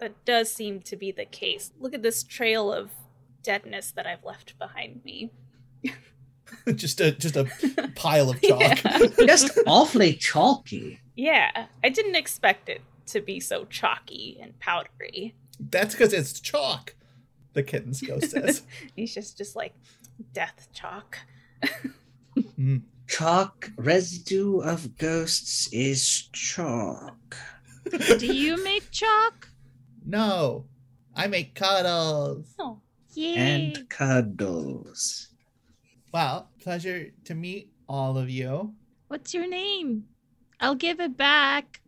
That 0.00 0.24
does 0.24 0.50
seem 0.50 0.80
to 0.82 0.96
be 0.96 1.12
the 1.12 1.26
case. 1.26 1.72
Look 1.78 1.94
at 1.94 2.02
this 2.02 2.22
trail 2.22 2.72
of 2.72 2.90
deadness 3.42 3.90
that 3.92 4.06
I've 4.06 4.24
left 4.24 4.58
behind 4.58 5.04
me. 5.04 5.30
just 6.74 7.00
a 7.00 7.12
just 7.12 7.36
a 7.36 7.44
pile 7.94 8.30
of 8.30 8.40
chalk. 8.40 8.60
Yeah. 8.84 9.06
Just 9.26 9.58
awfully 9.66 10.14
chalky. 10.14 11.00
Yeah, 11.16 11.66
I 11.84 11.88
didn't 11.88 12.16
expect 12.16 12.68
it 12.68 12.82
to 13.06 13.20
be 13.20 13.40
so 13.40 13.64
chalky 13.66 14.38
and 14.40 14.58
powdery. 14.58 15.34
That's 15.58 15.94
because 15.94 16.12
it's 16.12 16.40
chalk. 16.40 16.94
The 17.52 17.62
kitten's 17.62 18.00
ghost 18.00 18.30
says. 18.30 18.62
He's 18.96 19.12
just 19.14 19.36
just 19.36 19.56
like 19.56 19.74
death 20.32 20.68
chalk. 20.72 21.18
Mm. 22.36 22.82
Chalk 23.08 23.72
residue 23.76 24.60
of 24.60 24.96
ghosts 24.96 25.68
is 25.72 26.28
chalk. 26.32 27.36
Do 28.18 28.26
you 28.26 28.62
make 28.62 28.90
chalk? 28.92 29.48
No, 30.06 30.66
I 31.14 31.26
make 31.26 31.54
cuddles. 31.54 32.54
Oh, 32.58 32.80
Yay. 33.14 33.36
And 33.36 33.88
cuddles. 33.88 35.28
Well, 36.12 36.50
pleasure 36.60 37.10
to 37.24 37.34
meet 37.34 37.72
all 37.88 38.18
of 38.18 38.30
you. 38.30 38.74
What's 39.08 39.34
your 39.34 39.48
name? 39.48 40.04
I'll 40.60 40.74
give 40.74 41.00
it 41.00 41.16
back. 41.16 41.80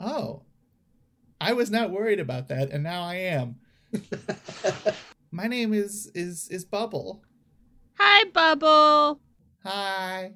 Oh, 0.00 0.42
I 1.40 1.52
was 1.52 1.70
not 1.70 1.90
worried 1.90 2.20
about 2.20 2.48
that, 2.48 2.70
and 2.70 2.82
now 2.82 3.02
I 3.02 3.16
am. 3.16 3.56
My 5.30 5.46
name 5.46 5.72
is 5.72 6.10
is 6.14 6.48
is 6.50 6.64
Bubble. 6.64 7.22
Hi, 7.98 8.24
Bubble. 8.30 9.20
Hi. 9.64 10.32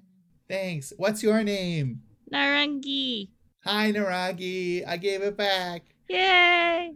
Thanks. 0.48 0.92
What's 0.96 1.22
your 1.22 1.42
name? 1.42 2.02
Narangi. 2.32 3.30
Hi, 3.64 3.92
Narangi. 3.92 4.86
I 4.86 4.96
gave 4.96 5.22
it 5.22 5.36
back. 5.36 5.82
Yay. 6.08 6.94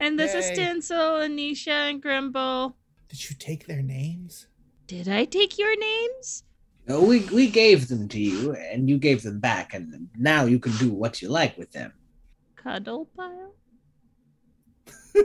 And 0.00 0.18
this 0.18 0.34
is 0.34 0.48
Yay. 0.50 0.54
Tinsel, 0.54 1.20
Anisha, 1.20 1.90
and 1.90 2.02
Grimble. 2.02 2.74
Did 3.08 3.28
you 3.28 3.36
take 3.38 3.66
their 3.66 3.82
names? 3.82 4.46
Did 4.86 5.08
I 5.08 5.24
take 5.24 5.58
your 5.58 5.76
names? 5.78 6.44
No, 6.86 7.02
we, 7.02 7.20
we 7.26 7.50
gave 7.50 7.88
them 7.88 8.08
to 8.08 8.18
you, 8.20 8.54
and 8.54 8.88
you 8.88 8.96
gave 8.96 9.22
them 9.22 9.40
back, 9.40 9.74
and 9.74 10.08
now 10.16 10.44
you 10.44 10.58
can 10.58 10.72
do 10.76 10.90
what 10.90 11.20
you 11.20 11.28
like 11.28 11.58
with 11.58 11.72
them. 11.72 11.92
Cuddle 12.56 13.08
pile? 13.16 13.54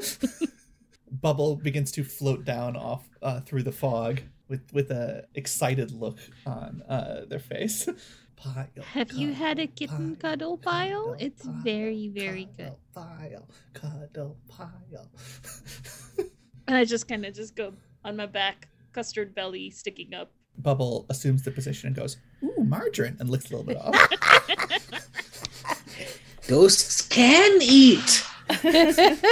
Bubble 1.11 1.55
begins 1.55 1.91
to 1.91 2.03
float 2.03 2.43
down 2.43 2.76
off 2.76 3.07
uh, 3.21 3.39
through 3.41 3.63
the 3.63 3.71
fog 3.71 4.21
with 4.49 4.61
with 4.74 4.91
a 4.91 5.26
excited 5.36 5.91
look 5.91 6.17
on 6.45 6.82
uh, 6.89 7.26
their 7.28 7.39
face. 7.39 7.88
Pile, 8.44 8.68
Have 8.94 9.12
you 9.14 9.34
had 9.34 9.58
a 9.60 9.68
cuddle, 9.68 9.76
kitten 9.76 10.16
cuddle 10.18 10.58
pile? 10.58 11.14
cuddle, 11.14 11.16
It's 11.20 11.44
pile, 11.46 11.56
very, 11.64 12.08
very 12.10 12.50
good. 12.58 12.74
Pile, 12.94 13.48
cuddle 13.74 14.38
pile. 14.48 15.10
And 16.68 16.78
I 16.78 16.86
just 16.86 17.10
kind 17.10 17.26
of 17.26 17.34
just 17.34 17.58
go 17.58 17.74
on 18.06 18.16
my 18.16 18.26
back, 18.26 18.70
custard 18.94 19.36
belly 19.36 19.70
sticking 19.70 20.14
up. 20.14 20.32
Bubble 20.60 21.06
assumes 21.10 21.44
the 21.44 21.52
position 21.52 21.88
and 21.88 21.96
goes, 21.96 22.16
"Ooh, 22.41 22.64
margarine," 22.64 23.18
and 23.20 23.30
licks 23.30 23.52
a 23.52 23.58
little 23.58 23.66
bit 23.66 23.78
off. 23.82 23.94
Ghosts 26.48 27.02
can 27.08 27.60
eat. 27.62 28.24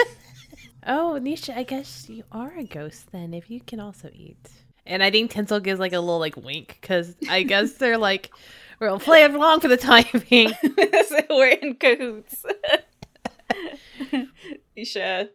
Oh, 0.88 1.20
Nisha, 1.22 1.55
I 1.55 1.62
guess 1.62 2.09
you 2.09 2.24
are 2.32 2.57
a 2.57 2.64
ghost 2.64 3.12
then, 3.12 3.36
if 3.36 3.51
you 3.51 3.62
can 3.62 3.80
also 3.80 4.09
eat. 4.14 4.49
And 4.88 5.03
I 5.03 5.12
think 5.12 5.30
Tinsel 5.30 5.59
gives 5.59 5.80
like 5.80 5.93
a 5.93 5.99
little 5.99 6.18
like 6.18 6.36
wink 6.36 6.80
because 6.82 7.16
I 7.30 7.43
guess 7.43 7.74
they're 7.74 7.99
like 7.99 8.32
We'll 8.82 8.99
play 8.99 9.23
along 9.23 9.59
for 9.59 9.67
the 9.67 9.77
time 9.77 10.05
being. 10.27 10.49
so 11.07 11.19
we're 11.29 11.49
in 11.49 11.75
cahoots. 11.75 12.43
Isha 14.75 15.29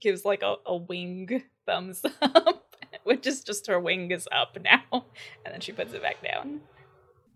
gives 0.00 0.24
like 0.24 0.42
a, 0.44 0.54
a 0.64 0.76
wing 0.76 1.42
thumbs 1.66 2.02
up, 2.22 2.76
which 3.02 3.26
is 3.26 3.42
just 3.42 3.66
her 3.66 3.80
wing 3.80 4.12
is 4.12 4.28
up 4.30 4.56
now, 4.62 5.06
and 5.44 5.52
then 5.52 5.60
she 5.60 5.72
puts 5.72 5.92
it 5.92 6.02
back 6.02 6.22
down. 6.22 6.60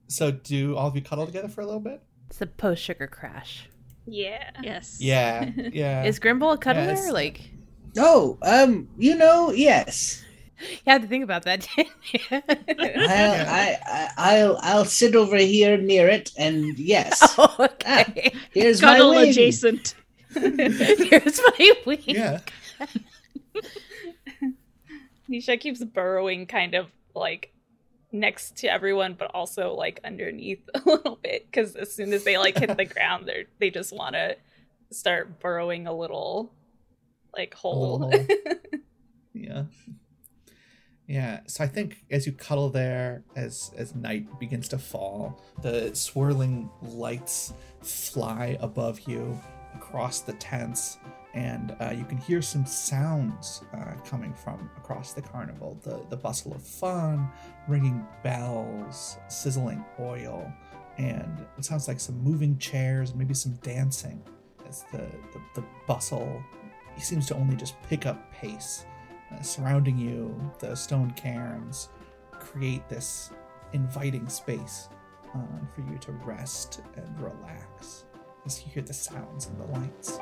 So 0.07 0.31
do 0.31 0.77
all 0.77 0.87
of 0.87 0.95
you 0.95 1.03
cuddle 1.03 1.27
together 1.27 1.49
for 1.49 1.61
a 1.61 1.67
little 1.67 1.81
bit? 1.81 2.01
It's 2.29 2.39
the 2.39 2.47
post 2.47 2.83
sugar 2.83 3.09
crash. 3.09 3.69
Yeah. 4.07 4.51
Yes. 4.63 4.99
Yeah, 5.01 5.51
yeah. 5.57 6.05
Is 6.05 6.21
Grimble 6.21 6.53
a 6.55 6.59
cuddler? 6.59 6.83
it's- 6.85 7.11
like, 7.11 7.51
Oh, 7.97 8.39
um, 8.43 8.89
you 8.97 9.17
know, 9.17 9.51
yes. 9.51 10.23
You 10.61 10.79
had 10.87 11.03
to 11.03 11.09
think 11.09 11.25
about 11.25 11.45
that. 11.45 11.67
I'll, 12.31 12.41
I, 12.41 13.79
I, 13.87 14.09
I'll, 14.17 14.59
I'll 14.63 14.85
sit 14.85 15.15
over 15.15 15.37
here 15.37 15.77
near 15.77 16.09
it, 16.09 16.33
and 16.37 16.79
yes, 16.79 17.21
oh, 17.39 17.55
okay. 17.61 18.33
Ah, 18.35 18.39
here's 18.53 18.81
Cuddle 18.81 19.13
my 19.15 19.21
wing. 19.23 19.31
adjacent. 19.31 19.95
Here's 20.35 21.41
my 21.59 21.73
wing. 21.87 22.03
yeah. 22.05 22.41
Nisha 25.31 25.59
keeps 25.59 25.83
burrowing 25.83 26.47
kind 26.47 26.75
of 26.75 26.89
like 27.15 27.53
next 28.13 28.59
to 28.59 28.69
everyone, 28.69 29.15
but 29.19 29.31
also 29.35 29.75
like 29.75 30.01
underneath 30.05 30.69
a 30.75 30.83
little 30.85 31.17
bit 31.17 31.47
because 31.51 31.77
as 31.77 31.93
soon 31.93 32.13
as 32.13 32.25
they 32.25 32.37
like 32.37 32.59
hit 32.59 32.77
the 32.77 32.85
ground, 32.85 33.27
they 33.27 33.33
are 33.33 33.45
they 33.59 33.71
just 33.71 33.93
want 33.95 34.15
to 34.15 34.37
start 34.91 35.41
burrowing 35.41 35.87
a 35.87 35.93
little 35.97 36.53
like 37.35 37.55
hole. 37.55 37.99
hole. 37.99 38.27
Yeah. 39.33 39.65
Yeah. 41.09 41.41
So 41.47 41.65
I 41.65 41.67
think 41.67 42.05
as 42.11 42.27
you 42.27 42.33
cuddle 42.33 42.69
there, 42.69 43.25
as 43.35 43.73
as 43.79 43.95
night 43.95 44.39
begins 44.39 44.69
to 44.69 44.79
fall, 44.79 45.43
the 45.63 45.95
swirling 45.95 46.71
lights 46.83 47.55
fly 47.83 48.59
above 48.61 49.01
you 49.09 49.41
across 49.75 50.21
the 50.21 50.35
tents, 50.35 50.99
and 51.33 51.75
uh, 51.81 51.95
you 51.97 52.05
can 52.05 52.19
hear 52.19 52.43
some 52.43 52.67
sounds 52.67 53.63
uh, 53.73 53.95
coming 54.05 54.35
from 54.35 54.69
across 54.77 55.15
the 55.15 55.23
carnival. 55.23 55.81
The 55.83 56.05
the 56.11 56.17
bustle 56.17 56.53
of 56.55 56.63
fun, 56.63 57.31
ringing 57.69 58.07
bells, 58.23 59.17
sizzling 59.29 59.83
oil, 59.99 60.53
and 60.99 61.47
it 61.57 61.65
sounds 61.65 61.89
like 61.89 62.01
some 62.01 62.23
moving 62.23 62.59
chairs, 62.59 63.15
maybe 63.15 63.33
some 63.33 63.55
dancing. 63.63 64.23
As 64.69 64.85
the 64.93 65.07
the, 65.33 65.41
the 65.55 65.65
bustle 65.87 66.43
seems 66.99 67.27
to 67.29 67.35
only 67.35 67.57
just 67.57 67.81
pick 67.85 68.05
up 68.05 68.31
pace. 68.31 68.85
Uh, 69.31 69.43
surrounding 69.43 69.99
you, 69.99 70.35
the 70.59 70.75
stone 70.75 71.11
cairns 71.13 71.91
create 72.33 72.89
this 72.89 73.31
inviting 73.73 74.29
space 74.29 74.89
uh, 75.35 75.39
for 75.75 75.83
you 75.83 75.99
to 75.99 76.13
rest 76.25 76.81
and 76.97 77.21
relax 77.21 78.05
as 78.47 78.63
you 78.65 78.73
hear 78.73 78.83
the 78.83 78.95
sounds 78.95 79.47
and 79.47 79.61
the 79.61 79.67
lights. 79.79 80.19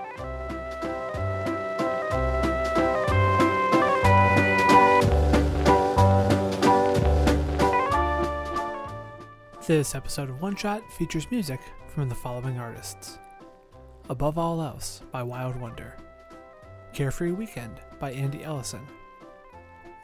This 9.66 9.94
episode 9.96 10.30
of 10.30 10.40
One 10.40 10.54
Shot 10.54 10.80
features 10.92 11.28
music 11.30 11.60
from 11.88 12.08
the 12.08 12.14
following 12.14 12.58
artists. 12.58 13.18
Above 14.08 14.38
All 14.38 14.62
Else 14.62 15.02
by 15.10 15.22
Wild 15.24 15.56
Wonder, 15.56 15.96
Carefree 16.92 17.32
Weekend 17.32 17.80
by 17.98 18.12
Andy 18.12 18.44
Ellison, 18.44 18.86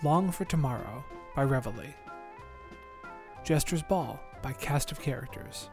Long 0.03 0.31
for 0.31 0.45
Tomorrow 0.45 1.05
by 1.37 1.43
Reveille, 1.43 1.95
Jester's 3.45 3.83
Ball 3.83 4.21
by 4.43 4.53
Cast 4.53 4.93
of 4.93 5.01
Characters, 5.01 5.71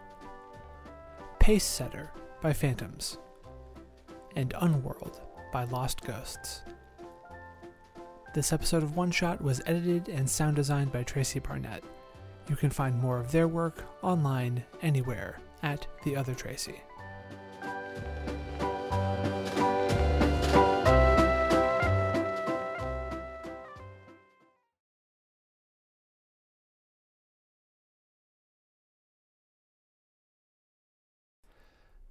Pace 1.39 1.65
Setter 1.65 2.11
by 2.41 2.53
Phantoms, 2.53 3.17
and 4.35 4.53
Unworld 4.61 5.19
by 5.51 5.63
Lost 5.65 6.01
Ghosts. 6.01 6.61
This 8.33 8.53
episode 8.53 8.83
of 8.83 8.95
One 8.95 9.11
Shot 9.11 9.41
was 9.41 9.61
edited 9.65 10.09
and 10.09 10.29
sound 10.29 10.55
designed 10.55 10.91
by 10.91 11.03
Tracy 11.03 11.39
Barnett. 11.39 11.83
You 12.47 12.55
can 12.55 12.69
find 12.69 12.99
more 12.99 13.19
of 13.19 13.31
their 13.31 13.47
work 13.47 13.83
online 14.03 14.63
anywhere 14.81 15.39
at 15.63 15.87
The 16.03 16.15
Other 16.15 16.35
Tracy. 16.35 16.81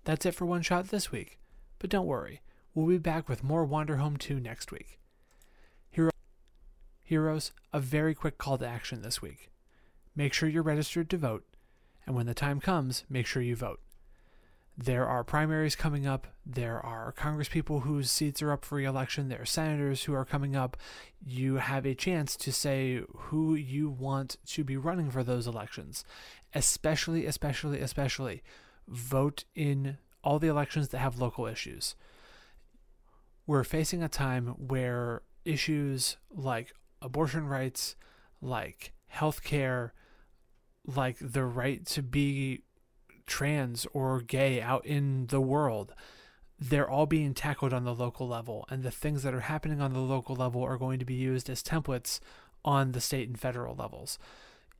That's 0.08 0.24
it 0.24 0.34
for 0.34 0.46
One 0.46 0.62
Shot 0.62 0.88
this 0.88 1.12
week, 1.12 1.38
but 1.78 1.90
don't 1.90 2.06
worry, 2.06 2.40
we'll 2.72 2.86
be 2.86 2.96
back 2.96 3.28
with 3.28 3.44
more 3.44 3.66
Wanderhome 3.68 4.16
2 4.16 4.40
next 4.40 4.72
week. 4.72 4.98
Hero- 5.90 6.08
Heroes, 7.02 7.52
a 7.74 7.78
very 7.78 8.14
quick 8.14 8.38
call 8.38 8.56
to 8.56 8.66
action 8.66 9.02
this 9.02 9.20
week. 9.20 9.50
Make 10.16 10.32
sure 10.32 10.48
you're 10.48 10.62
registered 10.62 11.10
to 11.10 11.18
vote, 11.18 11.44
and 12.06 12.16
when 12.16 12.24
the 12.24 12.32
time 12.32 12.58
comes, 12.58 13.04
make 13.10 13.26
sure 13.26 13.42
you 13.42 13.54
vote. 13.54 13.80
There 14.78 15.06
are 15.06 15.24
primaries 15.24 15.76
coming 15.76 16.06
up. 16.06 16.26
There 16.46 16.80
are 16.80 17.12
congresspeople 17.12 17.82
whose 17.82 18.10
seats 18.10 18.40
are 18.40 18.52
up 18.52 18.64
for 18.64 18.76
re-election. 18.76 19.28
There 19.28 19.42
are 19.42 19.44
senators 19.44 20.04
who 20.04 20.14
are 20.14 20.24
coming 20.24 20.56
up. 20.56 20.78
You 21.22 21.56
have 21.56 21.84
a 21.84 21.94
chance 21.94 22.34
to 22.36 22.50
say 22.50 23.02
who 23.14 23.54
you 23.56 23.90
want 23.90 24.38
to 24.46 24.64
be 24.64 24.78
running 24.78 25.10
for 25.10 25.22
those 25.22 25.46
elections. 25.46 26.02
Especially, 26.54 27.26
especially, 27.26 27.80
especially, 27.80 28.42
vote 28.88 29.44
in 29.54 29.98
all 30.22 30.38
the 30.38 30.48
elections 30.48 30.88
that 30.88 30.98
have 30.98 31.18
local 31.18 31.46
issues. 31.46 31.94
We're 33.46 33.64
facing 33.64 34.02
a 34.02 34.08
time 34.08 34.48
where 34.58 35.22
issues 35.44 36.16
like 36.30 36.72
abortion 37.00 37.46
rights, 37.46 37.96
like 38.40 38.92
healthcare, 39.12 39.90
like 40.86 41.16
the 41.20 41.44
right 41.44 41.84
to 41.86 42.02
be 42.02 42.62
trans 43.26 43.86
or 43.92 44.20
gay 44.20 44.60
out 44.60 44.84
in 44.86 45.26
the 45.26 45.40
world, 45.40 45.94
they're 46.58 46.88
all 46.88 47.06
being 47.06 47.34
tackled 47.34 47.72
on 47.72 47.84
the 47.84 47.94
local 47.94 48.26
level. 48.26 48.66
And 48.68 48.82
the 48.82 48.90
things 48.90 49.22
that 49.22 49.34
are 49.34 49.40
happening 49.40 49.80
on 49.80 49.92
the 49.92 50.00
local 50.00 50.34
level 50.34 50.62
are 50.62 50.78
going 50.78 50.98
to 50.98 51.04
be 51.04 51.14
used 51.14 51.48
as 51.48 51.62
templates 51.62 52.18
on 52.64 52.92
the 52.92 53.00
state 53.00 53.28
and 53.28 53.38
federal 53.38 53.76
levels. 53.76 54.18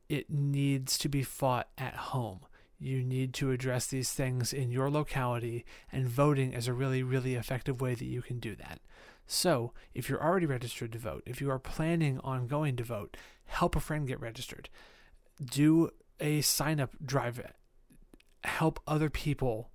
It 0.09 0.29
needs 0.29 0.97
to 0.97 1.09
be 1.09 1.23
fought 1.23 1.69
at 1.77 1.95
home. 1.95 2.41
You 2.79 3.03
need 3.03 3.33
to 3.35 3.51
address 3.51 3.87
these 3.87 4.13
things 4.13 4.53
in 4.53 4.71
your 4.71 4.89
locality, 4.89 5.65
and 5.91 6.07
voting 6.07 6.53
is 6.53 6.67
a 6.67 6.73
really, 6.73 7.03
really 7.03 7.35
effective 7.35 7.81
way 7.81 7.93
that 7.93 8.05
you 8.05 8.21
can 8.21 8.39
do 8.39 8.55
that. 8.55 8.79
So, 9.27 9.73
if 9.93 10.07
you're 10.09 10.23
already 10.23 10.45
registered 10.45 10.93
to 10.93 10.97
vote, 10.97 11.23
if 11.25 11.41
you 11.41 11.51
are 11.51 11.59
planning 11.59 12.19
on 12.23 12.47
going 12.47 12.77
to 12.77 12.83
vote, 12.83 13.17
help 13.45 13.75
a 13.75 13.81
friend 13.81 14.07
get 14.07 14.19
registered. 14.19 14.69
Do 15.43 15.91
a 16.19 16.41
sign 16.41 16.79
up 16.79 16.95
drive. 17.05 17.41
Help 18.45 18.79
other 18.87 19.09
people 19.09 19.69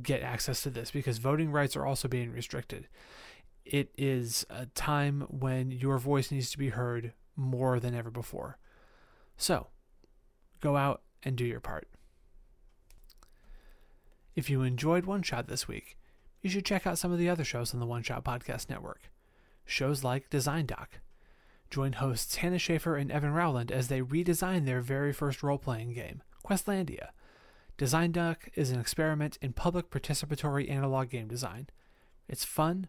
get 0.00 0.22
access 0.22 0.62
to 0.62 0.70
this 0.70 0.90
because 0.90 1.18
voting 1.18 1.50
rights 1.50 1.76
are 1.76 1.84
also 1.84 2.08
being 2.08 2.30
restricted. 2.30 2.88
It 3.64 3.90
is 3.98 4.46
a 4.48 4.66
time 4.66 5.22
when 5.28 5.70
your 5.70 5.98
voice 5.98 6.30
needs 6.30 6.50
to 6.52 6.58
be 6.58 6.68
heard 6.68 7.12
more 7.36 7.80
than 7.80 7.94
ever 7.94 8.10
before. 8.10 8.58
So, 9.36 9.66
go 10.60 10.76
out 10.76 11.02
and 11.22 11.36
do 11.36 11.44
your 11.44 11.60
part. 11.60 11.88
If 14.34 14.50
you 14.50 14.62
enjoyed 14.62 15.06
One 15.06 15.22
Shot 15.22 15.46
this 15.46 15.68
week, 15.68 15.96
you 16.42 16.50
should 16.50 16.64
check 16.64 16.86
out 16.86 16.98
some 16.98 17.12
of 17.12 17.18
the 17.18 17.28
other 17.28 17.44
shows 17.44 17.72
on 17.72 17.80
the 17.80 17.86
One 17.86 18.02
Shot 18.02 18.24
Podcast 18.24 18.68
Network. 18.68 19.10
Shows 19.64 20.02
like 20.02 20.28
Design 20.28 20.66
Doc. 20.66 20.98
Join 21.70 21.94
hosts 21.94 22.36
Hannah 22.36 22.58
Shaffer 22.58 22.96
and 22.96 23.12
Evan 23.12 23.32
Rowland 23.32 23.70
as 23.70 23.88
they 23.88 24.00
redesign 24.00 24.66
their 24.66 24.80
very 24.80 25.12
first 25.12 25.42
role 25.42 25.58
playing 25.58 25.94
game, 25.94 26.22
Questlandia. 26.44 27.10
Design 27.76 28.12
Doc 28.12 28.48
is 28.54 28.70
an 28.70 28.80
experiment 28.80 29.38
in 29.40 29.52
public 29.52 29.90
participatory 29.90 30.68
analog 30.68 31.10
game 31.10 31.28
design. 31.28 31.68
It's 32.28 32.44
fun, 32.44 32.88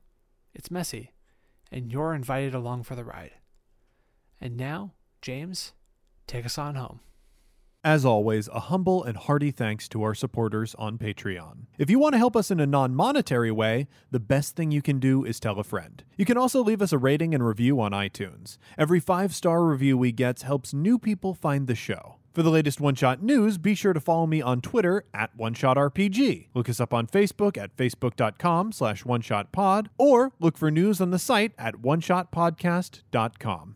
it's 0.54 0.72
messy, 0.72 1.12
and 1.72 1.92
you're 1.92 2.14
invited 2.14 2.56
along 2.56 2.84
for 2.84 2.96
the 2.96 3.04
ride. 3.04 3.34
And 4.42 4.58
now, 4.58 4.94
James, 5.22 5.74
take 6.28 6.46
us 6.46 6.58
on 6.58 6.76
home. 6.76 7.02
As 7.86 8.04
always, 8.04 8.48
a 8.48 8.62
humble 8.62 9.04
and 9.04 9.16
hearty 9.16 9.52
thanks 9.52 9.88
to 9.90 10.02
our 10.02 10.16
supporters 10.16 10.74
on 10.80 10.98
Patreon. 10.98 11.68
If 11.78 11.88
you 11.88 12.00
want 12.00 12.14
to 12.14 12.18
help 12.18 12.36
us 12.36 12.50
in 12.50 12.60
a 12.60 12.66
non 12.66 12.96
monetary 12.96 13.52
way, 13.52 13.88
the 14.10 14.20
best 14.20 14.56
thing 14.56 14.72
you 14.72 14.82
can 14.82 14.98
do 14.98 15.24
is 15.24 15.40
tell 15.40 15.60
a 15.60 15.64
friend. 15.64 16.04
You 16.18 16.26
can 16.26 16.36
also 16.36 16.64
leave 16.64 16.82
us 16.82 16.92
a 16.92 16.98
rating 16.98 17.36
and 17.36 17.46
review 17.46 17.80
on 17.80 17.92
iTunes. 17.92 18.58
Every 18.76 19.00
five 19.00 19.36
star 19.36 19.64
review 19.64 20.00
we 20.00 20.12
get 20.12 20.42
helps 20.42 20.74
new 20.74 20.98
people 20.98 21.36
find 21.36 21.68
the 21.68 21.76
show. 21.76 22.16
For 22.34 22.42
the 22.42 22.50
latest 22.50 22.82
One 22.82 22.96
Shot 22.96 23.22
news, 23.22 23.60
be 23.60 23.76
sure 23.76 23.94
to 23.94 24.00
follow 24.00 24.26
me 24.26 24.42
on 24.42 24.62
Twitter 24.62 25.06
at 25.14 25.38
OneShotRPG. 25.38 26.48
Look 26.56 26.68
us 26.68 26.80
up 26.80 26.92
on 26.92 27.06
Facebook 27.06 27.56
at 27.56 27.78
facebook.com 27.78 28.72
slash 28.72 29.04
OneShotPod, 29.04 29.90
or 30.00 30.32
look 30.40 30.58
for 30.58 30.72
news 30.72 31.00
on 31.00 31.12
the 31.12 31.20
site 31.20 31.52
at 31.60 31.76
OneShotPodcast.com. 31.76 33.76